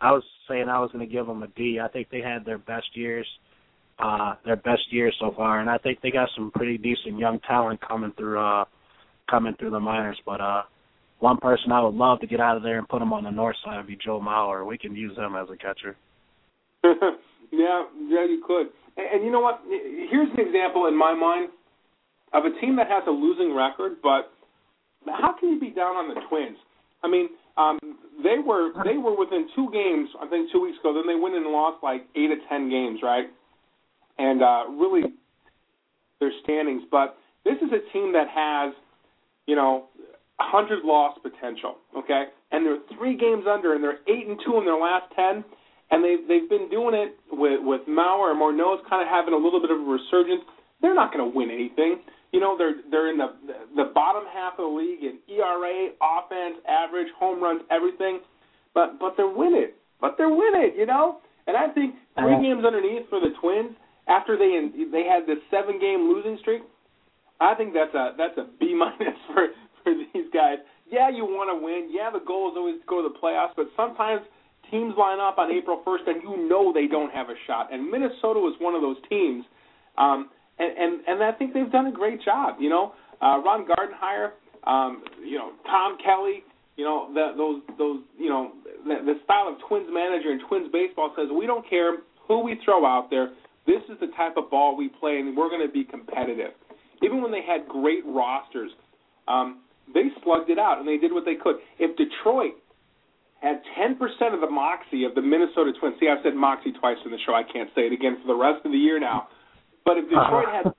I 0.00 0.12
was 0.12 0.22
saying 0.48 0.68
I 0.68 0.80
was 0.80 0.90
going 0.92 1.06
to 1.06 1.12
give 1.12 1.26
them 1.26 1.42
a 1.42 1.48
D. 1.48 1.78
I 1.82 1.88
think 1.88 2.08
they 2.10 2.20
had 2.20 2.44
their 2.44 2.58
best 2.58 2.86
years, 2.94 3.26
uh, 3.98 4.34
their 4.44 4.56
best 4.56 4.90
years 4.90 5.14
so 5.20 5.32
far, 5.36 5.60
and 5.60 5.68
I 5.68 5.78
think 5.78 6.00
they 6.00 6.10
got 6.10 6.28
some 6.34 6.50
pretty 6.52 6.78
decent 6.78 7.18
young 7.18 7.38
talent 7.40 7.80
coming 7.86 8.12
through, 8.16 8.40
uh, 8.40 8.64
coming 9.30 9.54
through 9.58 9.70
the 9.70 9.80
minors. 9.80 10.18
But 10.24 10.40
uh, 10.40 10.62
one 11.18 11.36
person 11.36 11.72
I 11.72 11.82
would 11.82 11.94
love 11.94 12.20
to 12.20 12.26
get 12.26 12.40
out 12.40 12.56
of 12.56 12.62
there 12.62 12.78
and 12.78 12.88
put 12.88 13.02
him 13.02 13.12
on 13.12 13.24
the 13.24 13.30
north 13.30 13.56
side 13.64 13.76
would 13.76 13.86
be 13.86 13.98
Joe 14.02 14.20
Mauer. 14.20 14.66
We 14.66 14.78
can 14.78 14.96
use 14.96 15.16
him 15.16 15.36
as 15.36 15.48
a 15.52 15.56
catcher. 15.56 15.96
yeah, 16.84 17.84
yeah, 18.08 18.24
you 18.24 18.42
could. 18.46 18.68
And, 18.96 19.06
and 19.14 19.24
you 19.24 19.30
know 19.30 19.40
what? 19.40 19.60
Here's 19.68 20.30
an 20.32 20.40
example 20.40 20.86
in 20.86 20.96
my 20.96 21.14
mind 21.14 21.50
of 22.32 22.44
a 22.44 22.60
team 22.60 22.76
that 22.76 22.88
has 22.88 23.02
a 23.06 23.10
losing 23.10 23.54
record, 23.54 23.96
but 24.02 24.32
how 25.06 25.34
can 25.38 25.50
you 25.50 25.60
be 25.60 25.70
down 25.70 25.96
on 25.96 26.08
the 26.08 26.20
Twins? 26.28 26.56
I 27.02 27.08
mean, 27.08 27.28
um, 27.60 27.78
they 28.22 28.38
were 28.44 28.72
they 28.84 28.96
were 28.96 29.16
within 29.16 29.48
two 29.54 29.68
games, 29.72 30.08
I 30.20 30.26
think, 30.28 30.50
two 30.52 30.60
weeks 30.60 30.78
ago. 30.80 30.94
Then 30.94 31.06
they 31.06 31.20
went 31.20 31.34
and 31.34 31.46
lost 31.46 31.82
like 31.82 32.02
eight 32.16 32.30
of 32.30 32.38
ten 32.48 32.70
games, 32.70 33.00
right? 33.02 33.26
And 34.18 34.42
uh, 34.42 34.64
really, 34.70 35.02
their 36.20 36.32
standings. 36.42 36.82
But 36.90 37.16
this 37.44 37.56
is 37.56 37.70
a 37.72 37.92
team 37.92 38.12
that 38.12 38.28
has, 38.28 38.74
you 39.46 39.56
know, 39.56 39.88
hundred 40.38 40.84
loss 40.84 41.18
potential. 41.22 41.76
Okay, 41.96 42.24
and 42.52 42.64
they're 42.64 42.80
three 42.96 43.16
games 43.16 43.44
under, 43.48 43.74
and 43.74 43.82
they're 43.82 44.00
eight 44.08 44.26
and 44.26 44.38
two 44.44 44.58
in 44.58 44.64
their 44.64 44.80
last 44.80 45.12
ten. 45.14 45.44
And 45.90 46.04
they 46.04 46.16
they've 46.28 46.48
been 46.48 46.70
doing 46.70 46.94
it 46.94 47.16
with 47.32 47.60
with 47.62 47.82
Mauer 47.88 48.30
and 48.30 48.40
Morneau's 48.40 48.84
kind 48.88 49.02
of 49.02 49.08
having 49.08 49.34
a 49.34 49.36
little 49.36 49.60
bit 49.60 49.70
of 49.70 49.80
a 49.80 49.84
resurgence. 49.84 50.42
They're 50.80 50.94
not 50.94 51.12
going 51.12 51.30
to 51.30 51.36
win 51.36 51.50
anything. 51.50 52.00
You 52.32 52.40
know, 52.40 52.56
they're 52.56 52.74
they're 52.90 53.10
in 53.10 53.18
the 53.18 53.34
the 53.76 53.90
bottom 53.94 54.24
half 54.32 54.54
of 54.58 54.70
the 54.70 54.76
league 54.76 55.02
in 55.02 55.18
ERA, 55.28 55.90
offense, 56.00 56.56
average, 56.68 57.08
home 57.18 57.42
runs, 57.42 57.62
everything. 57.70 58.20
But 58.74 58.98
but 59.00 59.14
they're 59.16 59.28
winning. 59.28 59.70
But 60.00 60.14
they're 60.16 60.30
winning. 60.30 60.72
You 60.76 60.86
know, 60.86 61.18
and 61.46 61.56
I 61.56 61.68
think 61.74 61.94
three 62.16 62.32
Uh-huh. 62.34 62.42
games 62.42 62.64
underneath 62.64 63.08
for 63.10 63.20
the 63.20 63.30
Twins 63.40 63.72
after 64.06 64.36
they 64.38 64.70
they 64.90 65.04
had 65.04 65.26
this 65.26 65.38
seven 65.50 65.78
game 65.80 66.08
losing 66.08 66.38
streak. 66.38 66.62
I 67.40 67.54
think 67.54 67.74
that's 67.74 67.94
a 67.94 68.14
that's 68.16 68.36
a 68.38 68.46
B 68.60 68.74
minus 68.78 69.18
for 69.34 69.48
for 69.82 69.92
these 69.94 70.30
guys. 70.32 70.58
Yeah, 70.90 71.08
you 71.08 71.24
want 71.24 71.50
to 71.50 71.58
win. 71.64 71.88
Yeah, 71.90 72.10
the 72.10 72.18
goal 72.24 72.50
is 72.50 72.54
always 72.56 72.80
to 72.80 72.86
go 72.86 73.02
to 73.02 73.08
the 73.08 73.14
playoffs, 73.18 73.54
but 73.56 73.66
sometimes 73.76 74.22
teams 74.70 74.94
line 74.98 75.18
up 75.20 75.38
on 75.38 75.50
April 75.50 75.82
1st 75.86 76.06
and 76.06 76.22
you 76.22 76.48
know 76.48 76.72
they 76.72 76.86
don't 76.86 77.10
have 77.12 77.28
a 77.30 77.34
shot. 77.46 77.72
And 77.72 77.90
Minnesota 77.90 78.38
was 78.38 78.54
one 78.60 78.74
of 78.74 78.82
those 78.82 78.96
teams. 79.08 79.44
Um, 79.98 80.30
and, 80.60 80.78
and 80.78 80.92
and 81.08 81.24
I 81.24 81.32
think 81.32 81.54
they've 81.54 81.70
done 81.72 81.86
a 81.86 81.92
great 81.92 82.22
job. 82.22 82.56
You 82.60 82.68
know, 82.68 82.92
uh, 83.22 83.40
Ron 83.44 83.66
Gardenhire, 83.66 84.32
um, 84.68 85.02
you 85.24 85.38
know, 85.38 85.52
Tom 85.66 85.96
Kelly, 86.04 86.44
you 86.76 86.84
know, 86.84 87.08
the, 87.12 87.32
those 87.36 87.62
those 87.78 88.00
you 88.18 88.28
know 88.28 88.52
the, 88.84 89.00
the 89.04 89.14
style 89.24 89.48
of 89.48 89.56
Twins 89.68 89.88
manager 89.90 90.30
and 90.30 90.40
Twins 90.48 90.68
baseball 90.72 91.12
says 91.16 91.28
we 91.36 91.46
don't 91.46 91.68
care 91.68 91.98
who 92.28 92.44
we 92.44 92.60
throw 92.64 92.84
out 92.84 93.08
there. 93.10 93.30
This 93.66 93.82
is 93.88 93.98
the 94.00 94.08
type 94.16 94.36
of 94.36 94.50
ball 94.50 94.76
we 94.76 94.88
play, 94.88 95.18
and 95.18 95.36
we're 95.36 95.48
going 95.48 95.66
to 95.66 95.72
be 95.72 95.84
competitive. 95.84 96.52
Even 97.02 97.22
when 97.22 97.32
they 97.32 97.42
had 97.42 97.68
great 97.68 98.04
rosters, 98.06 98.70
um, 99.28 99.60
they 99.92 100.08
slugged 100.22 100.50
it 100.50 100.58
out 100.58 100.78
and 100.78 100.88
they 100.88 100.96
did 100.96 101.12
what 101.12 101.24
they 101.24 101.34
could. 101.34 101.56
If 101.78 101.96
Detroit 101.96 102.54
had 103.40 103.62
10% 103.78 103.96
of 104.34 104.40
the 104.40 104.50
moxie 104.50 105.04
of 105.04 105.14
the 105.14 105.22
Minnesota 105.22 105.72
Twins, 105.78 105.96
see, 105.98 106.08
I've 106.08 106.22
said 106.22 106.34
moxie 106.34 106.72
twice 106.72 106.98
in 107.04 107.10
the 107.10 107.18
show. 107.24 107.34
I 107.34 107.42
can't 107.42 107.70
say 107.74 107.82
it 107.88 107.92
again 107.92 108.18
for 108.20 108.28
the 108.28 108.38
rest 108.38 108.64
of 108.64 108.72
the 108.72 108.78
year 108.78 109.00
now. 109.00 109.28
But 109.84 109.98
if 109.98 110.04
Detroit 110.04 110.48
had 110.52 110.72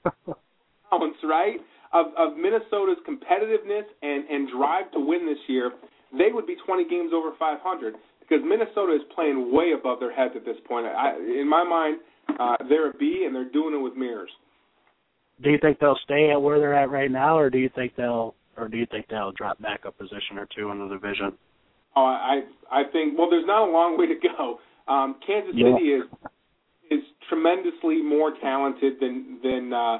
balance, 0.90 1.18
right, 1.24 1.60
of, 1.94 2.08
of 2.18 2.38
Minnesota's 2.38 2.98
competitiveness 3.08 3.84
and, 4.02 4.28
and 4.30 4.50
drive 4.50 4.92
to 4.94 5.00
win 5.00 5.26
this 5.26 5.40
year, 5.48 5.72
they 6.18 6.32
would 6.32 6.48
be 6.48 6.56
20 6.66 6.88
games 6.90 7.12
over 7.14 7.32
500 7.38 7.96
because 8.22 8.40
Minnesota 8.48 8.96
is 8.96 9.02
playing 9.16 9.54
way 9.54 9.72
above 9.78 10.00
their 10.00 10.14
heads 10.14 10.34
at 10.36 10.46
this 10.46 10.58
point. 10.68 10.86
I, 10.86 11.16
in 11.18 11.48
my 11.50 11.64
mind, 11.64 12.00
uh, 12.40 12.58
they're 12.70 12.90
a 12.90 12.94
B 12.94 13.24
and 13.26 13.36
they're 13.36 13.52
doing 13.52 13.76
it 13.76 13.82
with 13.84 13.96
mirrors. 13.96 14.30
Do 15.44 15.50
you 15.50 15.58
think 15.62 15.80
they'll 15.80 16.00
stay 16.04 16.30
at 16.32 16.42
where 16.42 16.60
they're 16.60 16.76
at 16.76 16.92
right 16.92 17.10
now, 17.12 17.38
or 17.38 17.50
do 17.50 17.58
you 17.58 17.70
think 17.74 17.96
they'll, 17.96 18.36
or 18.58 18.68
do 18.68 18.78
you 18.78 18.86
think 18.92 19.08
they'll 19.10 19.32
drop 19.32 19.60
back 19.62 19.82
a 19.86 19.92
position 19.92 20.38
or 20.38 20.48
two 20.56 20.70
in 20.70 20.80
the 20.80 20.88
division? 20.88 21.34
Oh, 21.96 22.06
I 22.06 22.42
I 22.72 22.84
think 22.92 23.18
well, 23.18 23.30
there's 23.30 23.48
not 23.48 23.68
a 23.68 23.72
long 23.72 23.98
way 23.98 24.08
to 24.08 24.16
go. 24.16 24.60
Um, 24.88 25.16
Kansas 25.26 25.54
Yeah. 25.56 25.74
City 25.76 25.86
is 25.94 26.04
is 26.91 26.99
tremendously 27.30 28.04
more 28.04 28.34
talented 28.41 28.99
than 28.99 29.39
than 29.41 29.73
uh, 29.73 29.97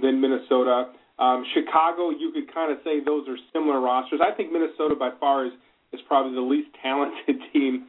than 0.00 0.20
Minnesota. 0.20 0.90
Um, 1.20 1.44
Chicago, 1.52 2.08
you 2.08 2.32
could 2.32 2.52
kind 2.52 2.72
of 2.72 2.78
say 2.82 3.04
those 3.04 3.28
are 3.28 3.36
similar 3.52 3.78
rosters. 3.78 4.20
I 4.24 4.34
think 4.34 4.50
Minnesota 4.50 4.96
by 4.98 5.10
far 5.20 5.46
is 5.46 5.52
is 5.92 6.00
probably 6.08 6.34
the 6.34 6.40
least 6.40 6.68
talented 6.82 7.36
team 7.52 7.86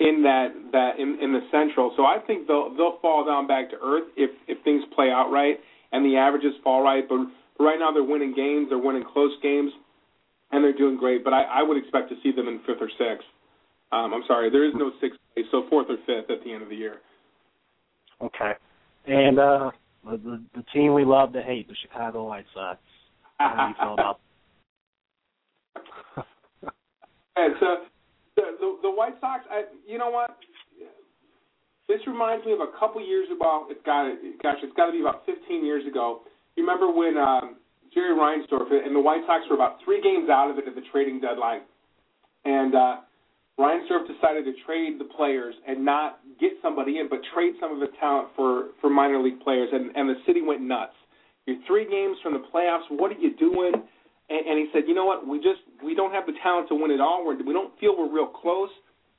in 0.00 0.22
that 0.24 0.50
that 0.72 0.98
in, 0.98 1.18
in 1.22 1.32
the 1.32 1.46
Central. 1.50 1.94
So 1.96 2.04
I 2.04 2.18
think 2.26 2.48
they'll 2.48 2.74
they'll 2.74 2.98
fall 3.00 3.24
down 3.24 3.46
back 3.46 3.70
to 3.70 3.76
earth 3.82 4.10
if 4.16 4.30
if 4.48 4.62
things 4.64 4.82
play 4.94 5.10
out 5.10 5.30
right 5.30 5.58
and 5.92 6.04
the 6.04 6.16
averages 6.16 6.54
fall 6.64 6.82
right. 6.82 7.04
But 7.08 7.30
right 7.62 7.78
now 7.78 7.92
they're 7.92 8.02
winning 8.02 8.34
games, 8.34 8.66
they're 8.68 8.82
winning 8.82 9.04
close 9.04 9.32
games, 9.42 9.70
and 10.50 10.64
they're 10.64 10.76
doing 10.76 10.96
great. 10.96 11.22
But 11.22 11.32
I, 11.34 11.44
I 11.44 11.62
would 11.62 11.78
expect 11.78 12.08
to 12.10 12.16
see 12.22 12.32
them 12.32 12.48
in 12.48 12.58
fifth 12.66 12.82
or 12.82 12.90
sixth. 12.98 13.28
Um, 13.92 14.14
I'm 14.14 14.24
sorry, 14.26 14.50
there 14.50 14.64
is 14.64 14.72
no 14.74 14.90
sixth 15.00 15.20
place, 15.34 15.46
so 15.52 15.66
fourth 15.68 15.86
or 15.88 15.98
fifth 16.06 16.30
at 16.30 16.42
the 16.42 16.52
end 16.52 16.62
of 16.62 16.70
the 16.70 16.76
year. 16.76 16.96
Okay. 18.22 18.52
And 19.06 19.38
uh 19.38 19.70
the, 20.04 20.16
the 20.16 20.42
the 20.56 20.62
team 20.72 20.94
we 20.94 21.04
love 21.04 21.32
to 21.32 21.42
hate, 21.42 21.68
the 21.68 21.76
Chicago 21.82 22.28
White 22.28 22.46
Sox. 22.54 22.78
How 23.38 23.54
do 23.54 23.62
you 23.68 23.74
feel 23.84 23.94
about 23.94 24.20
And 27.36 27.54
so 27.60 27.76
the, 28.36 28.42
the 28.60 28.78
the 28.82 28.90
White 28.90 29.14
Sox, 29.20 29.44
I, 29.50 29.64
you 29.86 29.98
know 29.98 30.10
what? 30.10 30.36
This 31.88 32.00
reminds 32.06 32.46
me 32.46 32.52
of 32.52 32.60
a 32.60 32.78
couple 32.78 33.04
years 33.04 33.28
ago. 33.34 33.66
It's 33.68 33.84
got 33.84 34.12
gosh, 34.42 34.58
it's 34.62 34.76
got 34.76 34.86
to 34.86 34.92
be 34.92 35.00
about 35.00 35.26
15 35.26 35.64
years 35.64 35.86
ago. 35.86 36.22
You 36.56 36.62
remember 36.62 36.90
when 36.92 37.16
um, 37.16 37.56
Jerry 37.92 38.14
Reinsdorf 38.14 38.70
and 38.70 38.94
the 38.94 39.00
White 39.00 39.22
Sox 39.26 39.44
were 39.50 39.56
about 39.56 39.78
three 39.84 40.00
games 40.00 40.30
out 40.30 40.50
of 40.50 40.58
it 40.58 40.68
at 40.68 40.74
the 40.74 40.82
trading 40.92 41.20
deadline, 41.20 41.62
and 42.44 42.74
uh, 42.74 42.96
Reinsdorf 43.62 44.08
decided 44.10 44.44
to 44.44 44.52
trade 44.66 44.98
the 44.98 45.06
players 45.16 45.54
and 45.68 45.84
not 45.84 46.18
get 46.40 46.50
somebody 46.60 46.98
in, 46.98 47.08
but 47.08 47.20
trade 47.32 47.54
some 47.60 47.72
of 47.72 47.78
the 47.78 47.94
talent 48.00 48.28
for 48.34 48.74
for 48.80 48.90
minor 48.90 49.22
league 49.22 49.40
players, 49.40 49.68
and 49.72 49.94
and 49.94 50.08
the 50.08 50.18
city 50.26 50.42
went 50.42 50.60
nuts. 50.60 50.94
You're 51.46 51.62
three 51.66 51.88
games 51.88 52.16
from 52.22 52.34
the 52.34 52.42
playoffs. 52.52 52.90
What 52.90 53.10
are 53.12 53.20
you 53.20 53.36
doing? 53.36 53.74
And, 54.30 54.46
and 54.46 54.58
he 54.58 54.66
said, 54.72 54.84
you 54.86 54.94
know 54.94 55.04
what? 55.04 55.26
We 55.26 55.38
just 55.38 55.62
we 55.84 55.94
don't 55.94 56.12
have 56.12 56.26
the 56.26 56.34
talent 56.42 56.68
to 56.68 56.74
win 56.74 56.90
it 56.90 57.00
all. 57.00 57.24
We're, 57.24 57.36
we 57.44 57.52
don't 57.52 57.78
feel 57.78 57.94
we're 57.96 58.12
real 58.12 58.26
close. 58.26 58.70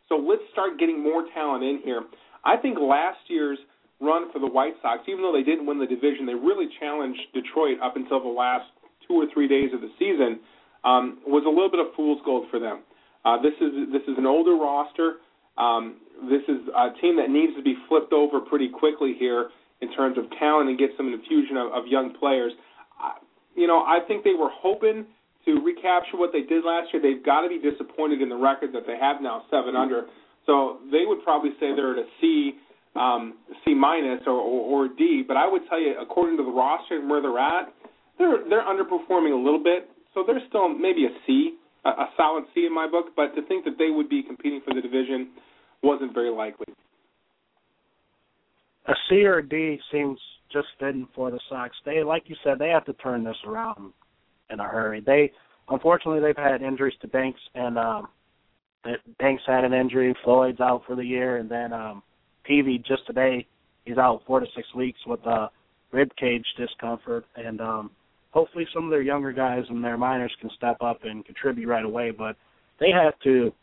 So 0.10 0.16
let's 0.16 0.44
start 0.52 0.80
getting 0.80 1.02
more 1.02 1.26
talent 1.34 1.64
in 1.64 1.80
here. 1.84 2.02
I 2.44 2.58
think 2.58 2.78
last 2.80 3.20
year's 3.28 3.60
run 4.02 4.32
for 4.32 4.40
the 4.40 4.48
White 4.48 4.74
Sox, 4.82 5.04
even 5.08 5.22
though 5.22 5.32
they 5.32 5.44
didn't 5.44 5.66
win 5.66 5.80
the 5.80 5.88
division, 5.88 6.26
they 6.26 6.36
really 6.36 6.68
challenged 6.80 7.22
Detroit 7.34 7.80
up 7.82 7.96
until 7.96 8.22
the 8.22 8.28
last 8.28 8.66
two 9.08 9.16
or 9.16 9.26
three 9.34 9.48
days 9.48 9.72
of 9.74 9.80
the 9.80 9.90
season. 9.98 10.40
Um, 10.84 11.20
was 11.26 11.48
a 11.48 11.50
little 11.50 11.72
bit 11.72 11.80
of 11.80 11.96
fool's 11.96 12.20
gold 12.26 12.48
for 12.52 12.60
them. 12.60 12.84
Uh, 13.26 13.42
this 13.42 13.54
is 13.62 13.92
this 13.92 14.04
is 14.04 14.18
an 14.18 14.26
older 14.26 14.56
roster. 14.56 15.16
Um, 15.58 15.98
this 16.30 16.42
is 16.48 16.68
a 16.76 16.90
team 17.02 17.18
that 17.18 17.30
needs 17.30 17.56
to 17.56 17.64
be 17.64 17.76
flipped 17.88 18.14
over 18.14 18.40
pretty 18.40 18.70
quickly 18.70 19.16
here 19.18 19.50
in 19.82 19.92
terms 19.94 20.18
of 20.18 20.26
talent 20.40 20.70
and 20.70 20.80
get 20.80 20.92
some 20.98 21.14
infusion 21.14 21.58
of, 21.58 21.72
of 21.72 21.88
young 21.88 22.14
players. 22.20 22.54
I, 23.00 23.20
you 23.56 23.68
know, 23.68 23.80
I 23.80 24.00
think 24.08 24.24
they 24.24 24.34
were 24.34 24.50
hoping 24.52 25.06
to 25.46 25.52
recapture 25.60 26.18
what 26.18 26.32
they 26.32 26.42
did 26.42 26.64
last 26.64 26.94
year. 26.94 27.02
They've 27.02 27.24
got 27.24 27.42
to 27.42 27.50
be 27.50 27.60
disappointed 27.60 28.22
in 28.22 28.30
the 28.30 28.36
record 28.38 28.72
that 28.74 28.88
they 28.88 28.98
have 28.98 29.22
now, 29.22 29.44
seven 29.52 29.76
under. 29.76 30.06
So 30.46 30.80
they 30.92 31.04
would 31.06 31.24
probably 31.24 31.52
say 31.60 31.76
they're 31.76 31.94
at 31.94 32.00
a 32.00 32.08
C, 32.20 32.54
um, 32.96 33.36
C 33.64 33.74
minus 33.74 34.22
or, 34.26 34.34
or, 34.34 34.88
or 34.88 34.88
D. 34.88 35.24
But 35.26 35.38
I 35.38 35.48
would 35.48 35.64
tell 35.70 35.80
you, 35.80 35.96
according 36.00 36.38
to 36.38 36.44
the 36.44 36.52
roster 36.52 37.00
and 37.00 37.10
where 37.10 37.22
they're 37.22 37.40
at, 37.40 37.74
they're 38.18 38.44
they're 38.50 38.64
underperforming 38.64 39.34
a 39.34 39.42
little 39.44 39.64
bit. 39.64 39.90
So 40.14 40.24
they're 40.26 40.42
still 40.48 40.70
maybe 40.70 41.06
a 41.06 41.14
C, 41.26 41.56
a, 41.86 41.90
a 41.90 42.10
solid 42.18 42.46
C 42.54 42.66
in 42.66 42.74
my 42.74 42.88
book. 42.88 43.08
But 43.16 43.36
to 43.36 43.46
think 43.48 43.66
that 43.66 43.78
they 43.78 43.90
would 43.90 44.10
be 44.10 44.24
competing 44.24 44.62
for 44.66 44.74
the 44.74 44.82
division 44.82 45.32
wasn't 45.82 46.14
very 46.14 46.30
likely. 46.30 46.68
a 48.88 48.94
C 49.10 49.24
or 49.26 49.40
a 49.40 49.48
D 49.48 49.80
seems 49.92 50.20
just 50.52 50.68
fitting 50.80 51.08
for 51.16 51.32
the 51.32 51.40
Sox. 51.50 51.76
They, 51.86 52.04
like 52.04 52.24
you 52.28 52.36
said, 52.44 52.60
they 52.60 52.70
have 52.70 52.86
to 52.86 52.94
turn 52.94 53.24
this 53.24 53.38
around 53.46 53.94
in 54.50 54.60
a 54.60 54.64
hurry. 54.64 55.02
They, 55.06 55.32
unfortunately, 55.70 56.22
they've 56.22 56.36
had 56.38 56.62
injuries 56.62 56.94
to 57.02 57.08
Danks, 57.08 57.40
and 57.56 57.78
um, 57.78 58.08
Danks 59.20 59.44
had 59.48 59.64
an 59.64 59.74
injury. 59.74 60.16
Floyd's 60.24 60.60
out 60.60 60.84
for 60.86 60.96
the 60.96 61.04
year, 61.04 61.38
and 61.38 61.50
then 61.50 61.74
um, 61.74 62.04
Peavy 62.44 62.78
just 62.78 63.06
today 63.08 63.48
he's 63.86 63.98
out 63.98 64.22
four 64.28 64.40
to 64.40 64.46
six 64.56 64.68
weeks 64.76 65.00
with 65.06 65.26
uh, 65.26 65.48
rib 65.92 66.10
cage 66.20 66.46
discomfort, 66.58 67.26
and 67.36 67.62
um, 67.62 67.92
hopefully 68.34 68.68
some 68.74 68.86
of 68.86 68.90
their 68.90 69.02
younger 69.02 69.32
guys 69.32 69.64
and 69.70 69.84
their 69.84 69.98
minors 69.98 70.36
can 70.42 70.50
step 70.58 70.78
up 70.82 71.00
and 71.04 71.26
contribute 71.26 71.68
right 71.68 71.86
away. 71.86 72.12
But 72.12 72.36
they 72.80 72.90
have 72.92 73.14
to. 73.24 73.54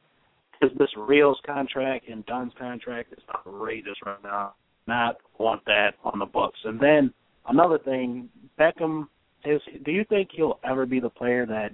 Because 0.60 0.76
this 0.76 0.90
Rios 0.96 1.38
contract 1.46 2.08
and 2.08 2.24
Dunn's 2.26 2.52
contract 2.58 3.12
is 3.12 3.22
outrageous 3.34 3.96
right 4.04 4.22
now 4.22 4.54
not 4.90 5.16
want 5.38 5.64
that 5.66 5.92
on 6.04 6.18
the 6.18 6.26
books. 6.26 6.58
And 6.64 6.78
then 6.78 7.12
another 7.48 7.78
thing, 7.78 8.28
Beckham 8.58 9.08
is. 9.44 9.60
Do 9.84 9.92
you 9.92 10.04
think 10.08 10.30
he'll 10.32 10.58
ever 10.64 10.84
be 10.84 11.00
the 11.00 11.08
player 11.08 11.46
that, 11.46 11.70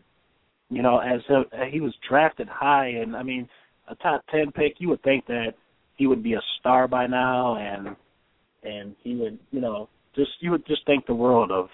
you 0.70 0.82
know, 0.82 0.98
as 0.98 1.20
a, 1.30 1.66
he 1.70 1.80
was 1.80 1.94
drafted 2.08 2.48
high, 2.48 2.88
and 2.88 3.16
I 3.16 3.22
mean, 3.22 3.48
a 3.88 3.94
top 3.96 4.22
ten 4.30 4.52
pick, 4.52 4.74
you 4.78 4.88
would 4.90 5.02
think 5.02 5.26
that 5.26 5.54
he 5.96 6.06
would 6.06 6.22
be 6.22 6.34
a 6.34 6.42
star 6.60 6.86
by 6.86 7.06
now, 7.06 7.56
and 7.56 7.96
and 8.62 8.94
he 9.02 9.16
would, 9.16 9.38
you 9.50 9.60
know, 9.60 9.88
just 10.14 10.30
you 10.40 10.50
would 10.50 10.66
just 10.66 10.84
think 10.86 11.06
the 11.06 11.14
world 11.14 11.50
of 11.50 11.68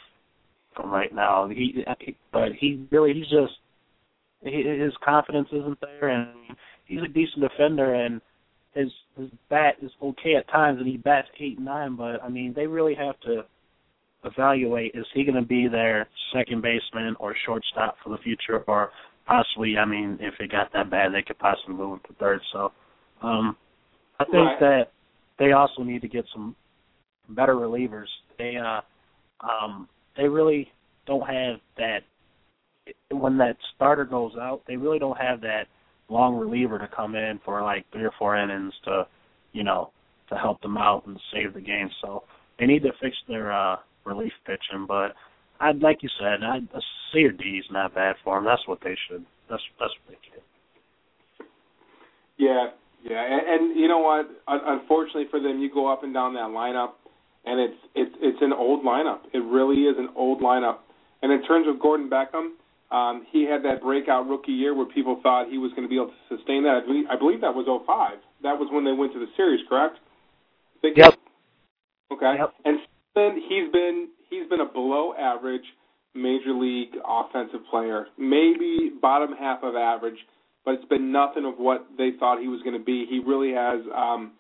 from 0.75 0.91
right 0.91 1.15
now. 1.15 1.49
He, 1.49 1.85
but 2.33 2.53
he 2.59 2.87
really, 2.91 3.15
he's 3.15 3.29
just 3.29 3.53
he, 4.43 4.63
his 4.63 4.93
confidence 5.05 5.49
isn't 5.53 5.79
there, 5.81 6.09
and 6.09 6.29
he's 6.85 7.03
a 7.03 7.09
decent 7.09 7.41
defender, 7.41 7.95
and 7.95 8.21
his 8.75 8.89
his 9.17 9.29
bat 9.51 9.77
is 9.83 9.91
okay 10.03 10.35
at 10.37 10.49
times, 10.49 10.79
and 10.79 10.89
he 10.89 10.97
bats 10.97 11.29
eight 11.41 11.57
and 11.57 11.67
nine. 11.67 11.97
But 11.97 12.23
I 12.23 12.29
mean, 12.29 12.53
they 12.55 12.67
really 12.67 12.95
have 12.95 13.19
to 13.21 13.45
evaluate: 14.25 14.93
is 14.95 15.07
he 15.15 15.25
going 15.25 15.41
to 15.41 15.47
be 15.47 15.69
their 15.69 16.09
second 16.33 16.63
baseman 16.63 17.17
or 17.21 17.35
shortstop 17.47 17.97
for 18.03 18.11
the 18.11 18.23
future, 18.23 18.65
or 18.67 18.91
possibly, 19.27 19.77
I 19.79 19.85
mean, 19.85 20.19
if 20.21 20.35
it 20.41 20.51
got 20.51 20.73
that 20.73 20.91
bad, 20.91 21.13
they 21.13 21.23
could 21.23 21.39
possibly 21.39 21.75
move 21.75 21.95
him 21.95 22.01
to 22.09 22.15
third. 22.15 22.41
So, 22.53 22.73
um, 23.23 23.57
I 24.19 24.25
think 24.25 24.35
Right. 24.35 24.61
that 24.61 24.93
they 25.39 25.53
also 25.53 25.83
need 25.83 26.03
to 26.03 26.09
get 26.09 26.25
some 26.33 26.57
better 27.29 27.55
relievers. 27.55 28.09
They 28.39 28.57
uh, 28.57 28.81
um, 29.41 29.89
they 30.17 30.29
really 30.29 30.69
don't 31.07 31.27
have 31.27 31.57
that 31.77 32.01
when 33.11 33.39
that 33.39 33.57
starter 33.75 34.05
goes 34.05 34.33
out. 34.41 34.63
They 34.67 34.77
really 34.77 34.99
don't 34.99 35.19
have 35.19 35.41
that 35.43 35.65
long 36.09 36.37
reliever 36.37 36.79
to 36.79 36.89
come 36.95 37.15
in 37.15 37.41
for 37.45 37.63
like 37.63 37.85
three 37.93 38.05
or 38.05 38.13
four 38.19 38.37
innings 38.37 38.73
to, 38.85 39.07
you 39.53 39.65
know, 39.65 39.91
to 40.29 40.37
help 40.37 40.61
them 40.63 40.77
out 40.77 41.07
and 41.07 41.19
save 41.33 41.55
the 41.55 41.61
game. 41.61 41.91
So 42.01 42.25
they 42.59 42.67
need 42.67 42.83
to 42.83 42.93
fix 43.01 43.17
their 43.29 43.53
uh, 43.53 43.77
relief 44.05 44.33
pitching. 44.47 44.87
But 44.87 45.15
I'd 45.61 45.81
like 45.81 46.03
you 46.03 46.09
said, 46.19 46.43
I 46.45 46.59
a 46.59 46.81
C 47.13 47.25
or 47.25 47.33
D 47.33 47.45
is 47.45 47.67
not 47.71 47.95
bad 47.95 48.17
for 48.25 48.37
them. 48.37 48.45
That's 48.45 48.67
what 48.67 48.79
they 48.83 48.97
should. 49.09 49.25
That's 49.49 49.63
that's 49.79 49.93
what 50.05 50.09
they 50.11 50.19
should. 50.33 50.43
Yeah, 52.39 52.71
yeah, 53.05 53.23
and, 53.23 53.47
and 53.47 53.81
you 53.81 53.89
know 53.89 53.99
what? 53.99 54.29
Un- 54.49 54.81
Unfortunately 54.81 55.27
for 55.31 55.41
them, 55.41 55.61
you 55.61 55.73
go 55.73 55.93
up 55.93 56.03
and 56.03 56.13
down 56.13 56.35
that 56.35 56.49
lineup, 56.49 56.93
and 57.45 57.61
it's 57.61 57.81
it's 57.95 58.15
it's 58.21 58.39
an 58.43 58.53
old 58.53 58.85
lineup. 58.85 59.21
It 59.33 59.39
really 59.39 59.83
is 59.85 59.97
an 59.99 60.09
old 60.17 60.41
lineup. 60.41 60.79
And 61.23 61.33
in 61.33 61.43
terms 61.45 61.67
of 61.69 61.81
Gordon 61.81 62.11
Beckham, 62.11 62.53
um, 62.91 63.27
he 63.31 63.45
had 63.45 63.63
that 63.65 63.81
breakout 63.83 64.29
rookie 64.29 64.53
year 64.53 64.75
where 64.75 64.87
people 64.87 65.21
thought 65.23 65.49
he 65.49 65.59
was 65.59 65.71
going 65.73 65.83
to 65.85 65.89
be 65.89 65.97
able 65.97 66.09
to 66.09 66.37
sustain 66.37 66.63
that. 66.65 66.83
I 66.83 66.87
believe, 66.87 67.05
I 67.11 67.17
believe 67.17 67.41
that 67.41 67.55
was 67.55 67.67
'05. 67.67 68.19
That 68.43 68.59
was 68.59 68.69
when 68.73 68.85
they 68.85 68.93
went 68.93 69.13
to 69.15 69.19
the 69.19 69.31
series, 69.37 69.61
correct? 69.69 69.99
Think- 70.81 70.97
Yep. 70.97 71.15
Okay. 72.13 72.35
Yep. 72.39 72.53
And 72.65 72.79
then 73.15 73.41
he's 73.49 73.73
been 73.73 74.09
he's 74.29 74.49
been 74.49 74.61
a 74.61 74.67
below 74.67 75.15
average 75.19 75.65
major 76.15 76.53
league 76.53 76.95
offensive 77.09 77.61
player, 77.71 78.07
maybe 78.19 78.91
bottom 79.01 79.31
half 79.39 79.63
of 79.63 79.75
average, 79.77 80.19
but 80.65 80.75
it's 80.75 80.85
been 80.85 81.11
nothing 81.11 81.45
of 81.45 81.55
what 81.57 81.87
they 81.97 82.11
thought 82.19 82.41
he 82.41 82.49
was 82.49 82.61
going 82.63 82.79
to 82.79 82.85
be. 82.85 83.07
He 83.09 83.19
really 83.19 83.53
has 83.53 83.81
um, 83.95 84.33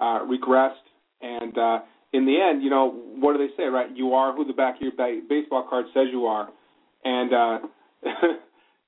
uh, 0.00 0.26
regressed, 0.26 0.82
and 1.22 1.56
uh, 1.56 1.78
in 2.12 2.26
the 2.26 2.40
end, 2.40 2.62
you 2.62 2.70
know, 2.70 2.90
what 2.90 3.36
do 3.36 3.38
they 3.38 3.52
say, 3.56 3.64
right? 3.64 3.88
You 3.94 4.14
are 4.14 4.34
who 4.34 4.44
the 4.44 4.52
back 4.52 4.76
of 4.76 4.82
your 4.82 4.92
ba- 4.92 5.20
baseball 5.28 5.66
card 5.68 5.86
says 5.94 6.06
you 6.10 6.26
are, 6.26 6.48
and 7.04 7.32
uh, 7.32 7.58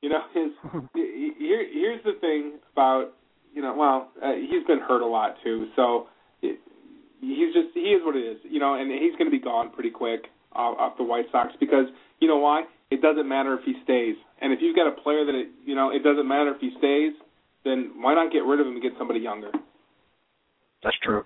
you 0.02 0.08
know, 0.08 0.20
his 0.34 0.52
here 0.94 1.66
here's 1.72 2.02
the 2.04 2.14
thing 2.20 2.58
about 2.72 3.14
you 3.54 3.62
know, 3.62 3.74
well, 3.76 4.10
uh, 4.22 4.32
he's 4.34 4.66
been 4.66 4.80
hurt 4.80 5.02
a 5.02 5.06
lot 5.06 5.36
too, 5.44 5.68
so. 5.76 6.08
It, 6.42 6.58
He's 7.22 7.54
just 7.54 7.68
he 7.72 7.94
is 7.94 8.02
what 8.04 8.16
it 8.16 8.26
is, 8.26 8.38
you 8.42 8.58
know, 8.58 8.74
and 8.74 8.90
he's 8.90 9.12
going 9.12 9.26
to 9.26 9.30
be 9.30 9.38
gone 9.38 9.70
pretty 9.70 9.90
quick 9.90 10.26
off, 10.52 10.76
off 10.76 10.96
the 10.98 11.04
White 11.04 11.26
Sox 11.30 11.52
because 11.60 11.86
you 12.18 12.26
know 12.26 12.38
why? 12.38 12.64
It 12.90 13.00
doesn't 13.00 13.28
matter 13.28 13.54
if 13.54 13.64
he 13.64 13.74
stays, 13.84 14.16
and 14.40 14.52
if 14.52 14.58
you've 14.60 14.74
got 14.74 14.88
a 14.88 15.00
player 15.00 15.24
that 15.24 15.34
it, 15.34 15.48
you 15.64 15.76
know 15.76 15.90
it 15.90 16.02
doesn't 16.02 16.26
matter 16.26 16.52
if 16.52 16.60
he 16.60 16.70
stays, 16.78 17.12
then 17.64 17.92
why 18.02 18.14
not 18.14 18.32
get 18.32 18.40
rid 18.40 18.58
of 18.58 18.66
him 18.66 18.72
and 18.72 18.82
get 18.82 18.92
somebody 18.98 19.20
younger? 19.20 19.52
That's 20.82 20.96
true. 21.04 21.22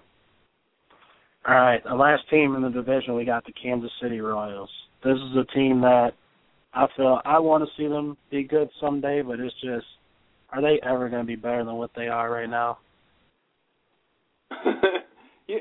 All 1.48 1.54
right, 1.54 1.82
the 1.84 1.94
last 1.94 2.28
team 2.28 2.56
in 2.56 2.62
the 2.62 2.70
division, 2.70 3.14
we 3.14 3.24
got 3.24 3.44
the 3.46 3.52
Kansas 3.52 3.90
City 4.02 4.20
Royals. 4.20 4.70
This 5.04 5.14
is 5.14 5.36
a 5.36 5.44
team 5.54 5.80
that 5.82 6.10
I 6.74 6.88
feel 6.96 7.20
I 7.24 7.38
want 7.38 7.62
to 7.62 7.70
see 7.76 7.86
them 7.86 8.16
be 8.32 8.42
good 8.42 8.68
someday, 8.80 9.22
but 9.22 9.38
it's 9.38 9.54
just, 9.62 9.86
are 10.50 10.60
they 10.60 10.80
ever 10.82 11.08
going 11.08 11.22
to 11.22 11.26
be 11.26 11.36
better 11.36 11.64
than 11.64 11.76
what 11.76 11.90
they 11.94 12.08
are 12.08 12.32
right 12.32 12.50
now? 12.50 12.78
you, 15.46 15.60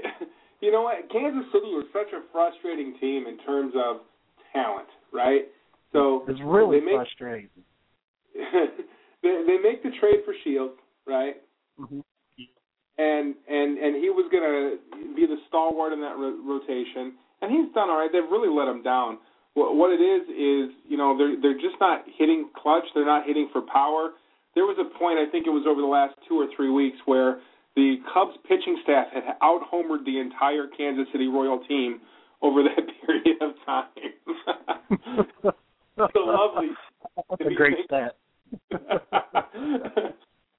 you 0.59 0.71
know 0.71 0.81
what? 0.81 0.95
Kansas 1.11 1.45
City 1.53 1.67
was 1.67 1.85
such 1.93 2.11
a 2.13 2.23
frustrating 2.31 2.95
team 2.99 3.27
in 3.27 3.37
terms 3.45 3.73
of 3.75 3.97
talent, 4.53 4.87
right? 5.13 5.43
So 5.93 6.23
It's 6.27 6.39
really 6.43 6.79
they 6.79 6.85
make, 6.85 6.95
frustrating. 6.95 7.49
they, 9.21 9.43
they 9.45 9.57
make 9.61 9.83
the 9.83 9.91
trade 9.99 10.21
for 10.25 10.33
Shields, 10.43 10.79
right? 11.05 11.35
hmm 11.77 11.99
and 12.97 13.35
and 13.47 13.77
and 13.77 13.95
he 14.01 14.09
was 14.09 14.27
going 14.31 14.43
to 14.43 15.15
be 15.15 15.25
the 15.25 15.37
stalwart 15.47 15.93
in 15.93 16.01
that 16.01 16.15
ro- 16.17 16.39
rotation, 16.43 17.15
and 17.41 17.51
he's 17.51 17.71
done 17.73 17.89
all 17.89 17.97
right. 17.97 18.09
They've 18.11 18.29
really 18.29 18.49
let 18.49 18.67
him 18.67 18.83
down. 18.83 19.19
What, 19.55 19.75
what 19.75 19.91
it 19.91 20.03
is 20.03 20.23
is, 20.31 20.75
you 20.87 20.97
know, 20.97 21.17
they're 21.17 21.39
they're 21.39 21.59
just 21.59 21.79
not 21.79 22.03
hitting 22.17 22.49
clutch. 22.55 22.85
They're 22.93 23.05
not 23.05 23.25
hitting 23.25 23.49
for 23.51 23.61
power. 23.61 24.11
There 24.55 24.63
was 24.63 24.79
a 24.79 24.87
point, 24.97 25.19
I 25.19 25.29
think 25.29 25.47
it 25.47 25.51
was 25.51 25.67
over 25.67 25.81
the 25.81 25.87
last 25.87 26.15
two 26.29 26.39
or 26.39 26.47
three 26.55 26.69
weeks, 26.69 26.95
where 27.03 27.41
the 27.75 27.97
Cubs 28.13 28.37
pitching 28.47 28.79
staff 28.83 29.07
had 29.13 29.35
out 29.41 29.61
homered 29.67 30.05
the 30.05 30.19
entire 30.19 30.67
Kansas 30.67 31.07
City 31.11 31.27
Royal 31.27 31.59
team 31.67 31.99
over 32.41 32.63
that 32.63 32.87
period 33.05 33.41
of 33.41 33.51
time. 33.65 33.91
so 35.97 36.19
lovely. 36.19 36.69
That's 37.29 37.51
a 37.51 37.53
great 37.53 37.77
stat. 37.85 38.15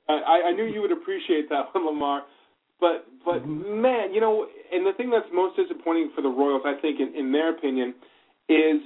I, 0.08 0.48
I 0.48 0.52
knew 0.52 0.64
you 0.64 0.80
would 0.82 0.92
appreciate 0.92 1.48
that 1.48 1.66
one, 1.72 1.86
Lamar. 1.86 2.22
But 2.80 3.06
but 3.24 3.42
mm-hmm. 3.42 3.80
man, 3.80 4.12
you 4.12 4.20
know, 4.20 4.46
and 4.72 4.86
the 4.86 4.92
thing 4.96 5.10
that's 5.10 5.26
most 5.32 5.56
disappointing 5.56 6.10
for 6.14 6.22
the 6.22 6.28
Royals, 6.28 6.62
I 6.64 6.80
think, 6.80 7.00
in, 7.00 7.14
in 7.16 7.32
their 7.32 7.50
opinion, 7.50 7.94
is 8.48 8.82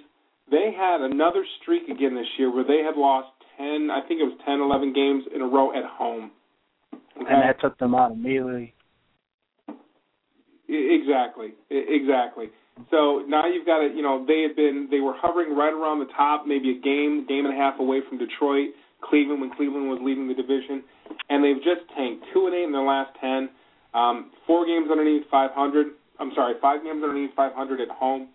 they 0.51 0.73
had 0.77 1.01
another 1.01 1.45
streak 1.61 1.89
again 1.89 2.15
this 2.15 2.27
year 2.39 2.55
where 2.55 2.65
they 2.65 2.83
had 2.85 2.97
lost 2.97 3.29
ten, 3.59 3.91
I 3.91 4.07
think 4.07 4.21
it 4.21 4.25
was 4.25 4.39
ten, 4.47 4.61
eleven 4.61 4.93
games 4.93 5.25
in 5.35 5.43
a 5.43 5.47
row 5.47 5.73
at 5.73 5.85
home. 5.85 6.31
Okay? 6.93 7.27
And 7.29 7.43
that 7.43 7.61
took 7.61 7.77
them 7.79 7.95
out 7.95 8.13
immediately. 8.13 8.75
Exactly, 10.69 11.55
exactly. 11.69 12.47
So 12.91 13.25
now 13.27 13.47
you've 13.47 13.67
got 13.67 13.81
to, 13.81 13.89
you 13.93 14.03
know, 14.03 14.25
they 14.25 14.43
had 14.43 14.55
been, 14.55 14.87
they 14.91 15.01
were 15.01 15.15
hovering 15.17 15.57
right 15.57 15.73
around 15.73 15.99
the 15.99 16.11
top, 16.17 16.47
maybe 16.47 16.71
a 16.71 16.81
game, 16.81 17.27
game 17.29 17.45
and 17.45 17.53
a 17.53 17.57
half 17.57 17.79
away 17.81 18.01
from 18.09 18.19
Detroit, 18.19 18.71
Cleveland 19.03 19.41
when 19.41 19.51
Cleveland 19.55 19.89
was 19.89 19.99
leading 20.03 20.29
the 20.29 20.35
division, 20.35 20.83
and 21.29 21.45
they've 21.45 21.63
just 21.63 21.89
tanked 21.97 22.25
two 22.33 22.47
and 22.47 22.55
eight 22.55 22.65
in 22.65 22.73
their 22.73 22.85
last 22.87 23.11
ten, 23.21 23.49
um, 23.95 24.31
four 24.47 24.67
games 24.67 24.89
underneath 24.91 25.25
500. 25.31 25.87
I'm 26.19 26.33
sorry, 26.35 26.55
five 26.61 26.85
games 26.85 27.03
underneath 27.03 27.35
500 27.35 27.81
at 27.81 27.89
home. 27.89 28.29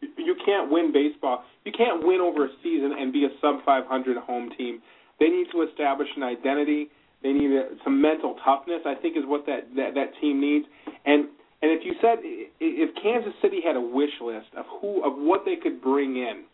You- 0.00 0.34
can't 0.44 0.70
win 0.70 0.92
baseball. 0.92 1.44
You 1.64 1.72
can't 1.72 2.06
win 2.06 2.20
over 2.20 2.44
a 2.44 2.48
season 2.62 2.92
and 2.92 3.12
be 3.12 3.24
a 3.24 3.30
sub 3.40 3.64
500 3.64 4.16
home 4.18 4.50
team. 4.50 4.80
They 5.18 5.28
need 5.28 5.50
to 5.50 5.62
establish 5.62 6.08
an 6.16 6.22
identity. 6.22 6.88
They 7.22 7.32
need 7.32 7.50
a, 7.50 7.70
some 7.82 8.00
mental 8.00 8.36
toughness. 8.44 8.82
I 8.86 8.94
think 8.94 9.16
is 9.16 9.24
what 9.26 9.46
that, 9.46 9.74
that 9.74 9.94
that 9.94 10.12
team 10.20 10.40
needs. 10.40 10.66
And 11.04 11.26
and 11.62 11.72
if 11.72 11.84
you 11.84 11.94
said 12.00 12.18
if 12.22 12.94
Kansas 13.02 13.32
City 13.42 13.60
had 13.64 13.76
a 13.76 13.80
wish 13.80 14.12
list 14.20 14.48
of 14.56 14.66
who 14.80 15.02
of 15.02 15.14
what 15.16 15.44
they 15.44 15.56
could 15.56 15.80
bring 15.82 16.16
in 16.16 16.44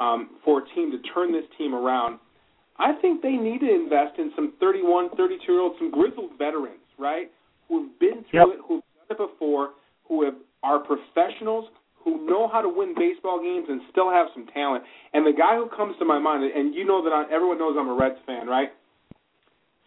um, 0.00 0.30
for 0.44 0.62
a 0.62 0.74
team 0.74 0.90
to 0.90 0.98
turn 1.14 1.32
this 1.32 1.44
team 1.56 1.74
around, 1.74 2.18
I 2.78 2.92
think 3.00 3.22
they 3.22 3.32
need 3.36 3.60
to 3.60 3.70
invest 3.74 4.18
in 4.18 4.30
some 4.36 4.52
31, 4.60 5.10
32 5.16 5.52
year 5.52 5.60
olds, 5.60 5.76
some 5.78 5.90
grizzled 5.90 6.30
veterans, 6.38 6.84
right? 6.98 7.30
Who've 7.68 7.90
been 7.98 8.24
through 8.30 8.52
Yep. 8.52 8.58
it, 8.58 8.60
who've 8.66 8.82
done 9.08 9.10
it 9.10 9.18
before, 9.18 9.70
who 10.06 10.24
have 10.24 10.34
are 10.62 10.80
professionals, 10.80 11.66
who 11.94 12.26
know 12.26 12.48
how 12.48 12.60
to 12.60 12.68
win 12.68 12.94
baseball 12.96 13.40
games 13.40 13.66
and 13.68 13.80
still 13.90 14.10
have 14.10 14.26
some 14.34 14.46
talent. 14.48 14.82
And 15.12 15.24
the 15.26 15.32
guy 15.32 15.54
who 15.56 15.68
comes 15.68 15.96
to 15.98 16.04
my 16.04 16.18
mind, 16.18 16.42
and 16.44 16.74
you 16.74 16.84
know 16.84 17.02
that 17.04 17.12
I, 17.12 17.24
everyone 17.32 17.58
knows 17.58 17.76
I'm 17.78 17.88
a 17.88 17.94
Reds 17.94 18.18
fan, 18.26 18.46
right? 18.48 18.70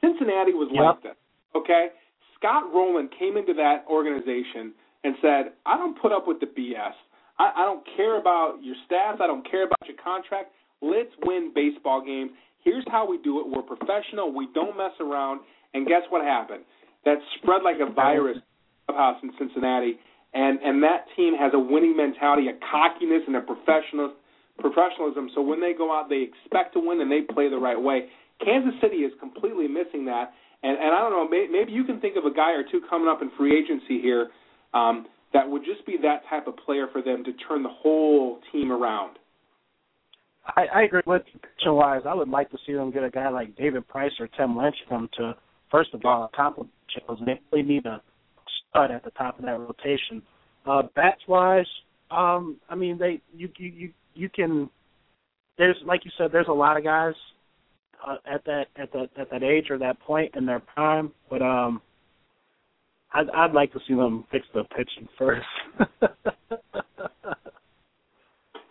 Cincinnati 0.02 0.54
was 0.54 0.70
Yep. 0.72 0.84
like 0.84 1.04
this. 1.04 1.16
Okay, 1.56 1.90
Scott 2.38 2.74
Rolen 2.74 3.10
came 3.20 3.38
into 3.38 3.54
that 3.56 3.86
organization 3.88 4.74
and 5.04 5.16
said, 5.22 5.54
"I 5.66 5.78
don't 5.78 5.98
put 6.00 6.12
up 6.12 6.28
with 6.28 6.40
the 6.40 6.48
BS. 6.48 6.96
I, 7.38 7.52
I 7.56 7.66
don't 7.66 7.86
care 7.98 8.18
about 8.18 8.64
your 8.64 8.76
stats. 8.88 9.20
I 9.20 9.28
don't 9.28 9.44
care 9.50 9.64
about 9.64 9.80
your 9.86 9.98
contract. 9.98 10.52
Let's 10.82 11.12
win 11.24 11.52
baseball 11.54 12.02
games. 12.02 12.32
Here's 12.64 12.86
how 12.88 13.10
we 13.10 13.18
do 13.20 13.40
it. 13.40 13.48
We're 13.48 13.64
professional. 13.64 14.32
We 14.32 14.48
don't 14.54 14.78
mess 14.78 14.94
around." 15.00 15.42
And 15.74 15.88
guess 15.88 16.04
what 16.10 16.24
happened? 16.24 16.64
That 17.06 17.18
spread 17.38 17.64
like 17.64 17.78
a 17.80 17.92
virus 17.92 18.38
clubhouse 18.86 19.18
in 19.24 19.32
Cincinnati, 19.38 20.00
and 20.34 20.60
and 20.62 20.84
that 20.84 21.06
team 21.16 21.36
has 21.36 21.52
a 21.54 21.60
winning 21.60 21.96
mentality, 21.96 22.48
a 22.48 22.58
cockiness, 22.72 23.24
and 23.28 23.36
a 23.36 23.42
professional 23.42 24.14
professionalism. 24.60 25.30
So 25.34 25.42
when 25.42 25.60
they 25.60 25.74
go 25.74 25.92
out, 25.92 26.10
they 26.10 26.28
expect 26.28 26.74
to 26.74 26.80
win 26.80 27.02
and 27.02 27.12
they 27.12 27.22
play 27.22 27.50
the 27.50 27.58
right 27.58 27.80
way. 27.80 28.10
Kansas 28.44 28.74
City 28.82 28.98
is 28.98 29.12
completely 29.20 29.68
missing 29.68 30.06
that, 30.06 30.34
and 30.64 30.78
and 30.78 30.94
I 30.94 31.00
don't 31.00 31.12
know, 31.12 31.28
may, 31.28 31.48
maybe 31.50 31.72
you 31.72 31.84
can 31.84 32.00
think 32.00 32.18
of 32.18 32.26
a 32.26 32.34
guy 32.34 32.52
or 32.52 32.64
two 32.64 32.82
coming 32.90 33.08
up 33.08 33.22
in 33.22 33.32
free 33.38 33.58
agency 33.58 34.02
here 34.02 34.30
um, 34.74 35.08
that 35.34 35.50
would 35.50 35.64
just 35.64 35.86
be 35.86 35.98
that 36.02 36.24
type 36.30 36.48
of 36.48 36.58
player 36.58 36.88
for 36.92 37.02
them 37.02 37.24
to 37.24 37.32
turn 37.48 37.64
the 37.64 37.70
whole 37.70 38.40
team 38.52 38.72
around. 38.72 39.18
I, 40.46 40.66
I 40.74 40.82
agree 40.84 41.02
with 41.06 41.24
pitching 41.26 41.74
wise. 41.74 42.02
I 42.08 42.14
would 42.14 42.30
like 42.30 42.50
to 42.52 42.58
see 42.66 42.74
them 42.74 42.92
get 42.92 43.04
a 43.04 43.10
guy 43.10 43.30
like 43.30 43.56
David 43.56 43.88
Price 43.88 44.12
or 44.20 44.28
Tim 44.28 44.56
Lincecum 44.56 44.90
come 44.90 45.10
to 45.18 45.36
first 45.70 45.94
of 45.94 46.04
all 46.06 46.30
compliment 46.36 46.74
Shields. 46.90 47.22
They 47.26 47.40
really 47.52 47.68
need 47.68 47.86
a 47.86 48.02
stud 48.70 48.92
at 48.92 49.04
the 49.04 49.12
top 49.12 49.40
of 49.40 49.46
that 49.46 49.60
rotation. 49.60 50.22
Uh 50.66 50.84
bats 50.96 51.22
wise, 51.28 51.66
um, 52.10 52.58
I 52.70 52.76
mean 52.76 52.98
they 52.98 53.22
you 53.36 53.50
you 53.58 53.70
you, 53.70 53.94
you 54.14 54.30
can 54.30 54.70
there's 55.58 55.78
like 55.86 56.06
you 56.06 56.12
said, 56.18 56.32
there's 56.32 56.48
a 56.48 56.54
lot 56.54 56.78
of 56.78 56.84
guys 56.84 57.14
uh, 58.06 58.16
at 58.26 58.44
that 58.46 58.66
at 58.78 58.92
that 58.94 59.10
at 59.18 59.30
that 59.30 59.44
age 59.44 59.70
or 59.70 59.78
that 59.78 60.00
point 60.00 60.36
in 60.36 60.46
their 60.46 60.60
prime, 60.60 61.12
but 61.30 61.42
um, 61.42 61.82
I'd 63.14 63.30
I'd 63.30 63.54
like 63.54 63.72
to 63.74 63.80
see 63.88 63.94
them 63.94 64.26
fix 64.32 64.46
the 64.54 64.64
pitching 64.76 65.08
first. 65.18 65.46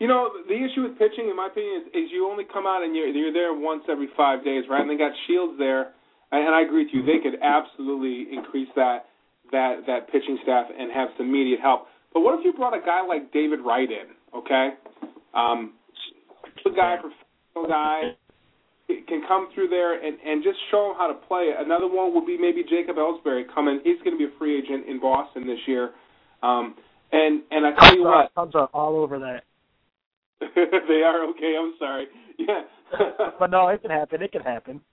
You 0.00 0.08
know, 0.08 0.32
the 0.48 0.56
issue 0.56 0.88
with 0.88 0.96
pitching, 0.96 1.28
in 1.28 1.36
my 1.36 1.48
opinion, 1.52 1.84
is, 1.84 1.86
is 1.92 2.06
you 2.10 2.24
only 2.24 2.44
come 2.48 2.66
out 2.66 2.82
and 2.82 2.96
you're 2.96 3.08
you're 3.08 3.36
there 3.36 3.52
once 3.52 3.84
every 3.84 4.08
five 4.16 4.42
days, 4.42 4.64
right? 4.68 4.80
And 4.80 4.88
they 4.88 4.96
got 4.96 5.12
Shields 5.28 5.58
there, 5.58 5.92
and, 6.32 6.40
and 6.40 6.54
I 6.56 6.62
agree 6.62 6.88
with 6.88 6.94
you. 6.96 7.04
They 7.04 7.20
could 7.20 7.38
absolutely 7.44 8.32
increase 8.32 8.68
that 8.76 9.12
that 9.52 9.84
that 9.86 10.10
pitching 10.10 10.38
staff 10.42 10.72
and 10.72 10.90
have 10.90 11.08
some 11.18 11.28
immediate 11.28 11.60
help. 11.60 11.84
But 12.14 12.20
what 12.20 12.38
if 12.38 12.44
you 12.44 12.54
brought 12.54 12.72
a 12.72 12.80
guy 12.80 13.04
like 13.04 13.30
David 13.30 13.60
Wright 13.60 13.88
in? 13.88 14.08
Okay, 14.34 14.70
um, 15.34 15.74
a 16.64 16.70
guy, 16.72 16.96
professional 16.96 17.68
guy, 17.68 18.16
can 19.06 19.22
come 19.28 19.48
through 19.54 19.68
there 19.68 20.00
and 20.00 20.16
and 20.24 20.42
just 20.42 20.58
show 20.70 20.90
him 20.90 20.96
how 20.96 21.08
to 21.08 21.18
play. 21.28 21.52
Another 21.56 21.86
one 21.86 22.14
would 22.14 22.26
be 22.26 22.38
maybe 22.38 22.64
Jacoby 22.64 22.98
Ellsbury 22.98 23.44
coming. 23.54 23.80
He's 23.84 23.98
going 24.02 24.16
to 24.16 24.18
be 24.18 24.32
a 24.32 24.38
free 24.38 24.58
agent 24.58 24.88
in 24.88 24.98
Boston 24.98 25.46
this 25.46 25.60
year. 25.66 25.90
Um, 26.42 26.74
and 27.12 27.42
and 27.50 27.66
I 27.66 27.72
tell 27.78 27.94
you 27.94 28.04
what, 28.04 28.34
Cubs 28.34 28.54
are 28.54 28.68
all 28.72 28.96
over 28.96 29.18
that. 29.18 29.44
they 30.54 31.02
are 31.04 31.28
okay. 31.30 31.54
I'm 31.58 31.74
sorry. 31.78 32.06
Yeah. 32.38 32.62
but 33.38 33.50
no, 33.50 33.68
it 33.68 33.82
can 33.82 33.90
happen. 33.90 34.22
It 34.22 34.32
can 34.32 34.42
happen. 34.42 34.80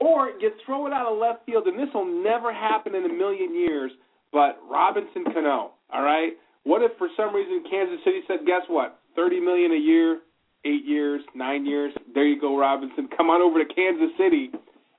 or 0.00 0.30
you 0.40 0.50
throw 0.64 0.86
it 0.86 0.92
out 0.92 1.10
of 1.10 1.18
left 1.18 1.44
field, 1.46 1.66
and 1.66 1.78
this 1.78 1.92
will 1.92 2.22
never 2.22 2.52
happen 2.52 2.94
in 2.94 3.04
a 3.04 3.12
million 3.12 3.54
years. 3.54 3.90
But 4.32 4.58
Robinson 4.70 5.24
Cano, 5.32 5.72
all 5.92 6.02
right. 6.02 6.32
What 6.64 6.82
if 6.82 6.92
for 6.98 7.08
some 7.16 7.34
reason 7.34 7.64
Kansas 7.70 7.98
City 8.04 8.20
said, 8.26 8.46
"Guess 8.46 8.62
what? 8.68 9.00
Thirty 9.16 9.40
million 9.40 9.72
a 9.72 9.76
year, 9.78 10.20
eight 10.64 10.84
years, 10.84 11.22
nine 11.34 11.66
years. 11.66 11.92
There 12.14 12.26
you 12.26 12.40
go, 12.40 12.56
Robinson. 12.58 13.08
Come 13.16 13.28
on 13.28 13.42
over 13.42 13.62
to 13.62 13.74
Kansas 13.74 14.10
City, 14.16 14.50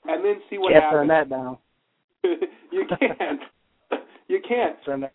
and 0.05 0.23
then 0.23 0.41
see 0.49 0.57
what 0.57 0.73
Can't 0.73 0.83
happens." 0.83 0.99
turn 0.99 1.07
that 1.07 1.29
down. 1.29 1.57
you 2.71 2.85
can't. 2.99 3.41
you 4.27 4.39
can't. 4.47 4.75
Turn 4.85 5.01
that. 5.01 5.13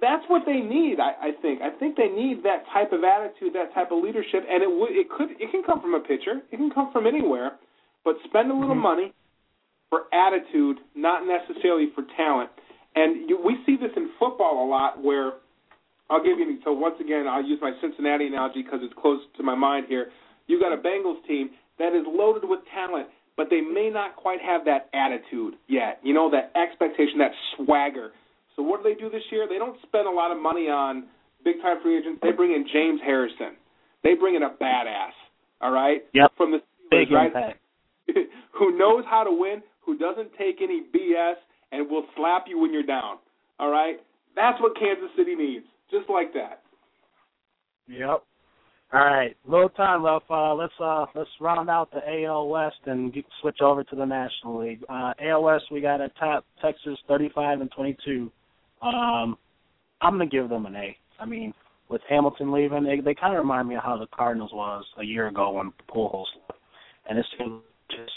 That's 0.00 0.24
what 0.28 0.42
they 0.46 0.60
need. 0.60 0.98
I, 0.98 1.28
I 1.28 1.30
think. 1.42 1.60
I 1.62 1.70
think 1.78 1.96
they 1.96 2.08
need 2.08 2.42
that 2.44 2.64
type 2.72 2.92
of 2.92 3.04
attitude, 3.04 3.52
that 3.54 3.74
type 3.74 3.92
of 3.92 4.02
leadership, 4.02 4.44
and 4.48 4.62
it 4.62 4.70
would. 4.70 4.92
It 4.92 5.10
could. 5.10 5.30
It 5.32 5.50
can 5.50 5.62
come 5.62 5.80
from 5.80 5.94
a 5.94 6.00
pitcher. 6.00 6.40
It 6.50 6.56
can 6.56 6.70
come 6.70 6.90
from 6.92 7.06
anywhere. 7.06 7.52
But 8.04 8.16
spend 8.24 8.50
a 8.50 8.54
little 8.54 8.74
Mhm. 8.74 8.80
money 8.82 9.12
for 9.90 10.04
attitude, 10.12 10.80
not 10.94 11.26
necessarily 11.26 11.88
for 11.94 12.02
talent. 12.16 12.48
And 12.96 13.28
you, 13.28 13.36
we 13.36 13.62
see 13.66 13.76
this 13.76 13.92
in 13.94 14.08
football 14.18 14.64
a 14.64 14.66
lot, 14.66 15.02
where 15.02 15.34
I'll 16.08 16.22
give 16.22 16.38
you. 16.38 16.58
So 16.64 16.72
once 16.72 16.96
again, 16.98 17.28
I'll 17.28 17.44
use 17.44 17.60
my 17.60 17.72
Cincinnati 17.80 18.26
analogy 18.26 18.62
because 18.62 18.80
it's 18.82 18.94
close 18.94 19.20
to 19.36 19.42
my 19.42 19.54
mind 19.54 19.86
here. 19.88 20.10
You 20.46 20.58
got 20.58 20.72
a 20.72 20.78
Bengals 20.78 21.24
team 21.26 21.50
that 21.78 21.94
is 21.94 22.04
loaded 22.06 22.48
with 22.48 22.60
talent, 22.74 23.08
but 23.36 23.50
they 23.50 23.60
may 23.60 23.90
not 23.90 24.16
quite 24.16 24.40
have 24.40 24.64
that 24.64 24.88
attitude 24.94 25.54
yet. 25.68 26.00
You 26.02 26.14
know, 26.14 26.30
that 26.30 26.52
expectation, 26.56 27.18
that 27.18 27.32
swagger. 27.56 28.12
So 28.60 28.64
what 28.64 28.84
do 28.84 28.92
they 28.92 29.00
do 29.00 29.08
this 29.08 29.22
year? 29.32 29.48
They 29.48 29.56
don't 29.56 29.78
spend 29.88 30.06
a 30.06 30.10
lot 30.10 30.30
of 30.30 30.36
money 30.36 30.68
on 30.68 31.04
big 31.42 31.62
time 31.62 31.78
free 31.82 31.96
agents. 31.96 32.20
They 32.22 32.32
bring 32.32 32.52
in 32.52 32.66
James 32.70 33.00
Harrison. 33.02 33.56
They 34.04 34.12
bring 34.12 34.34
in 34.34 34.42
a 34.42 34.50
badass. 34.50 35.16
All 35.62 35.70
right. 35.70 36.04
Yep. 36.12 36.32
From 36.36 36.52
the 36.52 36.58
Big 36.90 37.10
right? 37.10 37.32
who 38.52 38.76
knows 38.76 39.04
how 39.08 39.24
to 39.24 39.32
win, 39.32 39.62
who 39.80 39.96
doesn't 39.96 40.32
take 40.36 40.60
any 40.60 40.82
BS, 40.94 41.36
and 41.72 41.88
will 41.88 42.04
slap 42.14 42.44
you 42.48 42.58
when 42.58 42.70
you're 42.70 42.82
down. 42.82 43.16
All 43.58 43.70
right? 43.70 43.96
That's 44.36 44.60
what 44.60 44.76
Kansas 44.78 45.08
City 45.16 45.34
needs. 45.34 45.64
Just 45.90 46.10
like 46.10 46.34
that. 46.34 46.60
Yep. 47.88 48.24
All 48.92 49.00
right, 49.00 49.36
little 49.46 49.68
time 49.70 50.02
left. 50.02 50.24
Uh, 50.28 50.52
let's 50.52 50.72
uh, 50.80 51.06
let's 51.14 51.30
round 51.40 51.70
out 51.70 51.90
the 51.92 52.00
AL 52.24 52.48
West 52.48 52.74
and 52.86 53.14
get, 53.14 53.24
switch 53.40 53.60
over 53.62 53.84
to 53.84 53.96
the 53.96 54.04
National 54.04 54.60
League. 54.60 54.82
Uh, 54.88 55.12
AL 55.24 55.44
West, 55.44 55.64
we 55.70 55.80
got 55.80 56.00
a 56.00 56.08
top 56.18 56.44
Texas, 56.60 56.98
35 57.06 57.60
and 57.60 57.70
22. 57.70 58.32
Um, 58.82 59.36
I'm 60.00 60.14
gonna 60.14 60.26
give 60.26 60.48
them 60.48 60.66
an 60.66 60.76
A. 60.76 60.96
I 61.18 61.26
mean, 61.26 61.52
with 61.88 62.00
Hamilton 62.08 62.52
leaving, 62.52 62.84
they 62.84 63.00
they 63.00 63.14
kind 63.14 63.34
of 63.34 63.40
remind 63.40 63.68
me 63.68 63.76
of 63.76 63.82
how 63.82 63.96
the 63.96 64.06
Cardinals 64.14 64.52
was 64.52 64.84
a 64.98 65.04
year 65.04 65.28
ago 65.28 65.52
when 65.52 65.72
Pujols 65.88 66.26
left, 66.48 66.60
and 67.08 67.18
it's 67.18 67.28
just 67.90 68.12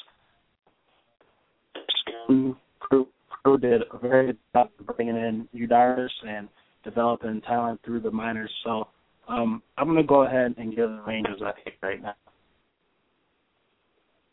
crew 2.80 3.08
crew 3.44 3.58
did 3.58 3.82
a 3.92 3.98
very 3.98 4.28
good 4.28 4.38
job 4.54 4.70
bringing 4.96 5.16
in 5.16 5.48
Yu 5.52 5.68
and 6.28 6.48
developing 6.84 7.42
talent 7.42 7.80
through 7.84 8.02
the 8.02 8.12
minors. 8.12 8.52
So 8.64 8.88
um, 9.28 9.62
I'm 9.78 9.94
to 9.96 10.04
go 10.04 10.24
ahead 10.24 10.56
and 10.58 10.76
give 10.76 10.90
the 10.90 11.04
Rangers 11.06 11.42
a 11.42 11.54
hit 11.64 11.76
right 11.82 12.02
now. 12.02 12.16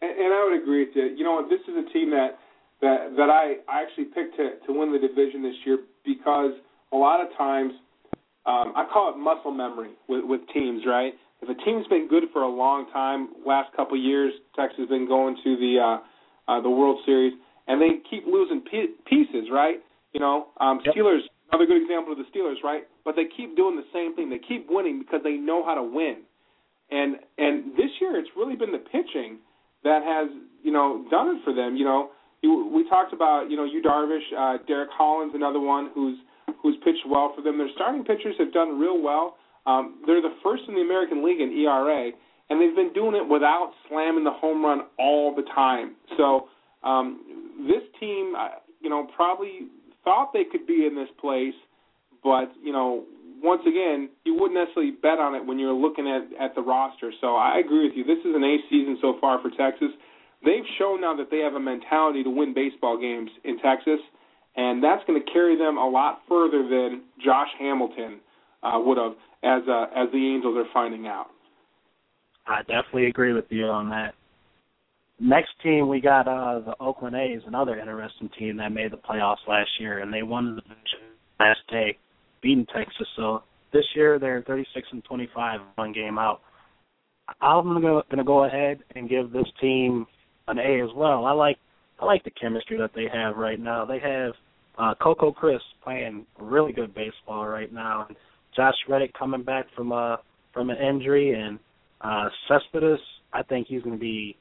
And, 0.02 0.10
and 0.10 0.34
I 0.34 0.44
would 0.44 0.62
agree 0.62 0.84
with 0.86 0.96
you. 0.96 1.14
You 1.16 1.24
know? 1.24 1.46
This 1.48 1.60
is 1.68 1.74
a 1.76 1.92
team 1.92 2.10
that 2.10 2.38
that 2.82 3.14
that 3.16 3.30
I 3.30 3.56
I 3.68 3.82
actually 3.82 4.06
picked 4.06 4.36
to 4.36 4.56
to 4.66 4.72
win 4.72 4.92
the 4.92 4.98
division 4.98 5.42
this 5.42 5.54
year 5.64 5.78
because 6.04 6.52
a 6.92 6.96
lot 6.96 7.20
of 7.20 7.28
times 7.36 7.72
um, 8.46 8.72
I 8.76 8.86
call 8.92 9.12
it 9.12 9.18
muscle 9.18 9.50
memory 9.50 9.90
with 10.08 10.24
with 10.24 10.40
teams. 10.52 10.82
Right? 10.86 11.14
If 11.42 11.48
a 11.48 11.64
team's 11.64 11.86
been 11.88 12.08
good 12.08 12.24
for 12.32 12.42
a 12.42 12.48
long 12.48 12.90
time, 12.92 13.28
last 13.46 13.74
couple 13.74 13.96
of 13.96 14.04
years, 14.04 14.32
Texas 14.56 14.80
has 14.80 14.88
been 14.88 15.08
going 15.08 15.36
to 15.44 15.56
the 15.56 15.78
uh, 15.80 16.52
uh, 16.52 16.60
the 16.60 16.70
World 16.70 17.00
Series, 17.06 17.32
and 17.66 17.80
they 17.80 18.00
keep 18.08 18.24
losing 18.26 18.60
p- 18.62 18.94
pieces. 19.06 19.48
Right? 19.52 19.76
You 20.12 20.20
know, 20.20 20.48
um, 20.60 20.80
Yep. 20.84 20.94
Steelers. 20.94 21.20
Another 21.52 21.66
good 21.66 21.82
example 21.82 22.12
of 22.12 22.18
the 22.18 22.24
Steelers, 22.30 22.62
right? 22.62 22.84
But 23.04 23.16
they 23.16 23.24
keep 23.24 23.56
doing 23.56 23.74
the 23.74 23.82
same 23.92 24.14
thing. 24.14 24.30
They 24.30 24.38
keep 24.38 24.66
winning 24.70 25.00
because 25.00 25.18
they 25.24 25.34
know 25.34 25.64
how 25.64 25.74
to 25.74 25.82
win. 25.82 26.22
And 26.92 27.16
and 27.38 27.72
this 27.76 27.90
year 28.00 28.16
it's 28.16 28.30
really 28.36 28.54
been 28.54 28.70
the 28.70 28.78
pitching 28.78 29.38
that 29.82 30.02
has 30.04 30.30
you 30.62 30.72
know 30.72 31.04
done 31.10 31.36
it 31.36 31.44
for 31.44 31.52
them. 31.52 31.76
You 31.76 31.84
know, 31.84 32.10
we 32.42 32.88
talked 32.88 33.12
about 33.12 33.50
you 33.50 33.56
know 33.56 33.64
Yu 33.64 33.82
Darvish, 33.82 34.24
uh, 34.36 34.62
Derek 34.66 34.90
Holland's 34.92 35.34
another 35.34 35.60
one 35.60 35.90
who's 35.94 36.18
who's 36.62 36.76
pitched 36.84 37.06
well 37.08 37.32
for 37.34 37.42
them. 37.42 37.58
Their 37.58 37.68
starting 37.74 38.04
pitchers 38.04 38.34
have 38.38 38.52
done 38.52 38.78
real 38.78 39.00
well. 39.00 39.36
Um, 39.66 40.02
they're 40.06 40.22
the 40.22 40.34
first 40.42 40.62
in 40.68 40.74
the 40.74 40.80
American 40.80 41.24
League 41.24 41.40
in 41.40 41.52
ERA, 41.52 42.10
and 42.48 42.60
they've 42.60 42.74
been 42.74 42.92
doing 42.92 43.14
it 43.14 43.28
without 43.28 43.72
slamming 43.88 44.24
the 44.24 44.32
home 44.32 44.64
run 44.64 44.82
all 44.98 45.34
the 45.34 45.42
time. 45.54 45.96
So 46.16 46.48
um, 46.82 47.66
this 47.68 47.82
team, 48.00 48.34
uh, 48.36 48.60
you 48.80 48.88
know, 48.88 49.06
probably 49.14 49.68
thought 50.02 50.32
they 50.32 50.44
could 50.50 50.66
be 50.66 50.86
in 50.86 50.94
this 50.94 51.08
place, 51.20 51.54
but 52.24 52.52
you 52.62 52.72
know, 52.72 53.04
once 53.42 53.62
again, 53.66 54.08
you 54.24 54.34
wouldn't 54.34 54.54
necessarily 54.54 54.92
bet 54.92 55.18
on 55.18 55.34
it 55.34 55.44
when 55.44 55.58
you're 55.58 55.72
looking 55.72 56.08
at 56.08 56.28
at 56.42 56.54
the 56.54 56.62
roster. 56.62 57.12
So 57.20 57.36
I 57.36 57.58
agree 57.58 57.86
with 57.86 57.96
you. 57.96 58.04
This 58.04 58.20
is 58.24 58.34
an 58.34 58.44
A 58.44 58.56
season 58.68 58.98
so 59.00 59.16
far 59.20 59.40
for 59.40 59.50
Texas. 59.50 59.90
They've 60.44 60.64
shown 60.78 61.02
now 61.02 61.14
that 61.16 61.30
they 61.30 61.38
have 61.38 61.54
a 61.54 61.60
mentality 61.60 62.22
to 62.22 62.30
win 62.30 62.54
baseball 62.54 62.98
games 62.98 63.30
in 63.44 63.58
Texas, 63.58 64.00
and 64.56 64.82
that's 64.82 65.02
going 65.06 65.20
to 65.22 65.32
carry 65.32 65.56
them 65.56 65.76
a 65.76 65.88
lot 65.88 66.20
further 66.28 66.62
than 66.62 67.02
Josh 67.22 67.48
Hamilton 67.58 68.20
uh, 68.62 68.78
would 68.78 68.98
have, 68.98 69.12
as 69.42 69.62
uh, 69.68 69.86
as 69.94 70.08
the 70.12 70.34
Angels 70.34 70.56
are 70.56 70.70
finding 70.72 71.06
out. 71.06 71.26
I 72.46 72.60
definitely 72.60 73.06
agree 73.06 73.32
with 73.32 73.44
you 73.50 73.66
on 73.66 73.90
that. 73.90 74.14
Next 75.18 75.50
team, 75.62 75.88
we 75.88 76.00
got 76.00 76.26
uh, 76.26 76.60
the 76.60 76.74
Oakland 76.80 77.14
A's, 77.14 77.42
another 77.46 77.78
interesting 77.78 78.30
team 78.38 78.56
that 78.56 78.72
made 78.72 78.90
the 78.90 78.96
playoffs 78.96 79.46
last 79.46 79.68
year, 79.78 79.98
and 79.98 80.12
they 80.12 80.22
won 80.22 80.56
the 80.56 80.62
division 80.62 81.14
last 81.38 81.60
day, 81.68 81.98
beating 82.40 82.66
Texas. 82.74 83.06
So 83.16 83.42
this 83.72 83.84
year 83.94 84.18
they're 84.18 84.42
36 84.46 84.88
and 84.92 85.04
25, 85.04 85.60
one 85.74 85.92
game 85.92 86.18
out. 86.18 86.40
I'm 87.42 87.64
gonna 87.64 87.80
go, 87.80 88.02
gonna 88.10 88.24
go 88.24 88.44
ahead 88.44 88.80
and 88.96 89.08
give 89.08 89.30
this 89.30 89.46
team 89.60 90.06
an 90.50 90.58
A 90.58 90.82
as 90.82 90.90
well. 90.94 91.24
I 91.24 91.32
like 91.32 91.58
I 92.00 92.04
like 92.04 92.24
the 92.24 92.30
chemistry 92.30 92.78
that 92.78 92.92
they 92.94 93.06
have 93.12 93.36
right 93.36 93.60
now. 93.60 93.84
They 93.84 93.98
have 93.98 94.32
uh, 94.78 94.94
Coco 95.02 95.32
Crisp 95.32 95.64
playing 95.84 96.26
really 96.38 96.72
good 96.72 96.94
baseball 96.94 97.46
right 97.46 97.72
now, 97.72 98.06
and 98.08 98.16
Josh 98.56 98.74
Reddick 98.88 99.12
coming 99.18 99.42
back 99.42 99.66
from 99.76 99.92
a 99.92 100.20
from 100.52 100.70
an 100.70 100.76
injury, 100.78 101.32
and 101.32 101.58
uh, 102.00 102.28
Cespedes. 102.48 103.00
I 103.32 103.42
think 103.44 103.68
he's 103.68 103.82
going 103.82 103.94
to 103.94 104.00
be 104.00 104.36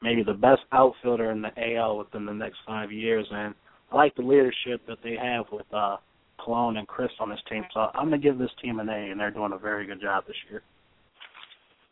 maybe 0.00 0.22
the 0.22 0.32
best 0.32 0.62
outfielder 0.72 1.30
in 1.30 1.42
the 1.42 1.50
AL 1.76 1.98
within 1.98 2.24
the 2.24 2.32
next 2.32 2.58
five 2.66 2.90
years, 2.90 3.26
and 3.30 3.54
I 3.90 3.96
like 3.96 4.14
the 4.14 4.22
leadership 4.22 4.86
that 4.88 4.98
they 5.04 5.16
have 5.20 5.44
with 5.52 5.66
uh, 5.72 5.96
Colon 6.40 6.78
and 6.78 6.88
Crisp 6.88 7.14
on 7.20 7.28
this 7.28 7.40
team. 7.48 7.64
So 7.74 7.80
I'm 7.94 8.08
going 8.08 8.20
to 8.20 8.26
give 8.26 8.38
this 8.38 8.50
team 8.62 8.80
an 8.80 8.88
A, 8.88 9.10
and 9.10 9.20
they're 9.20 9.30
doing 9.30 9.52
a 9.52 9.58
very 9.58 9.86
good 9.86 10.00
job 10.00 10.24
this 10.26 10.36
year. 10.50 10.62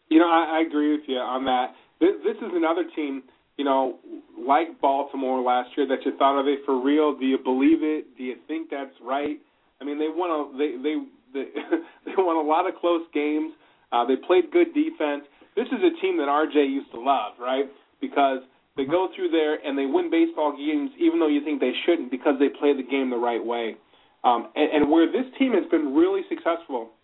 You 0.09 0.19
know, 0.19 0.29
I, 0.29 0.59
I 0.59 0.67
agree 0.67 0.93
with 0.93 1.07
you 1.07 1.19
on 1.19 1.45
that. 1.45 1.75
This, 2.01 2.17
this 2.25 2.37
is 2.37 2.51
another 2.55 2.85
team, 2.97 3.23
you 3.61 3.67
know, 3.67 3.99
like 4.41 4.81
Baltimore 4.81 5.43
last 5.43 5.69
year 5.77 5.87
that 5.89 5.99
you 6.07 6.17
thought, 6.17 6.41
are 6.41 6.43
they 6.43 6.57
for 6.65 6.81
real? 6.83 7.15
Do 7.15 7.27
you 7.27 7.37
believe 7.37 7.83
it? 7.83 8.17
Do 8.17 8.25
you 8.25 8.37
think 8.49 8.71
that's 8.71 8.97
right? 9.05 9.37
I 9.83 9.85
mean, 9.85 9.99
they 9.99 10.09
won 10.09 10.31
a 10.33 10.57
they 10.57 10.81
they 10.81 10.97
they, 11.35 11.45
they 12.07 12.13
won 12.17 12.43
a 12.43 12.49
lot 12.49 12.67
of 12.67 12.75
close 12.81 13.03
games. 13.13 13.53
Uh, 13.93 14.07
they 14.07 14.17
played 14.17 14.51
good 14.51 14.73
defense. 14.73 15.29
This 15.57 15.67
is 15.67 15.85
a 15.85 15.93
team 16.01 16.17
that 16.17 16.29
RJ 16.33 16.73
used 16.73 16.91
to 16.93 17.01
love, 17.01 17.35
right? 17.39 17.67
Because 18.01 18.39
they 18.79 18.87
go 18.87 19.09
through 19.15 19.29
there 19.29 19.61
and 19.61 19.77
they 19.77 19.85
win 19.85 20.11
baseball 20.11 20.57
games, 20.57 20.91
even 20.99 21.21
though 21.21 21.29
you 21.29 21.45
think 21.45 21.61
they 21.61 21.77
shouldn't, 21.85 22.11
because 22.11 22.37
they 22.41 22.49
play 22.49 22.73
the 22.75 22.83
game 22.83 23.11
the 23.11 23.21
right 23.21 23.45
way. 23.45 23.77
Um, 24.25 24.49
and, 24.57 24.73
and 24.73 24.91
where 24.91 25.05
this 25.05 25.29
team 25.39 25.53
has 25.53 25.69
been 25.71 25.93
really 25.93 26.23
successful 26.31 26.97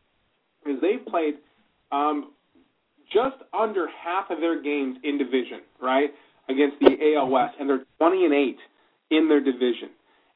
is 0.65 0.81
they've 0.81 1.05
played 1.05 1.35
um, 1.93 2.33
just 3.13 3.37
under 3.53 3.89
half 3.93 4.31
of 4.31 4.41
their 4.41 4.63
games 4.63 4.97
in 5.05 5.19
division, 5.19 5.61
right, 5.83 6.17
against 6.49 6.77
the 6.81 7.15
AL 7.17 7.29
West, 7.29 7.55
and 7.59 7.69
they're 7.69 7.85
20 7.99 8.25
and 8.25 8.35
8 8.35 8.57
in 9.11 9.29
their 9.29 9.41
division. 9.41 9.91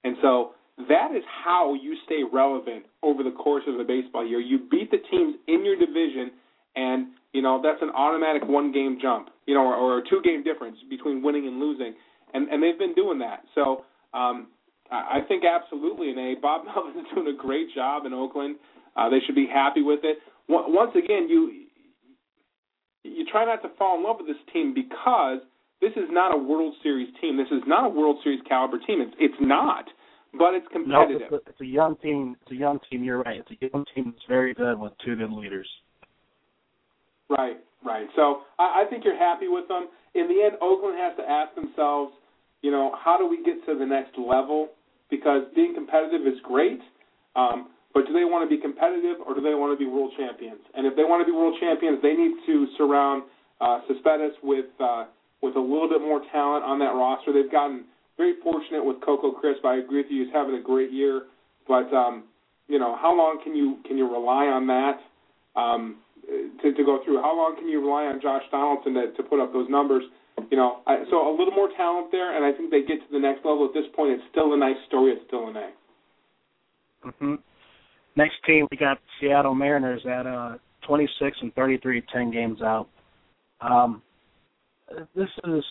And 0.04 0.16
so 0.22 0.52
that 0.88 1.14
is 1.14 1.22
how 1.44 1.74
you 1.74 1.96
stay 2.06 2.22
relevant 2.30 2.84
over 3.02 3.22
the 3.22 3.32
course 3.32 3.64
of 3.66 3.76
the 3.78 3.84
baseball 3.84 4.26
year. 4.26 4.40
You 4.40 4.60
beat 4.70 4.90
the 4.90 4.98
teams 5.10 5.36
in 5.46 5.64
your 5.64 5.76
division, 5.76 6.32
and 6.76 7.08
you 7.32 7.42
know 7.42 7.60
that's 7.62 7.82
an 7.82 7.90
automatic 7.90 8.42
one 8.48 8.72
game 8.72 8.98
jump, 9.00 9.28
you 9.46 9.54
know, 9.54 9.62
or, 9.62 9.74
or 9.74 9.98
a 9.98 10.02
two 10.08 10.20
game 10.22 10.42
difference 10.42 10.76
between 10.88 11.22
winning 11.22 11.46
and 11.46 11.60
losing, 11.60 11.94
and 12.32 12.48
and 12.48 12.62
they've 12.62 12.78
been 12.78 12.94
doing 12.94 13.18
that. 13.18 13.42
So 13.54 13.84
um, 14.14 14.48
I 14.90 15.20
think 15.28 15.44
absolutely, 15.44 16.10
and 16.10 16.18
A. 16.18 16.34
Bob 16.40 16.64
Melvin's 16.66 17.06
doing 17.14 17.28
a 17.28 17.36
great 17.36 17.74
job 17.74 18.06
in 18.06 18.12
Oakland. 18.12 18.56
Uh, 18.96 19.08
they 19.08 19.18
should 19.24 19.34
be 19.36 19.46
happy 19.46 19.82
with 19.82 20.00
it. 20.02 20.18
Once 20.48 20.92
again, 20.96 21.28
you 21.28 21.64
you 23.04 23.24
try 23.30 23.44
not 23.44 23.62
to 23.62 23.68
fall 23.78 23.98
in 23.98 24.04
love 24.04 24.16
with 24.18 24.26
this 24.26 24.52
team 24.52 24.74
because 24.74 25.38
this 25.80 25.92
is 25.96 26.08
not 26.10 26.34
a 26.34 26.38
World 26.38 26.74
Series 26.82 27.08
team. 27.20 27.36
This 27.36 27.50
is 27.50 27.62
not 27.66 27.86
a 27.86 27.88
World 27.88 28.18
Series 28.22 28.40
caliber 28.48 28.78
team. 28.78 29.00
It's 29.00 29.14
it's 29.18 29.40
not, 29.40 29.84
but 30.38 30.54
it's 30.54 30.66
No, 30.74 31.06
competitive. 31.06 31.22
it's 31.32 31.46
a, 31.46 31.50
it's 31.50 31.60
a 31.60 31.66
young 31.66 31.96
team. 31.96 32.36
It's 32.42 32.52
a 32.52 32.56
young 32.56 32.78
team. 32.90 33.04
You're 33.04 33.22
right. 33.22 33.40
It's 33.40 33.50
a 33.50 33.68
young 33.72 33.84
team 33.94 34.12
that's 34.12 34.26
very 34.28 34.54
good 34.54 34.78
with 34.78 34.92
two 35.04 35.16
good 35.16 35.32
leaders. 35.32 35.68
Right, 37.28 37.58
right. 37.84 38.06
So 38.16 38.42
I, 38.58 38.84
I 38.84 38.90
think 38.90 39.04
you're 39.04 39.18
happy 39.18 39.48
with 39.48 39.68
them. 39.68 39.88
In 40.14 40.26
the 40.26 40.42
end, 40.44 40.58
Oakland 40.60 40.98
has 40.98 41.16
to 41.16 41.22
ask 41.22 41.54
themselves, 41.54 42.12
you 42.62 42.70
know, 42.70 42.92
how 42.98 43.16
do 43.16 43.26
we 43.26 43.42
get 43.44 43.64
to 43.66 43.78
the 43.78 43.86
next 43.86 44.18
level? 44.18 44.68
Because 45.08 45.42
being 45.54 45.74
competitive 45.74 46.26
is 46.26 46.38
great, 46.42 46.80
um, 47.34 47.70
but 47.94 48.06
do 48.06 48.12
they 48.12 48.26
want 48.26 48.48
to 48.48 48.50
be 48.50 48.60
competitive 48.60 49.18
or 49.26 49.34
do 49.34 49.40
they 49.40 49.54
want 49.54 49.74
to 49.74 49.78
be 49.78 49.90
world 49.90 50.12
champions? 50.18 50.60
And 50.74 50.86
if 50.86 50.94
they 50.94 51.02
want 51.02 51.22
to 51.22 51.26
be 51.26 51.34
world 51.34 51.56
champions, 51.58 51.98
they 52.02 52.14
need 52.14 52.34
to 52.46 52.66
surround 52.78 53.24
uh, 53.60 53.80
Cespedes 53.88 54.34
with 54.42 54.66
uh, 54.78 55.06
with 55.42 55.56
a 55.56 55.60
little 55.60 55.88
bit 55.88 56.00
more 56.00 56.22
talent 56.32 56.64
on 56.64 56.78
that 56.80 56.92
roster. 56.92 57.32
They've 57.32 57.50
gotten 57.50 57.84
very 58.16 58.34
fortunate 58.42 58.84
with 58.84 59.00
Coco 59.04 59.32
Crisp. 59.32 59.64
I 59.64 59.76
agree 59.76 60.02
with 60.02 60.10
you; 60.10 60.24
he's 60.24 60.32
having 60.32 60.54
a 60.54 60.62
great 60.62 60.92
year. 60.92 61.22
But 61.66 61.92
um, 61.94 62.24
you 62.68 62.78
know, 62.78 62.96
how 63.00 63.16
long 63.16 63.40
can 63.42 63.54
you 63.54 63.78
can 63.86 63.96
you 63.96 64.10
rely 64.10 64.46
on 64.46 64.66
that? 64.68 65.00
Um, 65.56 65.96
to, 66.62 66.72
to 66.72 66.84
go 66.84 67.00
through. 67.04 67.20
How 67.20 67.36
long 67.36 67.56
can 67.56 67.68
you 67.68 67.80
rely 67.80 68.04
on 68.04 68.20
Josh 68.20 68.42
Donaldson 68.50 68.94
to, 68.94 69.12
to 69.16 69.22
put 69.22 69.40
up 69.40 69.52
those 69.52 69.68
numbers? 69.68 70.04
You 70.50 70.56
know, 70.56 70.80
I, 70.86 71.04
so 71.10 71.28
a 71.28 71.34
little 71.36 71.52
more 71.52 71.68
talent 71.76 72.08
there, 72.12 72.36
and 72.36 72.44
I 72.44 72.56
think 72.56 72.70
they 72.70 72.80
get 72.80 73.00
to 73.00 73.12
the 73.12 73.18
next 73.18 73.44
level. 73.44 73.66
At 73.66 73.74
this 73.74 73.90
point, 73.94 74.12
it's 74.12 74.22
still 74.30 74.54
a 74.54 74.56
nice 74.56 74.76
story. 74.86 75.12
It's 75.12 75.22
still 75.26 75.48
an 75.48 75.56
A. 75.56 75.70
hmm 77.02 77.34
Next 78.16 78.34
team, 78.46 78.66
we 78.70 78.76
got 78.76 78.98
Seattle 79.20 79.54
Mariners 79.54 80.02
at 80.04 80.26
uh, 80.26 80.58
26 80.86 81.36
and 81.42 81.54
33, 81.54 82.02
10 82.12 82.30
games 82.32 82.60
out. 82.62 82.88
Um, 83.60 84.02
this 85.14 85.28
is 85.44 85.64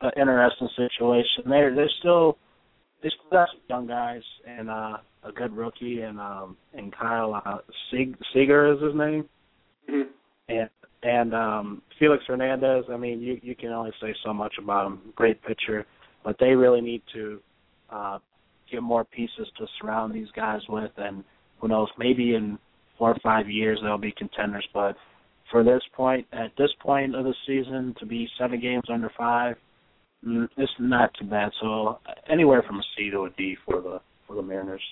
an 0.00 0.10
interesting 0.16 0.68
situation. 0.76 1.44
They're 1.46 1.74
they're 1.74 1.90
still 2.00 2.38
they 3.02 3.08
still 3.10 3.30
got 3.30 3.48
some 3.50 3.60
young 3.68 3.86
guys 3.86 4.22
and 4.46 4.70
uh, 4.70 4.96
a 5.24 5.32
good 5.32 5.56
rookie 5.56 6.00
and 6.00 6.18
um, 6.20 6.56
and 6.74 6.94
Kyle 6.94 7.34
uh, 7.34 7.58
Seeg- 7.92 8.16
Seager 8.32 8.72
is 8.74 8.82
his 8.82 8.94
name. 8.94 9.28
Mhm. 9.90 10.06
and 10.48 10.68
and 11.02 11.34
um 11.34 11.82
Felix 11.98 12.24
Hernandez, 12.26 12.84
I 12.90 12.96
mean 12.96 13.20
you 13.20 13.38
you 13.42 13.54
can 13.54 13.70
only 13.70 13.92
say 14.00 14.14
so 14.24 14.32
much 14.32 14.54
about 14.62 14.86
him. 14.86 15.00
Great 15.14 15.40
pitcher, 15.42 15.86
but 16.24 16.36
they 16.40 16.54
really 16.54 16.80
need 16.80 17.02
to 17.14 17.40
uh 17.90 18.18
get 18.70 18.82
more 18.82 19.04
pieces 19.04 19.46
to 19.58 19.66
surround 19.80 20.12
these 20.12 20.30
guys 20.34 20.60
with 20.68 20.90
and 20.96 21.22
who 21.60 21.68
knows, 21.68 21.88
maybe 21.98 22.34
in 22.34 22.58
four 22.98 23.10
or 23.10 23.18
five 23.22 23.48
years 23.48 23.78
they'll 23.82 23.96
be 23.98 24.12
contenders, 24.12 24.66
but 24.74 24.96
for 25.50 25.62
this 25.62 25.82
point 25.94 26.26
at 26.32 26.52
this 26.58 26.70
point 26.80 27.14
of 27.14 27.24
the 27.24 27.34
season 27.46 27.94
to 27.98 28.06
be 28.06 28.28
seven 28.38 28.60
games 28.60 28.84
under 28.92 29.10
five, 29.16 29.56
mm, 30.26 30.48
it's 30.56 30.72
not 30.78 31.10
too 31.18 31.26
bad. 31.26 31.50
So 31.60 31.98
anywhere 32.28 32.62
from 32.66 32.80
a 32.80 32.82
C 32.96 33.10
to 33.10 33.24
a 33.24 33.30
D 33.30 33.56
for 33.64 33.80
the 33.80 34.00
for 34.26 34.36
the 34.36 34.42
Mariners. 34.42 34.82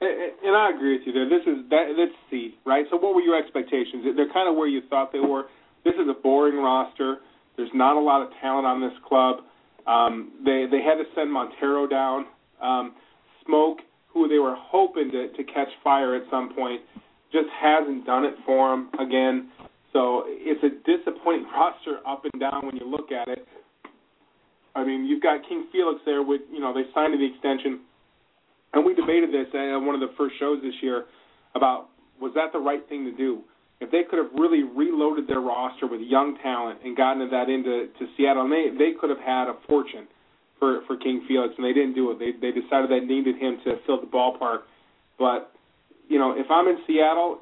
And 0.00 0.32
and 0.42 0.56
I 0.56 0.70
agree 0.74 0.98
with 0.98 1.06
you 1.06 1.12
there. 1.12 1.28
This 1.28 1.46
is 1.46 1.68
that 1.70 1.92
that's 1.96 2.16
C, 2.30 2.54
right? 2.64 2.86
So 2.90 2.96
what 2.96 3.14
were 3.14 3.20
your 3.20 3.38
expectations? 3.38 4.04
They're 4.16 4.32
kind 4.32 4.48
of 4.48 4.56
where 4.56 4.68
you 4.68 4.80
thought 4.88 5.12
they 5.12 5.20
were. 5.20 5.44
This 5.84 5.94
is 5.94 6.08
a 6.08 6.20
boring 6.20 6.56
roster. 6.56 7.18
There's 7.56 7.70
not 7.74 7.96
a 7.96 8.00
lot 8.00 8.22
of 8.22 8.28
talent 8.40 8.66
on 8.66 8.80
this 8.80 8.96
club. 9.06 9.38
Um, 9.86 10.32
they 10.44 10.66
they 10.70 10.82
had 10.82 10.96
to 10.96 11.04
send 11.14 11.32
Montero 11.32 11.86
down. 11.86 12.26
Um, 12.62 12.94
Smoak, 13.46 13.76
who 14.08 14.28
they 14.28 14.38
were 14.38 14.56
hoping 14.56 15.10
to 15.10 15.32
to 15.32 15.44
catch 15.44 15.68
fire 15.84 16.14
at 16.14 16.22
some 16.30 16.54
point, 16.54 16.80
just 17.32 17.48
hasn't 17.50 18.06
done 18.06 18.24
it 18.24 18.34
for 18.44 18.70
them 18.70 18.90
again. 18.98 19.50
So 19.92 20.24
it's 20.26 20.62
a 20.62 20.70
disappointing 20.86 21.46
roster 21.54 21.98
up 22.06 22.24
and 22.30 22.40
down 22.40 22.66
when 22.66 22.76
you 22.76 22.88
look 22.88 23.12
at 23.12 23.28
it. 23.28 23.46
I 24.74 24.84
mean, 24.84 25.04
you've 25.04 25.22
got 25.22 25.46
King 25.48 25.66
Felix 25.72 26.00
there 26.04 26.22
with 26.22 26.42
you 26.52 26.60
know 26.60 26.72
they 26.72 26.84
signed 26.94 27.12
to 27.12 27.18
the 27.18 27.26
extension, 27.26 27.80
and 28.72 28.84
we 28.84 28.94
debated 28.94 29.30
this 29.30 29.46
at 29.52 29.76
one 29.78 29.94
of 29.94 30.00
the 30.00 30.14
first 30.16 30.34
shows 30.38 30.62
this 30.62 30.74
year 30.80 31.06
about 31.54 31.88
was 32.20 32.32
that 32.34 32.52
the 32.52 32.58
right 32.58 32.86
thing 32.88 33.04
to 33.04 33.16
do? 33.16 33.42
If 33.80 33.90
they 33.90 34.04
could 34.08 34.18
have 34.18 34.30
really 34.36 34.62
reloaded 34.62 35.26
their 35.26 35.40
roster 35.40 35.86
with 35.86 36.02
young 36.02 36.36
talent 36.42 36.80
and 36.84 36.96
gotten 36.96 37.28
that 37.30 37.48
into 37.48 37.88
to 37.98 38.06
Seattle, 38.16 38.44
and 38.44 38.52
they 38.52 38.70
they 38.76 38.92
could 38.98 39.10
have 39.10 39.18
had 39.18 39.48
a 39.48 39.56
fortune 39.66 40.06
for 40.60 40.82
for 40.86 40.96
King 40.96 41.24
Felix, 41.26 41.54
and 41.56 41.64
they 41.64 41.72
didn't 41.72 41.94
do 41.94 42.12
it. 42.12 42.18
They 42.20 42.30
they 42.38 42.52
decided 42.54 42.90
they 42.90 43.00
needed 43.00 43.36
him 43.36 43.58
to 43.64 43.80
fill 43.86 44.00
the 44.00 44.06
ballpark. 44.06 44.68
But 45.18 45.50
you 46.10 46.18
know, 46.18 46.34
if 46.36 46.50
I'm 46.50 46.66
in 46.66 46.76
Seattle, 46.86 47.38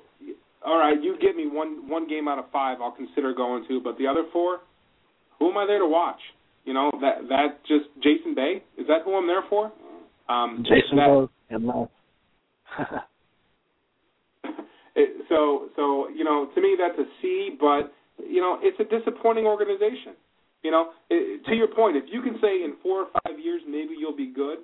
all 0.65 0.79
right, 0.79 1.03
you 1.03 1.17
give 1.21 1.35
me 1.35 1.47
one 1.49 1.89
one 1.89 2.07
game 2.07 2.29
out 2.29 2.39
of 2.39 2.45
five, 2.53 2.79
I'll 2.83 2.93
consider 2.93 3.35
going 3.35 3.65
to. 3.67 3.81
But 3.83 3.97
the 3.97 4.07
other 4.07 4.25
four, 4.33 4.59
who 5.39 5.51
am 5.51 5.57
I 5.57 5.67
there 5.67 5.79
to 5.79 5.87
watch? 5.87 6.21
You 6.65 6.75
know 6.75 6.91
that 7.01 7.29
that 7.31 7.65
just 7.67 7.87
Jason 8.03 8.35
Bay 8.35 8.63
is 8.77 8.87
that 8.87 9.03
who 9.05 9.17
I'm 9.17 9.27
there 9.27 9.43
for? 9.49 9.73
Um, 10.29 10.63
Jason 10.69 10.99
that, 10.99 11.29
and 11.49 11.65
Love. 11.65 11.89
it, 14.95 15.25
so 15.31 15.71
so 15.75 16.09
you 16.11 16.25
know 16.25 16.51
to 16.55 16.61
me 16.61 16.77
that's 16.79 16.99
a 16.99 17.09
C, 17.23 17.57
but 17.59 17.91
you 18.19 18.43
know 18.43 18.59
it's 18.61 18.79
a 18.79 18.85
disappointing 18.85 19.47
organization. 19.47 20.13
You 20.63 20.73
know, 20.73 20.91
it, 21.09 21.47
to 21.47 21.55
your 21.55 21.69
point, 21.69 21.97
if 21.97 22.05
you 22.13 22.21
can 22.21 22.35
say 22.43 22.65
in 22.65 22.75
four 22.83 23.03
or 23.05 23.07
five 23.25 23.39
years 23.39 23.63
maybe 23.67 23.95
you'll 23.99 24.17
be 24.17 24.31
good, 24.31 24.59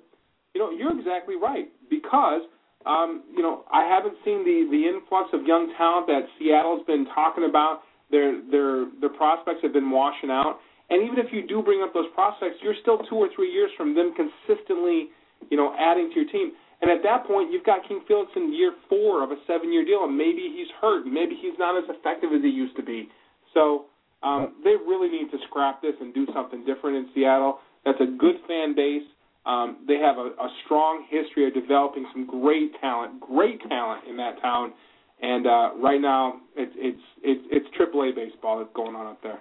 you 0.53 0.61
know 0.61 0.69
you're 0.69 0.95
exactly 0.95 1.35
right 1.35 1.69
because 1.89 2.41
um, 2.85 3.23
you 3.35 3.41
know 3.41 3.65
I 3.71 3.85
haven't 3.85 4.15
seen 4.23 4.45
the 4.45 4.67
the 4.69 4.87
influx 4.87 5.29
of 5.33 5.45
young 5.45 5.73
talent 5.77 6.07
that 6.07 6.25
Seattle's 6.37 6.85
been 6.85 7.05
talking 7.13 7.45
about. 7.49 7.81
Their 8.11 8.41
their 8.49 8.85
their 9.01 9.09
prospects 9.09 9.59
have 9.63 9.73
been 9.73 9.89
washing 9.89 10.29
out, 10.29 10.59
and 10.89 11.01
even 11.03 11.17
if 11.17 11.33
you 11.33 11.45
do 11.47 11.61
bring 11.61 11.81
up 11.81 11.93
those 11.93 12.09
prospects, 12.13 12.61
you're 12.61 12.77
still 12.81 12.99
two 13.09 13.15
or 13.15 13.29
three 13.35 13.51
years 13.51 13.71
from 13.75 13.95
them 13.95 14.13
consistently, 14.13 15.09
you 15.49 15.57
know, 15.57 15.73
adding 15.79 16.09
to 16.13 16.15
your 16.21 16.29
team. 16.29 16.51
And 16.81 16.91
at 16.91 17.01
that 17.03 17.25
point, 17.25 17.51
you've 17.51 17.63
got 17.63 17.87
King 17.87 18.01
Felix 18.07 18.29
in 18.35 18.53
year 18.53 18.73
four 18.89 19.23
of 19.23 19.31
a 19.31 19.37
seven-year 19.47 19.85
deal, 19.85 20.03
and 20.03 20.15
maybe 20.15 20.51
he's 20.53 20.67
hurt, 20.81 21.07
maybe 21.07 21.33
he's 21.41 21.57
not 21.57 21.77
as 21.81 21.89
effective 21.89 22.29
as 22.35 22.43
he 22.43 22.49
used 22.49 22.75
to 22.75 22.83
be. 22.83 23.09
So 23.53 23.85
um, 24.21 24.61
they 24.63 24.75
really 24.75 25.09
need 25.09 25.31
to 25.31 25.37
scrap 25.47 25.81
this 25.81 25.93
and 26.01 26.13
do 26.13 26.27
something 26.33 26.65
different 26.65 26.97
in 26.97 27.09
Seattle. 27.15 27.59
That's 27.85 27.99
a 28.01 28.11
good 28.17 28.35
fan 28.47 28.75
base. 28.75 29.07
Um, 29.45 29.85
they 29.87 29.97
have 29.97 30.17
a, 30.17 30.31
a 30.41 30.49
strong 30.65 31.05
history 31.09 31.47
of 31.47 31.53
developing 31.53 32.05
some 32.13 32.25
great 32.25 32.71
talent, 32.81 33.19
great 33.19 33.61
talent 33.69 34.03
in 34.09 34.17
that 34.17 34.41
town. 34.41 34.73
And 35.21 35.45
uh, 35.47 35.69
right 35.81 36.01
now, 36.01 36.41
it's 36.55 36.73
it's 36.75 37.01
it's 37.23 37.41
it's 37.51 37.67
AAA 37.77 38.15
baseball 38.15 38.59
that's 38.59 38.69
going 38.75 38.95
on 38.95 39.07
up 39.07 39.21
there. 39.23 39.39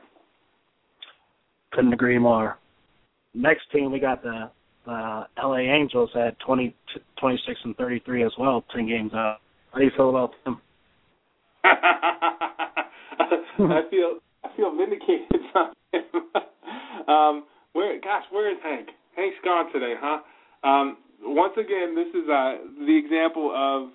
Couldn't 1.73 1.93
agree 1.93 2.19
more. 2.19 2.59
Next 3.35 3.63
team, 3.73 3.91
we 3.91 3.99
got 3.99 4.23
the 4.23 4.51
uh, 4.87 5.25
LA 5.43 5.59
Angels 5.59 6.11
at 6.15 6.39
20, 6.41 6.75
26 7.19 7.61
and 7.65 7.77
33 7.77 8.25
as 8.25 8.33
well, 8.39 8.65
10 8.75 8.87
games 8.87 9.13
out. 9.15 9.39
How 9.73 9.79
do 9.79 9.85
you 9.85 9.91
feel 9.97 10.11
about 10.11 10.33
them? 10.45 10.61
I 11.65 12.85
feel 13.91 14.19
I 14.45 14.49
feel 14.57 14.77
vindicated 14.77 15.41
from 15.53 15.73
him. 15.93 16.03
um, 17.09 17.45
where 17.73 17.99
gosh, 18.01 18.25
where 18.31 18.53
is 18.53 18.59
Hank? 18.63 18.91
Hank's 19.17 19.37
gone 19.45 19.73
today, 19.73 19.95
huh? 19.99 20.21
Um, 20.67 20.97
once 21.23 21.55
again, 21.57 21.95
this 21.95 22.09
is 22.09 22.29
uh, 22.29 22.57
the 22.87 22.97
example 22.97 23.53
of 23.55 23.91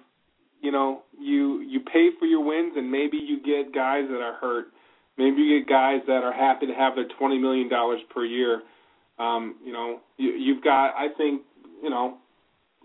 you 0.62 0.72
know 0.72 1.04
you 1.20 1.62
you 1.62 1.80
pay 1.82 2.10
for 2.20 2.26
your 2.26 2.44
wins, 2.44 2.74
and 2.76 2.92
maybe 2.92 3.18
you 3.18 3.42
get 3.42 3.74
guys 3.74 4.04
that 4.10 4.22
are 4.22 4.36
hurt. 4.36 4.68
Maybe 5.18 5.42
you 5.42 5.60
get 5.60 5.70
guys 5.70 6.00
that 6.08 6.24
are 6.24 6.34
happy 6.34 6.68
to 6.68 6.74
have 6.74 6.96
their 6.96 7.08
twenty 7.18 7.38
million 7.38 7.70
dollars 7.70 8.00
per 8.14 8.26
year. 8.26 8.62
Um, 9.20 9.56
you 9.64 9.74
know, 9.74 10.00
you, 10.18 10.32
you've 10.32 10.64
got 10.64 10.96
I 10.96 11.08
think 11.18 11.42
you 11.84 11.90
know 11.90 12.18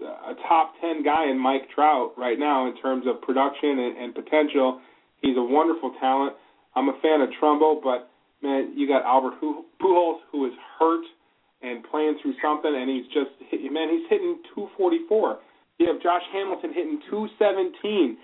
a 0.00 0.34
top 0.48 0.74
ten 0.80 1.02
guy 1.02 1.30
in 1.30 1.38
Mike 1.38 1.68
Trout 1.74 2.12
right 2.18 2.38
now 2.38 2.66
in 2.68 2.76
terms 2.80 3.06
of 3.06 3.22
production 3.22 3.78
and, 3.78 3.96
and 3.96 4.14
potential. 4.14 4.80
He's 5.22 5.36
a 5.36 5.42
wonderful 5.42 5.94
talent. 6.00 6.34
I'm 6.74 6.88
a 6.88 6.98
fan 7.00 7.20
of 7.20 7.30
Trumbo, 7.40 7.80
but 7.82 8.10
man, 8.42 8.74
you 8.76 8.88
got 8.88 9.04
Albert 9.04 9.34
Pujols 9.80 10.18
who 10.30 10.46
is 10.46 10.52
hurt 10.78 11.04
and 11.64 11.82
playing 11.90 12.18
through 12.20 12.34
something, 12.42 12.68
and 12.70 12.90
he's 12.90 13.06
just 13.08 13.32
man, 13.72 13.88
he's 13.88 14.06
hitting 14.10 14.38
244. 14.54 15.38
You 15.78 15.88
have 15.88 16.02
Josh 16.02 16.22
Hamilton 16.32 16.70
hitting 16.72 17.00
217. 17.10 18.16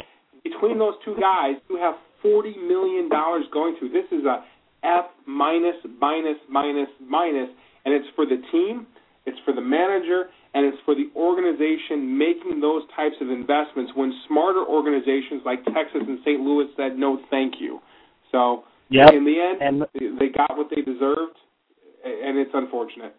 Between 0.44 0.78
those 0.78 0.94
two 1.04 1.16
guys, 1.18 1.56
you 1.68 1.76
have 1.76 1.94
forty 2.22 2.56
million 2.56 3.08
dollars 3.08 3.44
going 3.52 3.76
through. 3.78 3.90
This 3.90 4.06
is 4.12 4.24
a 4.24 4.44
F 4.84 5.06
minus 5.26 5.76
minus 6.00 6.36
minus 6.48 6.88
minus, 7.00 7.48
and 7.84 7.94
it's 7.94 8.06
for 8.14 8.24
the 8.24 8.40
team, 8.52 8.86
it's 9.26 9.38
for 9.44 9.52
the 9.52 9.60
manager, 9.60 10.30
and 10.54 10.64
it's 10.64 10.78
for 10.84 10.94
the 10.94 11.10
organization 11.16 12.16
making 12.16 12.60
those 12.60 12.82
types 12.96 13.16
of 13.20 13.30
investments. 13.30 13.92
When 13.94 14.12
smarter 14.28 14.64
organizations 14.64 15.42
like 15.44 15.64
Texas 15.64 16.02
and 16.06 16.18
St. 16.24 16.40
Louis 16.40 16.68
said 16.76 16.96
no, 16.96 17.20
thank 17.30 17.54
you. 17.60 17.80
So 18.32 18.64
Yep. 18.90 19.14
in 19.14 19.24
the 19.24 19.38
end, 19.38 19.62
And 19.62 20.18
they 20.18 20.28
got 20.28 20.56
what 20.58 20.68
they 20.74 20.82
deserved, 20.82 21.38
and 22.04 22.38
it's 22.38 22.50
unfortunate. 22.54 23.14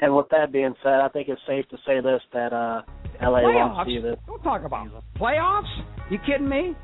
and 0.00 0.14
with 0.16 0.28
that 0.30 0.52
being 0.52 0.74
said, 0.82 1.00
I 1.00 1.08
think 1.08 1.28
it's 1.28 1.40
safe 1.46 1.66
to 1.68 1.76
say 1.86 2.00
this 2.00 2.20
that 2.32 2.52
uh 2.52 2.82
LA 3.20 3.42
won't 3.42 3.56
Playoffs? 3.74 3.86
see 3.86 3.98
this. 4.00 4.16
Don't 4.26 4.42
talk 4.42 4.64
about 4.64 4.88
playoffs. 5.16 5.82
You 6.10 6.18
kidding 6.26 6.48
me? 6.48 6.74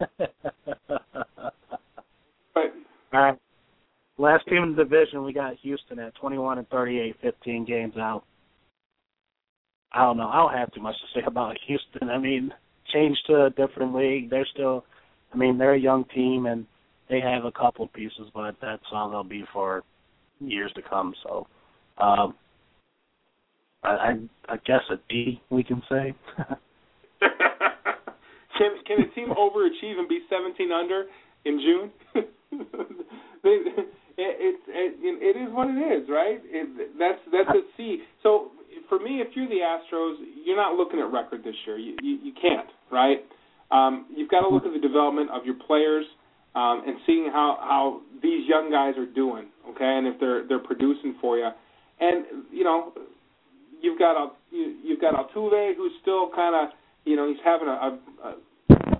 But 2.54 2.72
All 3.12 3.20
right. 3.22 3.38
Last 4.18 4.46
team 4.48 4.62
in 4.64 4.74
the 4.74 4.82
division, 4.84 5.22
we 5.24 5.32
got 5.32 5.54
Houston 5.62 5.98
at 6.00 6.14
21 6.16 6.58
and 6.58 6.68
38, 6.68 7.16
15 7.22 7.64
games 7.64 7.94
out. 7.96 8.24
I 9.92 10.02
don't 10.02 10.16
know. 10.16 10.28
I 10.28 10.36
don't 10.36 10.54
have 10.58 10.72
too 10.72 10.80
much 10.82 10.96
to 10.96 11.20
say 11.20 11.24
about 11.26 11.56
Houston. 11.66 12.10
I 12.10 12.18
mean, 12.18 12.52
change 12.92 13.16
to 13.28 13.44
a 13.46 13.50
different 13.50 13.94
league. 13.94 14.28
They're 14.28 14.46
still, 14.52 14.84
I 15.32 15.36
mean, 15.36 15.56
they're 15.56 15.74
a 15.74 15.80
young 15.80 16.04
team 16.14 16.46
and 16.46 16.66
they 17.08 17.20
have 17.20 17.44
a 17.44 17.52
couple 17.52 17.86
pieces, 17.88 18.30
but 18.34 18.56
that's 18.60 18.82
all 18.92 19.10
they'll 19.10 19.24
be 19.24 19.44
for 19.52 19.82
years 20.40 20.70
to 20.74 20.82
come. 20.82 21.14
So, 21.22 21.46
um, 21.98 22.34
I, 23.82 23.88
I, 23.88 24.18
I 24.48 24.56
guess 24.66 24.82
a 24.90 24.96
D 25.08 25.40
we 25.50 25.62
can 25.62 25.82
say. 25.88 26.14
can 28.58 28.70
can 28.86 29.00
a 29.00 29.14
team 29.14 29.28
overachieve 29.28 29.98
and 29.98 30.08
be 30.08 30.20
17 30.28 30.72
under 30.72 31.04
in 31.44 31.60
June? 31.60 31.90
it, 33.42 33.86
it's 34.18 34.62
it, 34.68 35.36
it 35.36 35.36
is 35.40 35.54
what 35.54 35.68
it 35.68 35.78
is, 35.78 36.08
right? 36.08 36.40
It, 36.44 36.98
that's 36.98 37.20
that's 37.32 37.56
a 37.56 37.62
C. 37.76 38.02
So 38.22 38.50
for 38.88 38.98
me, 38.98 39.20
if 39.20 39.28
you're 39.34 39.48
the 39.48 39.60
Astros, 39.62 40.16
you're 40.44 40.56
not 40.56 40.74
looking 40.74 41.00
at 41.00 41.12
record 41.12 41.44
this 41.44 41.54
year. 41.66 41.78
You 41.78 41.96
you, 42.02 42.18
you 42.24 42.32
can't, 42.40 42.68
right? 42.90 43.18
Um, 43.70 44.06
you've 44.14 44.30
got 44.30 44.40
to 44.40 44.48
look 44.48 44.64
at 44.64 44.72
the 44.72 44.80
development 44.80 45.30
of 45.30 45.44
your 45.44 45.56
players 45.66 46.06
um, 46.58 46.82
and 46.86 46.96
seeing 47.06 47.30
how 47.32 47.56
how 47.60 48.00
these 48.20 48.48
young 48.48 48.70
guys 48.70 48.94
are 48.98 49.06
doing, 49.06 49.46
okay, 49.70 49.96
and 49.96 50.06
if 50.08 50.18
they're 50.18 50.46
they're 50.48 50.58
producing 50.58 51.14
for 51.20 51.38
you. 51.38 51.48
And 52.00 52.24
you 52.52 52.64
know, 52.64 52.92
you've 53.80 53.98
got 53.98 54.16
a 54.16 54.32
you, 54.50 54.76
you've 54.82 55.00
got 55.00 55.14
Altuve 55.14 55.76
who's 55.76 55.92
still 56.02 56.30
kind 56.34 56.54
of 56.56 56.74
you 57.04 57.14
know 57.14 57.28
he's 57.28 57.38
having 57.44 57.68
a, 57.68 57.70
a, 57.70 57.98
a 58.24 58.34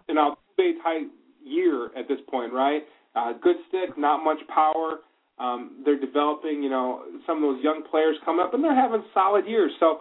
an 0.08 0.16
Altuve 0.16 0.82
type 0.84 1.10
year 1.44 1.86
at 1.98 2.06
this 2.06 2.18
point, 2.30 2.52
right? 2.52 2.82
Uh, 3.16 3.32
good 3.42 3.56
stick, 3.68 3.98
not 3.98 4.22
much 4.22 4.38
power. 4.54 5.00
Um, 5.40 5.82
they're 5.84 5.98
developing, 5.98 6.62
you 6.62 6.70
know, 6.70 7.04
some 7.26 7.38
of 7.38 7.42
those 7.42 7.62
young 7.62 7.82
players 7.90 8.16
come 8.24 8.38
up, 8.40 8.54
and 8.54 8.62
they're 8.62 8.74
having 8.74 9.02
solid 9.14 9.46
years. 9.46 9.70
So 9.80 10.00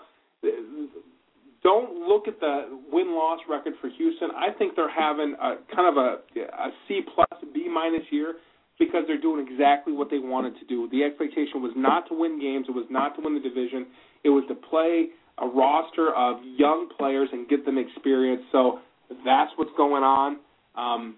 don't 1.68 2.08
look 2.08 2.30
at 2.30 2.40
the 2.40 2.80
win 2.90 3.12
loss 3.14 3.40
record 3.50 3.74
for 3.82 3.90
Houston. 3.90 4.30
I 4.32 4.58
think 4.58 4.78
they're 4.78 4.88
having 4.90 5.36
a 5.36 5.56
kind 5.76 5.92
of 5.92 5.98
a, 5.98 6.40
a 6.40 6.70
C 6.88 7.02
plus 7.14 7.28
B 7.54 7.68
minus 7.68 8.08
year 8.10 8.36
because 8.80 9.04
they're 9.06 9.20
doing 9.20 9.46
exactly 9.46 9.92
what 9.92 10.10
they 10.10 10.20
wanted 10.20 10.58
to 10.60 10.66
do. 10.66 10.88
The 10.92 11.04
expectation 11.04 11.62
was 11.62 11.74
not 11.76 12.08
to 12.08 12.14
win 12.18 12.40
games. 12.40 12.68
It 12.70 12.72
was 12.72 12.88
not 12.90 13.16
to 13.16 13.22
win 13.22 13.34
the 13.34 13.42
division. 13.42 13.88
It 14.24 14.30
was 14.30 14.46
to 14.48 14.56
play 14.56 15.08
a 15.40 15.46
roster 15.46 16.16
of 16.16 16.38
young 16.56 16.88
players 16.98 17.28
and 17.34 17.50
get 17.50 17.66
them 17.66 17.78
experience. 17.78 18.44
So 18.54 18.80
that's 19.26 19.52
what's 19.58 19.76
going 19.76 20.04
on. 20.04 20.38
Um, 20.78 21.16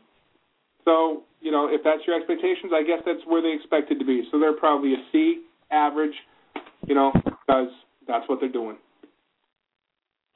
so 0.83 1.23
you 1.41 1.51
know, 1.51 1.69
if 1.69 1.81
that's 1.83 2.01
your 2.07 2.17
expectations, 2.17 2.73
I 2.73 2.81
guess 2.81 3.05
that's 3.05 3.21
where 3.27 3.41
they 3.41 3.53
expected 3.53 3.99
to 3.99 4.05
be. 4.05 4.23
So 4.31 4.39
they're 4.39 4.57
probably 4.57 4.93
a 4.93 5.01
C 5.11 5.43
average, 5.69 6.15
you 6.87 6.95
know, 6.95 7.11
because 7.13 7.69
that's 8.07 8.27
what 8.27 8.39
they're 8.41 8.51
doing. 8.51 8.77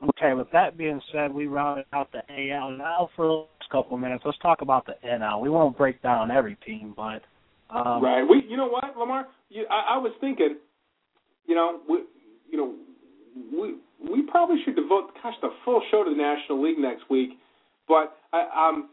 Okay, 0.09 0.33
with 0.33 0.47
that 0.51 0.77
being 0.77 1.01
said, 1.11 1.33
we 1.33 1.47
rounded 1.47 1.85
out 1.93 2.11
the 2.11 2.21
AL. 2.51 2.71
Now 2.71 3.09
for 3.15 3.27
the 3.27 3.45
next 3.59 3.71
couple 3.71 3.95
of 3.95 4.01
minutes, 4.01 4.23
let's 4.25 4.37
talk 4.39 4.61
about 4.61 4.85
the 4.85 4.95
NL. 5.05 5.41
We 5.41 5.49
won't 5.49 5.77
break 5.77 6.01
down 6.01 6.31
every 6.31 6.55
team, 6.65 6.93
but 6.95 7.21
um, 7.69 8.03
right. 8.03 8.23
We, 8.23 8.43
you 8.49 8.57
know 8.57 8.67
what, 8.67 8.97
Lamar? 8.97 9.27
You, 9.49 9.65
I, 9.69 9.95
I 9.95 9.97
was 9.97 10.11
thinking, 10.19 10.57
you 11.45 11.55
know, 11.55 11.79
we, 11.87 11.99
you 12.51 12.57
know, 12.57 12.75
we 13.51 13.75
we 14.11 14.23
probably 14.23 14.57
should 14.65 14.75
devote, 14.75 15.11
gosh, 15.21 15.35
the 15.41 15.49
full 15.63 15.81
show 15.89 16.03
to 16.03 16.09
the 16.09 16.17
National 16.17 16.61
League 16.61 16.77
next 16.77 17.09
week. 17.09 17.31
But 17.87 18.17
I, 18.33 18.69
um, 18.69 18.89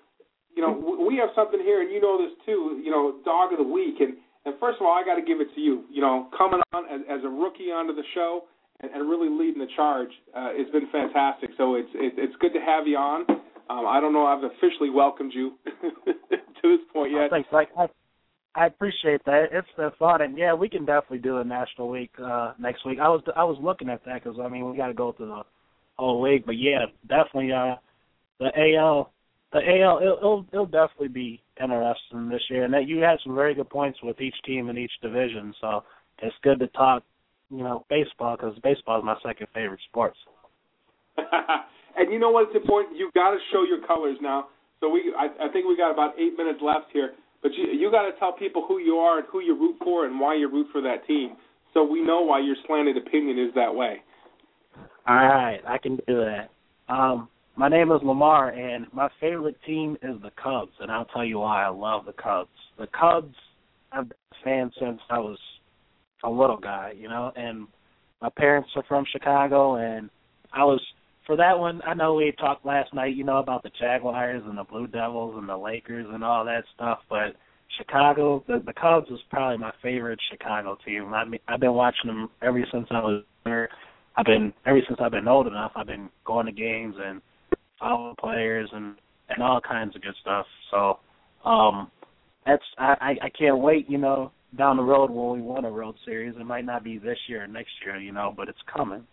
you 0.54 0.62
know, 0.62 0.72
we 1.06 1.16
have 1.16 1.30
something 1.34 1.61
here, 1.61 1.82
and 1.82 1.90
you 1.90 2.00
know 2.00 2.18
this 2.18 2.32
too. 2.46 2.80
You 2.82 2.90
know, 2.90 3.16
dog 3.24 3.52
of 3.52 3.58
the 3.58 3.64
week, 3.64 3.96
and 4.00 4.14
and 4.44 4.54
first 4.61 4.78
of 4.80 4.86
all, 4.86 4.92
I 4.92 5.04
got 5.04 5.16
to 5.16 5.22
give 5.22 5.40
it 5.40 5.48
to 5.54 5.61
you. 5.61 5.84
You 5.90 6.00
know, 6.00 6.28
coming 6.36 6.61
on 6.72 6.84
as, 6.86 7.00
as 7.11 7.24
a 7.24 7.28
rookie 7.28 7.70
onto 7.74 7.94
the 7.94 8.04
show 8.14 8.44
and, 8.81 8.91
and 8.93 9.09
really 9.09 9.28
leading 9.28 9.61
the 9.61 9.68
charge, 9.76 10.11
uh, 10.35 10.51
it's 10.53 10.70
been 10.70 10.89
fantastic. 10.91 11.51
So 11.57 11.74
it's 11.74 11.89
it, 11.95 12.14
it's 12.16 12.35
good 12.41 12.53
to 12.53 12.61
have 12.61 12.87
you 12.87 12.97
on. 12.97 13.24
Um, 13.70 13.87
I 13.87 14.01
don't 14.01 14.12
know, 14.12 14.26
I've 14.26 14.43
officially 14.43 14.91
welcomed 14.91 15.33
you 15.33 15.53
to 15.64 16.12
this 16.62 16.81
point 16.93 17.12
yet. 17.12 17.31
Thanks, 17.31 17.49
like 17.53 17.68
I, 17.78 17.87
I 18.57 18.66
appreciate 18.66 19.24
that. 19.26 19.47
It's 19.53 19.68
been 19.76 19.91
fun, 19.97 20.22
and 20.22 20.37
yeah, 20.37 20.55
we 20.55 20.68
can 20.68 20.85
definitely 20.85 21.18
do 21.18 21.37
a 21.39 21.45
national 21.45 21.89
week 21.89 22.11
uh, 22.22 22.55
next 22.59 22.85
week. 22.85 22.99
I 23.01 23.09
was 23.09 23.22
I 23.37 23.45
was 23.45 23.59
looking 23.62 23.89
at 23.89 24.05
that 24.07 24.24
because 24.24 24.39
I 24.43 24.49
mean 24.49 24.68
we 24.68 24.76
got 24.76 24.89
to 24.89 24.95
go 24.95 25.12
through 25.12 25.28
the 25.28 25.43
whole 25.97 26.22
league, 26.22 26.47
but 26.47 26.59
yeah, 26.59 26.87
definitely 27.09 27.53
uh, 27.53 27.76
the 28.41 28.51
AL 28.76 29.12
the 29.53 29.59
AL 29.59 30.01
it'll, 30.03 30.16
it'll 30.18 30.47
it'll 30.53 30.66
definitely 30.66 31.09
be 31.09 31.43
interesting 31.61 32.28
this 32.28 32.43
year, 32.51 32.64
and 32.64 32.74
that 32.74 32.89
you 32.89 32.99
had 32.99 33.18
some 33.24 33.35
very 33.35 33.55
good 33.55 33.70
points 33.70 33.99
with 34.03 34.20
each 34.20 34.35
team 34.45 34.68
in 34.68 34.78
each 34.78 34.93
division, 35.01 35.55
so 35.61 35.85
it's 36.22 36.35
good 36.43 36.59
to 36.59 36.66
talk, 36.68 37.03
you 37.51 37.64
know, 37.64 37.84
baseball 37.90 38.36
because 38.36 38.59
baseball 38.62 38.98
is 38.98 39.05
my 39.05 39.16
second 39.24 39.48
favorite 39.53 39.80
sport. 39.88 40.14
and 41.16 42.12
you 42.12 42.18
know 42.18 42.30
what's 42.30 42.55
important? 42.55 42.96
You 42.96 43.11
got 43.14 43.30
to 43.30 43.38
show 43.53 43.64
your 43.64 43.84
colors 43.86 44.16
now. 44.22 44.48
So 44.80 44.88
we, 44.88 45.12
I, 45.16 45.46
I 45.46 45.53
think 45.53 45.66
we 45.68 45.76
got 45.76 45.90
about 45.90 46.18
eight 46.18 46.38
minutes 46.38 46.61
left 46.62 46.86
here, 46.92 47.12
but 47.42 47.53
you 47.53 47.66
you 47.66 47.90
got 47.90 48.11
to 48.11 48.18
tell 48.18 48.32
people 48.32 48.64
who 48.66 48.78
you 48.78 48.94
are 48.94 49.18
and 49.18 49.26
who 49.30 49.40
you 49.40 49.55
root 49.55 49.76
for 49.84 50.07
and 50.07 50.18
why 50.18 50.36
you 50.36 50.51
root 50.51 50.68
for 50.72 50.80
that 50.80 51.07
team, 51.07 51.36
so 51.74 51.84
we 51.84 52.01
know 52.01 52.22
why 52.22 52.40
your 52.40 52.57
slanted 52.66 52.96
opinion 52.96 53.38
is 53.38 53.53
that 53.55 53.74
way. 53.74 54.03
All 55.07 55.16
right, 55.16 55.61
I 55.66 55.76
can 55.76 55.96
do 55.96 56.24
that. 56.24 56.48
Um, 56.88 57.28
my 57.57 57.68
name 57.68 57.92
is 57.92 58.01
Lamar, 58.03 58.51
and 58.51 58.86
my 58.92 59.09
favorite 59.20 59.57
team 59.66 59.98
is 60.03 60.16
the 60.22 60.30
Cubs, 60.42 60.72
and 60.80 60.90
I'll 60.90 61.05
tell 61.07 61.24
you 61.24 61.40
why 61.40 61.64
I 61.64 61.68
love 61.68 62.07
the 62.07 62.12
Cubs. 62.12 62.48
The 62.78 62.86
Cubs, 62.98 63.34
I've 63.92 64.09
been 64.09 64.16
a 64.32 64.44
fan 64.44 64.72
since 64.80 65.01
I 65.11 65.18
was 65.18 65.38
a 66.24 66.30
little 66.30 66.58
guy, 66.58 66.92
you 66.96 67.08
know, 67.08 67.32
and 67.36 67.66
my 68.20 68.28
parents 68.36 68.70
are 68.76 68.84
from 68.88 69.04
Chicago, 69.10 69.76
and 69.76 70.10
I 70.52 70.64
was 70.64 70.80
for 71.26 71.36
that 71.36 71.58
one. 71.58 71.80
I 71.86 71.94
know 71.94 72.14
we 72.14 72.32
talked 72.38 72.66
last 72.66 72.92
night, 72.92 73.16
you 73.16 73.24
know, 73.24 73.38
about 73.38 73.62
the 73.62 73.70
Jaguars 73.80 74.42
and 74.46 74.58
the 74.58 74.64
Blue 74.64 74.86
Devils 74.86 75.36
and 75.38 75.48
the 75.48 75.56
Lakers 75.56 76.06
and 76.10 76.24
all 76.24 76.44
that 76.44 76.64
stuff, 76.74 76.98
but 77.08 77.36
Chicago, 77.78 78.44
the, 78.46 78.62
the 78.64 78.72
Cubs 78.72 79.10
is 79.10 79.18
probably 79.30 79.58
my 79.58 79.72
favorite 79.82 80.18
Chicago 80.30 80.76
team. 80.84 81.12
I 81.14 81.24
mean, 81.24 81.40
I've 81.48 81.60
been 81.60 81.74
watching 81.74 82.08
them 82.08 82.28
ever 82.42 82.62
since 82.72 82.86
I 82.90 83.00
was 83.00 83.22
there. 83.44 83.68
I've 84.16 84.26
been 84.26 84.52
ever 84.66 84.80
since 84.88 84.98
I've 85.00 85.12
been 85.12 85.28
old 85.28 85.46
enough. 85.46 85.72
I've 85.76 85.86
been 85.86 86.10
going 86.24 86.46
to 86.46 86.52
games 86.52 86.96
and 86.98 87.22
following 87.78 88.16
players 88.18 88.68
and 88.72 88.96
and 89.28 89.42
all 89.42 89.60
kinds 89.60 89.94
of 89.94 90.02
good 90.02 90.14
stuff. 90.20 90.46
So, 90.70 90.98
um, 91.48 91.90
that's 92.44 92.62
I 92.78 92.94
I 93.00 93.26
I 93.26 93.30
can't 93.30 93.58
wait. 93.58 93.88
You 93.88 93.98
know, 93.98 94.32
down 94.57 94.76
the 94.76 94.82
road 94.82 95.11
when 95.11 95.40
we 95.40 95.42
win 95.42 95.64
a 95.64 95.70
World 95.70 95.96
Series, 96.05 96.34
it 96.38 96.44
might 96.44 96.64
not 96.64 96.82
be 96.82 96.98
this 96.98 97.18
year 97.28 97.44
or 97.44 97.46
next 97.46 97.70
year, 97.84 97.98
you 97.98 98.12
know, 98.12 98.32
but 98.36 98.48
it's 98.48 98.59
coming. 98.74 99.07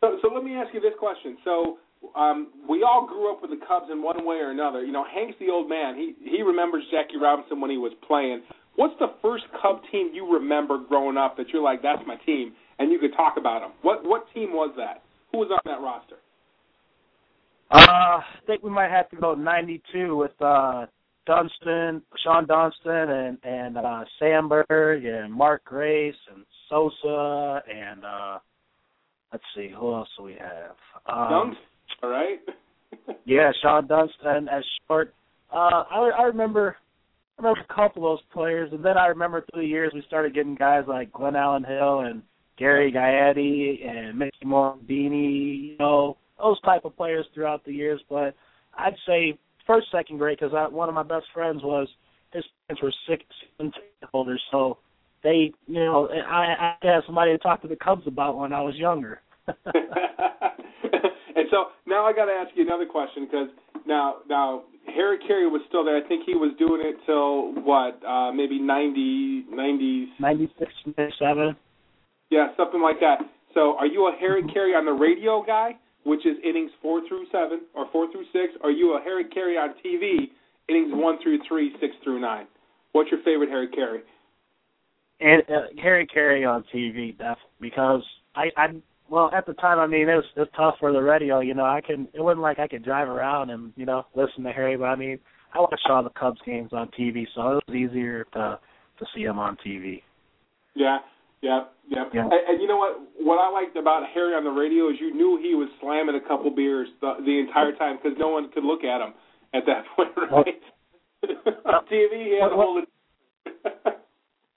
So, 0.00 0.18
so 0.22 0.32
let 0.32 0.44
me 0.44 0.54
ask 0.54 0.72
you 0.74 0.80
this 0.80 0.94
question. 0.98 1.36
So, 1.44 1.78
um, 2.16 2.52
we 2.68 2.82
all 2.82 3.06
grew 3.06 3.32
up 3.32 3.40
with 3.40 3.50
the 3.50 3.64
Cubs 3.66 3.86
in 3.90 4.02
one 4.02 4.26
way 4.26 4.36
or 4.36 4.50
another. 4.50 4.84
You 4.84 4.92
know, 4.92 5.04
Hank's 5.04 5.38
the 5.40 5.48
old 5.50 5.68
man. 5.68 5.96
He 5.96 6.14
he 6.22 6.42
remembers 6.42 6.84
Jackie 6.90 7.16
Robinson 7.20 7.60
when 7.60 7.70
he 7.70 7.78
was 7.78 7.92
playing. 8.06 8.42
What's 8.76 8.94
the 8.98 9.14
first 9.22 9.44
Cub 9.62 9.80
team 9.90 10.10
you 10.12 10.30
remember 10.30 10.78
growing 10.86 11.16
up 11.16 11.36
that 11.36 11.48
you're 11.48 11.62
like, 11.62 11.80
that's 11.80 12.02
my 12.06 12.16
team, 12.26 12.52
and 12.78 12.90
you 12.92 12.98
could 12.98 13.14
talk 13.16 13.34
about 13.38 13.60
them? 13.60 13.72
What 13.82 14.04
what 14.04 14.26
team 14.34 14.52
was 14.52 14.74
that? 14.76 15.02
Who 15.32 15.38
was 15.38 15.50
on 15.50 15.60
that 15.64 15.80
roster? 15.80 16.16
Uh, 17.70 18.20
I 18.20 18.22
think 18.46 18.62
we 18.62 18.70
might 18.70 18.90
have 18.90 19.08
to 19.10 19.16
go 19.16 19.34
'92 19.34 20.16
with 20.16 20.32
uh 20.40 20.86
Dunston, 21.26 22.02
Shawon 22.24 22.46
Dunston, 22.46 23.10
and 23.10 23.38
and 23.42 23.78
uh 23.78 24.04
Sandberg 24.18 25.04
and 25.04 25.32
Mark 25.32 25.64
Grace 25.64 26.14
and 26.34 26.44
Sosa 26.68 27.62
and 27.68 28.04
uh 28.04 28.38
let's 29.32 29.44
see 29.56 29.70
who 29.76 29.94
else 29.94 30.08
do 30.16 30.24
we 30.24 30.34
have. 30.34 30.76
Um, 31.06 31.30
Dunst, 31.30 32.02
all 32.02 32.10
right. 32.10 32.38
yeah, 33.24 33.50
Shawon 33.64 33.88
Dunston 33.88 34.48
as 34.48 34.64
short. 34.86 35.14
Uh, 35.52 35.84
I 35.90 36.10
I 36.18 36.22
remember 36.24 36.76
I 37.38 37.42
remember 37.42 37.66
a 37.68 37.74
couple 37.74 38.10
of 38.10 38.18
those 38.18 38.26
players, 38.32 38.70
and 38.72 38.84
then 38.84 38.96
I 38.96 39.06
remember 39.06 39.44
through 39.52 39.62
the 39.62 39.68
years 39.68 39.92
we 39.92 40.02
started 40.06 40.34
getting 40.34 40.54
guys 40.54 40.84
like 40.86 41.12
Glenallen 41.12 41.66
Hill 41.66 42.00
and 42.00 42.22
Gary 42.56 42.92
Gaetti 42.92 43.84
and 43.86 44.18
Mickey 44.18 44.44
Morandini, 44.44 45.70
you 45.70 45.76
know, 45.78 46.16
those 46.38 46.60
type 46.60 46.84
of 46.84 46.96
players 46.96 47.26
throughout 47.34 47.64
the 47.64 47.72
years. 47.72 48.00
But 48.08 48.34
I'd 48.78 48.94
say 49.06 49.38
first, 49.66 49.86
second 49.90 50.18
grade 50.18 50.38
because 50.40 50.54
one 50.72 50.88
of 50.88 50.94
my 50.94 51.02
best 51.02 51.26
friends 51.32 51.62
was 51.62 51.88
his 52.32 52.44
parents 52.66 52.82
were 52.82 52.92
six 53.08 53.24
season 53.40 53.72
ticket 53.72 54.10
holders, 54.12 54.42
so 54.50 54.78
they, 55.22 55.52
you 55.66 55.74
know, 55.74 56.08
I, 56.08 56.74
I 56.82 56.86
had 56.86 57.00
somebody 57.06 57.32
to 57.32 57.38
talk 57.38 57.62
to 57.62 57.68
the 57.68 57.76
Cubs 57.76 58.06
about 58.06 58.36
when 58.36 58.52
I 58.52 58.60
was 58.60 58.74
younger. 58.76 59.20
and 59.46 59.56
so 61.50 61.66
now 61.86 62.04
I 62.04 62.12
got 62.12 62.26
to 62.26 62.32
ask 62.32 62.50
you 62.54 62.64
another 62.64 62.86
question 62.86 63.26
because 63.26 63.48
now 63.86 64.16
now 64.28 64.64
Harry 64.94 65.18
Caray 65.26 65.46
was 65.46 65.62
still 65.68 65.84
there. 65.84 65.96
I 65.96 66.06
think 66.06 66.24
he 66.26 66.34
was 66.34 66.54
doing 66.58 66.80
it 66.84 66.96
till 67.06 67.52
what, 67.64 68.00
uh 68.06 68.32
maybe 68.32 68.58
ninety 68.58 69.44
ninety 69.50 70.08
ninety 70.18 70.50
six, 70.58 70.70
ninety 70.96 71.14
seven. 71.18 71.56
Yeah, 72.30 72.48
something 72.56 72.80
like 72.82 73.00
that. 73.00 73.18
So, 73.54 73.76
are 73.78 73.86
you 73.86 74.08
a 74.08 74.16
Harry 74.18 74.42
Caray 74.52 74.74
on 74.74 74.84
the 74.84 74.92
radio 74.92 75.44
guy, 75.46 75.76
which 76.04 76.24
is 76.26 76.36
innings 76.44 76.70
four 76.80 77.06
through 77.08 77.26
seven 77.32 77.62
or 77.74 77.86
four 77.92 78.10
through 78.12 78.24
six? 78.32 78.54
Or 78.62 78.70
are 78.70 78.72
you 78.72 78.96
a 78.96 79.00
Harry 79.02 79.24
Caray 79.24 79.56
on 79.56 79.74
TV, 79.84 80.30
innings 80.68 80.92
one 80.92 81.18
through 81.22 81.38
three, 81.48 81.72
six 81.80 81.94
through 82.02 82.20
nine? 82.20 82.46
What's 82.92 83.10
your 83.10 83.22
favorite 83.22 83.48
Harry 83.48 83.68
Caray? 83.68 84.00
And 85.20 85.42
uh, 85.48 85.68
Harry 85.82 86.06
Caray 86.06 86.44
on 86.44 86.64
TV, 86.74 87.12
definitely, 87.12 87.38
because 87.60 88.02
I, 88.34 88.46
I 88.56 88.66
well 89.08 89.30
at 89.34 89.46
the 89.46 89.54
time, 89.54 89.78
I 89.78 89.86
mean, 89.86 90.08
it 90.08 90.14
was, 90.14 90.24
it 90.36 90.40
was 90.40 90.48
tough 90.56 90.76
for 90.80 90.92
the 90.92 91.00
radio. 91.00 91.40
You 91.40 91.54
know, 91.54 91.64
I 91.64 91.80
can 91.80 92.08
it 92.12 92.20
wasn't 92.20 92.42
like 92.42 92.58
I 92.58 92.68
could 92.68 92.84
drive 92.84 93.08
around 93.08 93.50
and 93.50 93.72
you 93.76 93.86
know 93.86 94.04
listen 94.14 94.44
to 94.44 94.52
Harry, 94.52 94.76
but 94.76 94.84
I 94.84 94.96
mean, 94.96 95.18
I 95.54 95.60
watched 95.60 95.86
all 95.88 96.02
the 96.02 96.10
Cubs 96.10 96.40
games 96.44 96.70
on 96.72 96.90
TV, 96.98 97.26
so 97.34 97.58
it 97.58 97.64
was 97.66 97.76
easier 97.76 98.26
to 98.34 98.58
to 98.98 99.06
see 99.14 99.22
him 99.22 99.38
on 99.38 99.56
TV. 99.64 100.02
Yeah, 100.74 100.98
yeah, 101.42 101.64
yeah. 101.88 102.04
Yeah. 102.12 102.24
And, 102.24 102.32
and 102.32 102.62
you 102.62 102.68
know 102.68 102.76
what? 102.76 103.00
What 103.18 103.38
I 103.38 103.50
liked 103.50 103.76
about 103.76 104.04
Harry 104.14 104.34
on 104.34 104.44
the 104.44 104.50
radio 104.50 104.90
is 104.90 104.96
you 105.00 105.14
knew 105.14 105.38
he 105.40 105.54
was 105.54 105.68
slamming 105.80 106.14
a 106.14 106.28
couple 106.28 106.50
beers 106.54 106.88
the, 107.00 107.14
the 107.24 107.38
entire 107.38 107.72
time 107.76 107.98
because 108.02 108.16
no 108.18 108.28
one 108.28 108.50
could 108.52 108.64
look 108.64 108.84
at 108.84 109.00
him 109.00 109.14
at 109.54 109.64
that 109.66 109.84
point, 109.96 110.10
right? 110.30 110.60
on 111.64 111.84
TV, 111.86 112.24
he 112.24 112.38
had 112.40 112.48
to 112.50 112.56
hold 112.56 112.84
it. 112.84 112.88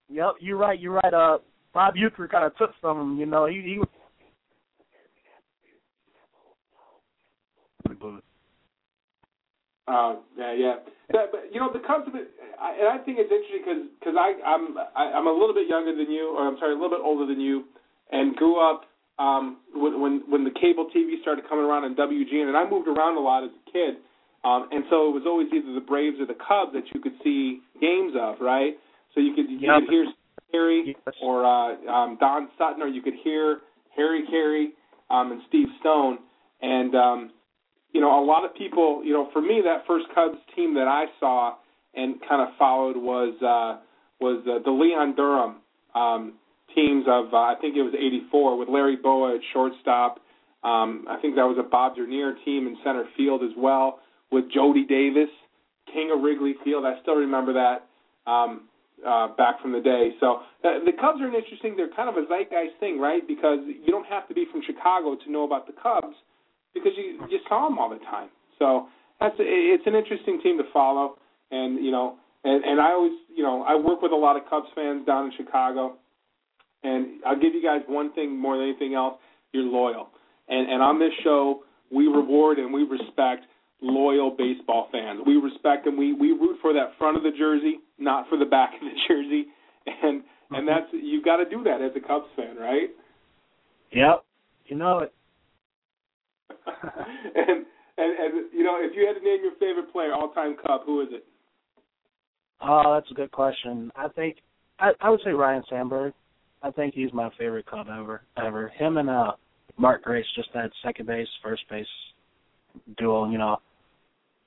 Yep, 0.09 0.35
you're 0.39 0.57
right. 0.57 0.79
You're 0.79 0.99
right. 1.03 1.13
Uh, 1.13 1.37
Bob 1.73 1.95
Uecker 1.95 2.29
kind 2.29 2.45
of 2.45 2.55
took 2.57 2.71
from 2.79 2.99
him. 2.99 3.19
You 3.19 3.25
know, 3.25 3.45
he 3.45 3.61
he 3.61 3.77
was. 3.77 3.87
Uh, 9.87 10.15
yeah, 10.37 10.53
yeah. 10.53 10.75
That, 11.11 11.31
but 11.31 11.47
you 11.51 11.59
know, 11.59 11.71
the 11.71 11.79
Cubs, 11.79 12.05
been- 12.11 12.27
I, 12.59 12.75
and 12.75 12.87
I 12.91 12.97
think 13.03 13.17
it's 13.19 13.31
interesting 13.31 13.63
because 13.63 13.83
because 13.99 14.15
I 14.19 14.35
I'm 14.43 14.75
I, 14.95 15.15
I'm 15.15 15.27
a 15.27 15.31
little 15.31 15.53
bit 15.55 15.69
younger 15.69 15.95
than 15.95 16.11
you, 16.11 16.35
or 16.35 16.47
I'm 16.47 16.57
sorry, 16.59 16.73
a 16.73 16.75
little 16.75 16.91
bit 16.91 16.99
older 17.03 17.25
than 17.25 17.39
you, 17.39 17.63
and 18.11 18.35
grew 18.35 18.59
up 18.59 18.83
um, 19.19 19.57
when 19.73 20.01
when 20.01 20.23
when 20.27 20.43
the 20.43 20.51
cable 20.51 20.89
TV 20.91 21.21
started 21.21 21.47
coming 21.47 21.63
around 21.63 21.85
on 21.85 21.95
WGN, 21.95 22.47
and 22.51 22.57
I 22.57 22.67
moved 22.69 22.87
around 22.87 23.15
a 23.15 23.23
lot 23.23 23.43
as 23.43 23.51
a 23.55 23.71
kid, 23.71 23.95
um, 24.43 24.67
and 24.71 24.83
so 24.89 25.07
it 25.07 25.13
was 25.15 25.23
always 25.25 25.47
either 25.55 25.73
the 25.73 25.85
Braves 25.85 26.19
or 26.19 26.25
the 26.27 26.35
Cubs 26.35 26.73
that 26.73 26.83
you 26.93 26.99
could 26.99 27.15
see 27.23 27.61
games 27.79 28.13
of, 28.19 28.41
right? 28.41 28.75
So 29.15 29.21
you 29.21 29.33
could 29.33 29.49
you 29.49 29.59
Yep. 29.63 29.87
could 29.87 29.89
hear 29.89 30.05
Harry 30.51 30.95
or 31.21 31.45
uh, 31.45 31.79
um, 31.87 32.17
Don 32.19 32.49
Sutton, 32.57 32.81
or 32.81 32.87
you 32.87 33.01
could 33.01 33.15
hear 33.23 33.61
Harry 33.95 34.23
Caray 34.29 34.69
um, 35.09 35.31
and 35.31 35.41
Steve 35.47 35.67
Stone, 35.79 36.19
and 36.61 36.95
um, 36.95 37.31
you 37.97 38.03
know, 38.03 38.23
a 38.23 38.23
lot 38.23 38.45
of 38.45 38.53
people, 38.53 39.01
you 39.03 39.11
know, 39.11 39.27
for 39.33 39.41
me, 39.41 39.59
that 39.65 39.81
first 39.87 40.05
Cubs 40.13 40.37
team 40.55 40.75
that 40.75 40.87
I 40.87 41.05
saw 41.19 41.55
and 41.95 42.21
kind 42.29 42.43
of 42.43 42.49
followed 42.59 42.95
was 42.95 43.33
uh, 43.41 43.81
was 44.21 44.45
uh, 44.45 44.61
the 44.63 44.69
Leon 44.69 45.15
Durham 45.15 45.55
um, 45.95 46.33
teams 46.75 47.05
of 47.09 47.33
uh, 47.33 47.37
I 47.37 47.55
think 47.59 47.75
it 47.75 47.81
was 47.81 47.95
'84 47.97 48.55
with 48.55 48.69
Larry 48.69 48.97
Bowa 48.97 49.33
at 49.33 49.41
shortstop. 49.51 50.19
Um, 50.63 51.05
I 51.09 51.17
think 51.23 51.33
that 51.37 51.49
was 51.49 51.57
a 51.57 51.67
Bob 51.67 51.95
Dernier 51.95 52.35
team 52.45 52.67
in 52.67 52.77
center 52.85 53.05
field 53.17 53.41
as 53.41 53.57
well 53.57 53.97
with 54.31 54.45
Jody 54.53 54.85
Davis, 54.85 55.33
King 55.91 56.13
of 56.13 56.21
Wrigley 56.21 56.53
Field. 56.63 56.85
I 56.85 57.01
still 57.01 57.15
remember 57.15 57.53
that 57.53 57.89
um, 58.29 58.69
uh, 59.01 59.29
back 59.29 59.59
from 59.59 59.71
the 59.71 59.81
day. 59.81 60.11
So 60.19 60.45
uh, 60.61 60.85
the 60.85 60.93
Cubs 61.01 61.17
are 61.19 61.27
an 61.27 61.33
interesting. 61.33 61.73
They're 61.75 61.89
kind 61.97 62.09
of 62.09 62.15
a 62.21 62.27
zeitgeist 62.29 62.77
thing, 62.79 62.99
right? 62.99 63.27
Because 63.27 63.57
you 63.65 63.89
don't 63.89 64.05
have 64.05 64.27
to 64.27 64.35
be 64.35 64.45
from 64.51 64.61
Chicago 64.61 65.17
to 65.17 65.31
know 65.31 65.45
about 65.45 65.65
the 65.65 65.73
Cubs 65.73 66.13
because 66.79 66.97
you 66.97 67.25
you 67.29 67.39
saw 67.47 67.67
them 67.67 67.77
all 67.77 67.89
the 67.89 68.03
time. 68.05 68.29
So 68.59 68.87
that's 69.19 69.35
it's 69.39 69.85
an 69.85 69.95
interesting 69.95 70.39
team 70.41 70.57
to 70.57 70.63
follow, 70.71 71.17
and 71.51 71.83
you 71.83 71.91
know, 71.91 72.15
and 72.43 72.63
and 72.63 72.79
I 72.79 72.91
always 72.91 73.13
you 73.35 73.43
know 73.43 73.63
I 73.63 73.75
work 73.75 74.01
with 74.01 74.11
a 74.11 74.15
lot 74.15 74.35
of 74.37 74.43
Cubs 74.49 74.67
fans 74.75 75.05
down 75.05 75.25
in 75.25 75.31
Chicago, 75.37 75.95
and 76.83 77.21
I'll 77.25 77.39
give 77.39 77.53
you 77.53 77.63
guys 77.63 77.81
one 77.87 78.13
thing 78.13 78.37
more 78.37 78.57
than 78.57 78.67
anything 78.67 78.93
else: 78.93 79.15
you're 79.53 79.63
loyal. 79.63 80.09
And 80.47 80.69
and 80.69 80.81
on 80.81 80.99
this 80.99 81.11
show, 81.23 81.63
we 81.91 82.07
reward 82.07 82.59
and 82.59 82.73
we 82.73 82.83
respect 82.83 83.45
loyal 83.81 84.35
baseball 84.35 84.89
fans. 84.91 85.21
We 85.25 85.35
respect 85.37 85.85
them. 85.85 85.97
We 85.97 86.13
we 86.13 86.31
root 86.31 86.57
for 86.61 86.73
that 86.73 86.93
front 86.97 87.17
of 87.17 87.23
the 87.23 87.31
jersey, 87.37 87.79
not 87.97 88.27
for 88.29 88.37
the 88.37 88.45
back 88.45 88.73
of 88.73 88.81
the 88.81 88.95
jersey, 89.07 89.47
and 89.85 90.23
and 90.23 90.23
mm-hmm. 90.51 90.65
that's 90.67 90.87
you've 90.91 91.25
got 91.25 91.37
to 91.37 91.49
do 91.49 91.63
that 91.63 91.81
as 91.81 91.91
a 91.95 92.05
Cubs 92.05 92.27
fan, 92.35 92.55
right? 92.57 92.89
Yep, 93.91 94.23
you 94.67 94.75
know 94.77 94.99
it. 94.99 95.13
and, 97.35 97.65
and 97.97 98.19
and 98.19 98.53
you 98.53 98.63
know, 98.63 98.77
if 98.79 98.95
you 98.95 99.05
had 99.07 99.19
to 99.19 99.23
name 99.23 99.39
your 99.43 99.53
favorite 99.59 99.91
player, 99.91 100.13
all 100.13 100.29
time 100.29 100.55
cup, 100.65 100.83
who 100.85 101.01
is 101.01 101.07
it? 101.11 101.25
Oh, 102.61 102.93
that's 102.93 103.11
a 103.11 103.15
good 103.15 103.31
question. 103.31 103.91
I 103.95 104.07
think 104.09 104.37
I, 104.79 104.91
I 105.01 105.09
would 105.09 105.21
say 105.23 105.31
Ryne 105.31 105.63
Sandberg. 105.69 106.13
I 106.63 106.71
think 106.71 106.93
he's 106.93 107.13
my 107.13 107.29
favorite 107.37 107.65
cup 107.67 107.87
ever. 107.87 108.21
Ever 108.37 108.69
him 108.69 108.97
and 108.97 109.09
uh 109.09 109.33
Mark 109.77 110.03
Grace 110.03 110.25
just 110.35 110.49
that 110.53 110.71
second 110.83 111.05
base, 111.05 111.27
first 111.43 111.63
base 111.69 111.85
duel, 112.97 113.31
You 113.31 113.37
know, 113.37 113.57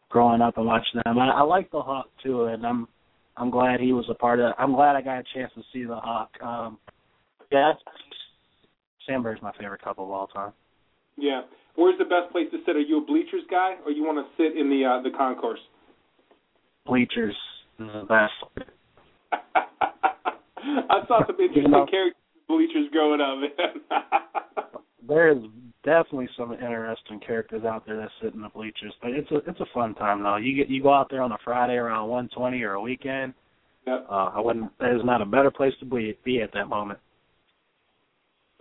growing 0.09 0.41
up 0.41 0.57
and 0.57 0.66
watching 0.66 1.01
them. 1.05 1.18
I, 1.18 1.29
I 1.31 1.43
like 1.43 1.71
the 1.71 1.81
Hawk 1.81 2.07
too, 2.23 2.45
and 2.45 2.66
I'm 2.66 2.89
I'm 3.37 3.51
glad 3.51 3.81
he 3.81 3.93
was 3.93 4.07
a 4.11 4.14
part 4.14 4.41
of. 4.41 4.53
I'm 4.59 4.75
glad 4.75 4.97
I 4.97 5.03
got 5.03 5.21
a 5.21 5.25
chance 5.35 5.53
to 5.55 5.62
see 5.73 5.85
the 5.85 5.97
Hawk. 5.97 6.31
Um, 6.43 6.79
yeah, 7.51 7.73
Sandberg's 9.07 9.43
my 9.43 9.53
favorite 9.59 9.83
Cub 9.83 9.99
of 9.99 10.11
all 10.11 10.27
time. 10.27 10.53
Yeah. 11.16 11.43
Where's 11.77 11.99
the 11.99 12.05
best 12.05 12.31
place 12.33 12.47
to 12.53 12.59
sit? 12.66 12.77
Are 12.77 12.81
you 12.81 12.99
a 13.03 13.07
bleachers 13.07 13.43
guy, 13.51 13.77
or 13.85 13.91
you 13.93 14.03
want 14.05 14.18
to 14.18 14.27
sit 14.43 14.57
in 14.59 14.68
the 14.68 14.85
uh, 14.85 15.03
the 15.03 15.11
concourse? 15.16 15.61
Bleachers 16.87 17.35
is 17.79 17.87
the 17.93 18.05
best. 18.09 18.33
I 20.62 21.01
saw 21.09 21.25
some 21.27 21.37
interesting 21.41 21.62
You 21.64 21.68
know- 21.68 21.87
characters 21.87 22.16
bleachers 22.49 22.89
growing 22.93 23.21
up. 23.21 23.39
Man. 23.39 23.51
There's 25.09 25.39
definitely 25.85 26.29
some 26.37 26.53
interesting 26.53 27.21
characters 27.25 27.64
out 27.64 27.87
there 27.87 27.97
that 27.97 28.09
sit 28.23 28.35
in 28.35 28.43
the 28.43 28.49
bleachers, 28.49 28.93
but 29.01 29.12
it's 29.12 29.31
a 29.31 29.37
it's 29.49 29.61
a 29.61 29.66
fun 29.73 29.95
time 29.95 30.23
though. 30.23 30.37
You 30.37 30.55
get 30.57 30.68
you 30.68 30.83
go 30.83 30.93
out 30.93 31.09
there 31.11 31.23
on 31.23 31.33
a 31.33 31.39
Friday 31.45 31.75
around 31.75 32.09
one 32.09 32.29
twenty 32.37 32.62
or 32.62 32.75
a 32.75 32.81
weekend. 32.81 33.33
Yep. 33.87 34.07
Uh, 34.11 34.31
I 34.35 34.41
wouldn't. 34.41 34.71
There's 34.79 35.05
not 35.05 35.23
a 35.23 35.27
better 35.27 35.51
place 35.51 35.73
to 35.81 35.87
be 35.87 36.16
be 36.25 36.43
at 36.43 36.53
that 36.53 36.68
moment. 36.68 36.99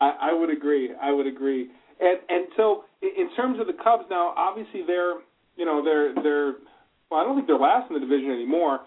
I, 0.00 0.12
I 0.30 0.32
would 0.32 0.50
agree. 0.50 0.90
I 1.00 1.12
would 1.12 1.26
agree. 1.26 1.68
And 2.00 2.18
and 2.28 2.46
so 2.56 2.84
in 3.02 3.34
terms 3.36 3.58
of 3.60 3.66
the 3.66 3.72
Cubs 3.72 4.04
now, 4.10 4.34
obviously 4.36 4.82
they're 4.86 5.14
you 5.56 5.64
know 5.64 5.82
they're 5.84 6.14
they're 6.22 6.54
well 7.10 7.20
I 7.20 7.24
don't 7.24 7.36
think 7.36 7.46
they're 7.46 7.58
last 7.58 7.90
in 7.90 7.94
the 7.94 8.00
division 8.00 8.30
anymore, 8.30 8.80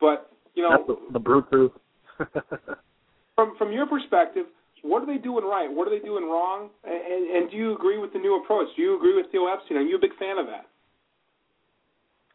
but 0.00 0.30
you 0.54 0.62
know 0.62 0.70
That's 0.70 0.86
the, 0.86 1.12
the 1.12 1.18
Brew 1.18 1.42
Crew. 1.42 1.72
from 3.34 3.56
from 3.56 3.72
your 3.72 3.86
perspective, 3.86 4.46
what 4.82 5.02
are 5.02 5.06
they 5.06 5.20
doing 5.22 5.44
right? 5.44 5.68
What 5.70 5.88
are 5.88 5.90
they 5.90 6.04
doing 6.04 6.24
wrong? 6.24 6.68
And, 6.84 6.94
and, 6.94 7.36
and 7.36 7.50
do 7.50 7.56
you 7.56 7.74
agree 7.74 7.98
with 7.98 8.12
the 8.12 8.18
new 8.18 8.42
approach? 8.42 8.68
Do 8.76 8.82
you 8.82 8.96
agree 8.96 9.16
with 9.16 9.26
Theo 9.32 9.46
Epstein? 9.46 9.78
Are 9.78 9.82
you 9.82 9.96
a 9.96 10.00
big 10.00 10.16
fan 10.18 10.38
of 10.38 10.46
that? 10.46 10.66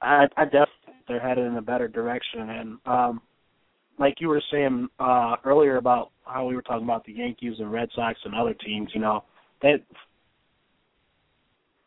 I 0.01 0.25
I 0.37 0.45
definitely 0.45 0.85
think 0.85 0.97
they're 1.07 1.19
headed 1.19 1.45
in 1.45 1.57
a 1.57 1.61
better 1.61 1.87
direction, 1.87 2.49
and 2.49 2.77
um, 2.87 3.21
like 3.99 4.15
you 4.19 4.27
were 4.27 4.41
saying 4.51 4.87
uh 4.99 5.35
earlier 5.45 5.77
about 5.77 6.11
how 6.25 6.45
we 6.45 6.55
were 6.55 6.61
talking 6.61 6.83
about 6.83 7.05
the 7.05 7.13
Yankees 7.13 7.55
and 7.59 7.71
Red 7.71 7.89
Sox 7.95 8.19
and 8.25 8.33
other 8.33 8.53
teams, 8.53 8.89
you 8.93 9.01
know, 9.01 9.23
that 9.61 9.77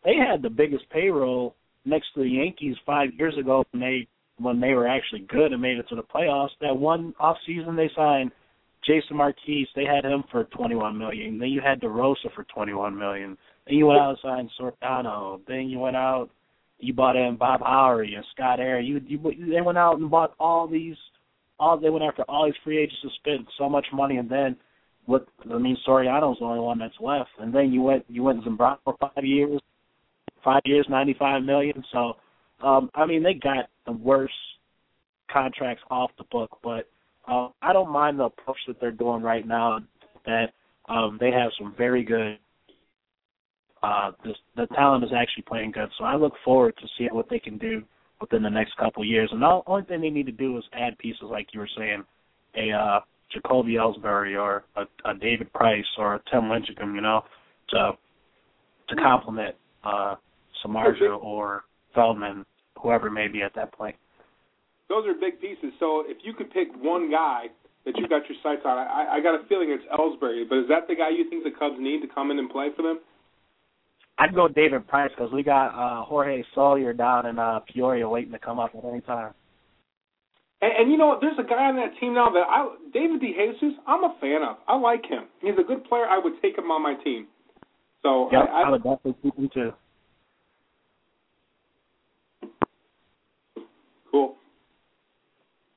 they 0.04 0.14
had 0.16 0.42
the 0.42 0.50
biggest 0.50 0.88
payroll 0.90 1.54
next 1.84 2.06
to 2.14 2.20
the 2.20 2.28
Yankees 2.28 2.76
five 2.86 3.10
years 3.18 3.36
ago 3.38 3.64
when 3.70 3.80
they 3.80 4.06
when 4.38 4.60
they 4.60 4.72
were 4.72 4.86
actually 4.86 5.26
good 5.28 5.52
and 5.52 5.60
made 5.60 5.78
it 5.78 5.88
to 5.88 5.96
the 5.96 6.02
playoffs. 6.02 6.50
That 6.60 6.76
one 6.76 7.14
off 7.18 7.36
season 7.46 7.76
they 7.76 7.90
signed 7.96 8.30
Jason 8.86 9.16
Marquis, 9.16 9.66
they 9.74 9.84
had 9.84 10.04
him 10.04 10.24
for 10.30 10.44
twenty 10.44 10.74
one 10.74 10.96
million. 10.96 11.38
Then 11.38 11.48
you 11.48 11.60
had 11.60 11.80
DeRosa 11.80 12.32
for 12.34 12.44
twenty 12.44 12.74
one 12.74 12.96
million. 12.96 13.36
Then 13.66 13.76
you 13.76 13.86
went 13.86 14.00
out 14.00 14.10
and 14.10 14.18
signed 14.22 14.50
Soriano. 14.60 15.40
Then 15.46 15.68
you 15.68 15.78
went 15.78 15.96
out 15.96 16.30
you 16.78 16.92
bought 16.92 17.16
in 17.16 17.36
Bob 17.36 17.60
Howry 17.60 18.14
and 18.14 18.24
Scott 18.34 18.60
Eyre. 18.60 18.80
You 18.80 19.00
you 19.06 19.18
they 19.52 19.60
went 19.60 19.78
out 19.78 19.98
and 19.98 20.10
bought 20.10 20.34
all 20.38 20.68
these 20.68 20.96
all 21.58 21.78
they 21.78 21.90
went 21.90 22.04
after 22.04 22.22
all 22.28 22.46
these 22.46 22.54
free 22.62 22.78
agents 22.78 23.02
to 23.02 23.08
spend 23.18 23.46
so 23.58 23.68
much 23.68 23.86
money 23.92 24.16
and 24.16 24.30
then 24.30 24.56
what 25.06 25.26
I 25.50 25.58
mean 25.58 25.76
Soriano's 25.86 26.38
the 26.38 26.44
only 26.44 26.60
one 26.60 26.78
that's 26.78 26.94
left. 27.00 27.30
And 27.40 27.52
then 27.52 27.72
you 27.72 27.82
went 27.82 28.04
you 28.08 28.22
went 28.22 28.44
Zambrano 28.44 28.78
for 28.84 28.96
five 29.00 29.24
years 29.24 29.60
five 30.44 30.62
years, 30.64 30.86
ninety 30.88 31.14
five 31.18 31.42
million. 31.42 31.84
So 31.92 32.14
um 32.62 32.90
I 32.94 33.06
mean 33.06 33.22
they 33.22 33.34
got 33.34 33.68
the 33.86 33.92
worst 33.92 34.34
contracts 35.30 35.82
off 35.90 36.10
the 36.18 36.24
book, 36.30 36.58
but 36.62 36.88
uh, 37.26 37.48
I 37.60 37.72
don't 37.74 37.92
mind 37.92 38.18
the 38.18 38.24
approach 38.24 38.58
that 38.66 38.80
they're 38.80 38.90
doing 38.90 39.22
right 39.22 39.46
now 39.46 39.80
that 40.26 40.46
um 40.88 41.18
they 41.20 41.30
have 41.30 41.50
some 41.58 41.74
very 41.76 42.02
good 42.02 42.38
uh, 43.82 44.12
this, 44.24 44.36
the 44.56 44.66
talent 44.74 45.04
is 45.04 45.10
actually 45.14 45.44
playing 45.44 45.72
good. 45.72 45.88
So 45.98 46.04
I 46.04 46.16
look 46.16 46.32
forward 46.44 46.74
to 46.78 46.86
seeing 46.96 47.14
what 47.14 47.28
they 47.30 47.38
can 47.38 47.58
do 47.58 47.82
within 48.20 48.42
the 48.42 48.50
next 48.50 48.76
couple 48.76 49.02
of 49.02 49.08
years. 49.08 49.28
And 49.32 49.40
the 49.40 49.60
only 49.66 49.84
thing 49.84 50.00
they 50.00 50.10
need 50.10 50.26
to 50.26 50.32
do 50.32 50.58
is 50.58 50.64
add 50.72 50.98
pieces, 50.98 51.22
like 51.22 51.48
you 51.52 51.60
were 51.60 51.68
saying, 51.76 52.04
a 52.56 52.72
uh, 52.72 53.00
Jacoby 53.32 53.74
Ellsbury 53.74 54.40
or 54.40 54.64
a, 54.76 54.82
a 55.08 55.14
David 55.14 55.52
Price 55.52 55.84
or 55.96 56.14
a 56.14 56.22
Tim 56.30 56.44
Lincecum, 56.44 56.94
you 56.94 57.00
know, 57.00 57.22
to 57.70 57.92
to 58.88 58.96
complement 58.96 59.54
uh, 59.84 60.14
Samardzija 60.64 61.22
or 61.22 61.64
Feldman, 61.94 62.44
whoever 62.80 63.10
may 63.10 63.28
be 63.28 63.42
at 63.42 63.54
that 63.54 63.72
point. 63.72 63.96
Those 64.88 65.06
are 65.06 65.14
big 65.14 65.40
pieces. 65.40 65.72
So 65.78 66.04
if 66.06 66.18
you 66.24 66.32
could 66.32 66.50
pick 66.50 66.68
one 66.80 67.10
guy 67.10 67.46
that 67.84 67.96
you 67.96 68.08
got 68.08 68.22
your 68.28 68.38
sights 68.42 68.62
on, 68.64 68.78
I, 68.78 69.16
I 69.16 69.20
got 69.20 69.34
a 69.34 69.46
feeling 69.48 69.70
it's 69.70 69.84
Ellsbury. 69.92 70.48
But 70.48 70.58
is 70.58 70.68
that 70.68 70.88
the 70.88 70.94
guy 70.94 71.10
you 71.10 71.28
think 71.28 71.44
the 71.44 71.56
Cubs 71.58 71.76
need 71.78 72.00
to 72.00 72.08
come 72.12 72.30
in 72.30 72.38
and 72.38 72.48
play 72.48 72.68
for 72.74 72.82
them? 72.82 73.00
I'd 74.18 74.34
go 74.34 74.48
David 74.48 74.86
Price 74.88 75.10
because 75.16 75.32
we 75.32 75.42
got 75.42 75.68
uh, 75.68 76.04
Jorge 76.04 76.42
Soler 76.54 76.92
down 76.92 77.26
in 77.26 77.38
uh, 77.38 77.60
Peoria 77.72 78.08
waiting 78.08 78.32
to 78.32 78.38
come 78.38 78.58
up 78.58 78.72
at 78.76 78.84
any 78.84 79.00
time. 79.02 79.32
And, 80.60 80.72
and 80.76 80.90
you 80.90 80.98
know 80.98 81.06
what? 81.06 81.20
There's 81.20 81.38
a 81.38 81.48
guy 81.48 81.70
on 81.70 81.76
that 81.76 81.98
team 82.00 82.14
now 82.14 82.30
that 82.30 82.42
I, 82.48 82.74
David 82.92 83.20
DeJesus, 83.20 83.74
I'm 83.86 84.02
a 84.04 84.16
fan 84.20 84.42
of. 84.42 84.56
I 84.66 84.76
like 84.76 85.06
him. 85.06 85.24
He's 85.40 85.54
a 85.58 85.62
good 85.62 85.84
player. 85.84 86.04
I 86.06 86.18
would 86.18 86.34
take 86.42 86.58
him 86.58 86.70
on 86.70 86.82
my 86.82 86.94
team. 87.04 87.28
So 88.02 88.28
Yep, 88.32 88.48
I, 88.52 88.62
I 88.62 88.70
would 88.70 88.82
definitely 88.82 89.16
keep 89.22 89.36
him 89.36 89.50
too. 89.54 89.72
Cool. 94.10 94.34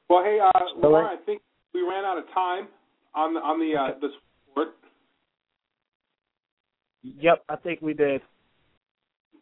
Well, 0.10 0.24
hey, 0.24 0.40
uh, 0.40 0.50
I 0.56 1.16
think 1.26 1.42
we 1.74 1.82
ran 1.82 2.04
out 2.06 2.18
of 2.18 2.26
time 2.34 2.68
on 3.16 3.34
the 3.34 3.40
on 3.40 3.60
the 3.60 3.78
uh, 3.78 4.00
the 4.00 4.10
sport, 4.52 4.70
Yep, 7.04 7.44
I 7.50 7.56
think 7.56 7.82
we 7.82 7.94
did. 7.94 8.22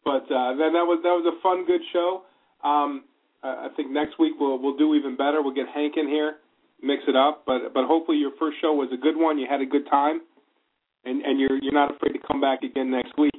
but 0.05 0.23
uh, 0.31 0.55
then 0.55 0.73
that 0.73 0.85
was 0.87 0.99
that 1.03 1.09
was 1.11 1.25
a 1.27 1.41
fun, 1.41 1.65
good 1.65 1.81
show. 1.91 2.23
Um, 2.63 3.03
I 3.43 3.67
I 3.67 3.67
think 3.75 3.91
next 3.91 4.19
week 4.19 4.33
we'll 4.39 4.61
we'll 4.61 4.77
do 4.77 4.95
even 4.95 5.17
better. 5.17 5.41
We'll 5.41 5.53
get 5.55 5.67
Hank 5.73 5.95
in 5.97 6.07
here, 6.07 6.35
mix 6.81 7.03
it 7.07 7.15
up. 7.15 7.43
But 7.45 7.73
but 7.73 7.85
hopefully 7.85 8.17
your 8.17 8.31
first 8.39 8.57
show 8.61 8.73
was 8.73 8.89
a 8.93 8.97
good 8.97 9.17
one. 9.17 9.37
You 9.37 9.47
had 9.49 9.61
a 9.61 9.65
good 9.65 9.87
time, 9.89 10.21
and 11.03 11.21
and 11.21 11.39
you're 11.39 11.57
you're 11.61 11.73
not 11.73 11.95
afraid 11.95 12.13
to 12.13 12.19
come 12.27 12.39
back 12.41 12.63
again 12.63 12.91
next 12.91 13.13
week. 13.17 13.33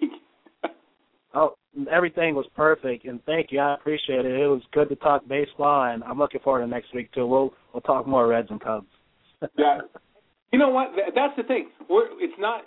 Oh, 1.34 1.54
everything 1.90 2.34
was 2.34 2.46
perfect, 2.56 3.04
and 3.04 3.22
thank 3.24 3.52
you. 3.52 3.60
I 3.60 3.74
appreciate 3.74 4.26
it. 4.26 4.32
It 4.32 4.48
was 4.48 4.62
good 4.72 4.88
to 4.88 4.96
talk 4.96 5.26
baseball, 5.28 5.92
and 5.92 6.02
I'm 6.02 6.18
looking 6.18 6.40
forward 6.40 6.60
to 6.60 6.66
next 6.66 6.94
week 6.94 7.12
too. 7.12 7.26
We'll 7.26 7.54
we'll 7.72 7.82
talk 7.82 8.06
more 8.06 8.26
Reds 8.26 8.48
and 8.50 8.60
Cubs. 8.60 8.86
yeah. 9.58 9.78
You 10.52 10.58
know 10.58 10.70
what? 10.70 10.90
That's 11.14 11.36
the 11.36 11.44
thing. 11.44 11.70
We're, 11.88 12.10
it's 12.18 12.34
not 12.38 12.64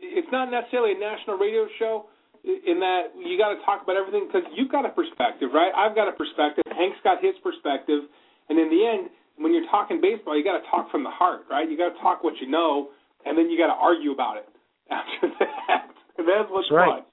it's 0.00 0.28
not 0.32 0.50
necessarily 0.50 0.96
a 0.96 0.98
national 0.98 1.38
radio 1.38 1.66
show 1.78 2.06
in 2.42 2.80
that 2.80 3.12
you 3.14 3.36
got 3.36 3.52
to 3.52 3.60
talk 3.62 3.84
about 3.84 3.96
everything 3.96 4.26
because 4.26 4.48
you've 4.56 4.72
got 4.72 4.88
a 4.88 4.90
perspective, 4.90 5.52
right? 5.52 5.70
I've 5.76 5.94
got 5.94 6.08
a 6.08 6.16
perspective. 6.16 6.64
Hank's 6.72 6.98
got 7.04 7.22
his 7.22 7.36
perspective, 7.44 8.08
and 8.48 8.58
in 8.58 8.72
the 8.72 8.82
end, 8.82 9.10
when 9.38 9.52
you're 9.52 9.68
talking 9.70 10.00
baseball, 10.00 10.36
you 10.36 10.42
got 10.42 10.58
to 10.58 10.66
talk 10.66 10.90
from 10.90 11.04
the 11.04 11.12
heart, 11.12 11.44
right? 11.50 11.68
You 11.68 11.76
got 11.76 11.94
to 11.94 12.00
talk 12.00 12.24
what 12.24 12.34
you 12.40 12.48
know, 12.48 12.90
and 13.24 13.36
then 13.36 13.50
you 13.50 13.56
got 13.60 13.72
to 13.72 13.78
argue 13.78 14.12
about 14.12 14.36
it 14.36 14.48
after 14.90 15.30
that. 15.38 15.92
That's 16.16 16.50
what's 16.50 16.68
right. 16.72 17.00
fun. 17.00 17.09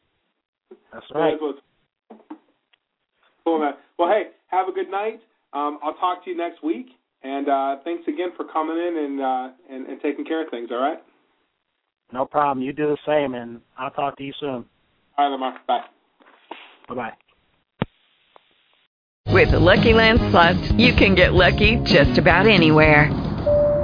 That's 0.92 1.06
right. 1.14 1.38
Cool, 3.46 3.60
man. 3.60 3.74
Well, 3.98 4.10
hey, 4.10 4.32
have 4.48 4.68
a 4.68 4.72
good 4.72 4.90
night. 4.90 5.22
Um, 5.54 5.80
I'll 5.82 5.96
talk 5.96 6.24
to 6.26 6.30
you 6.30 6.38
next 6.38 6.64
week, 6.64 6.88
and 7.24 7.48
uh, 7.48 7.78
thanks 7.84 8.08
again 8.08 8.30
for 8.36 8.46
coming 8.46 8.78
in 8.78 8.98
and, 8.98 9.22
uh, 9.22 9.50
and 9.70 9.88
and 9.88 10.02
taking 10.02 10.26
care 10.26 10.44
of 10.44 10.50
things. 10.50 10.70
All 10.72 10.82
right. 10.82 11.02
No 12.14 12.26
problem. 12.26 12.66
You 12.66 12.74
do 12.74 12.88
the 12.88 12.98
same, 13.06 13.34
and 13.34 13.62
I'll 13.78 13.92
talk 13.92 14.18
to 14.18 14.24
you 14.24 14.34
soon. 14.40 14.66
All 15.18 15.26
right, 15.26 15.28
Lamar. 15.30 15.60
Bye. 15.68 15.82
Bye 16.88 16.96
bye. 16.96 17.14
With 19.34 19.52
the 19.52 19.60
Lucky 19.60 19.94
Land 19.94 20.20
Slots, 20.32 20.72
you 20.72 20.94
can 20.94 21.16
get 21.16 21.34
lucky 21.34 21.78
just 21.84 22.18
about 22.18 22.48
anywhere. 22.48 23.27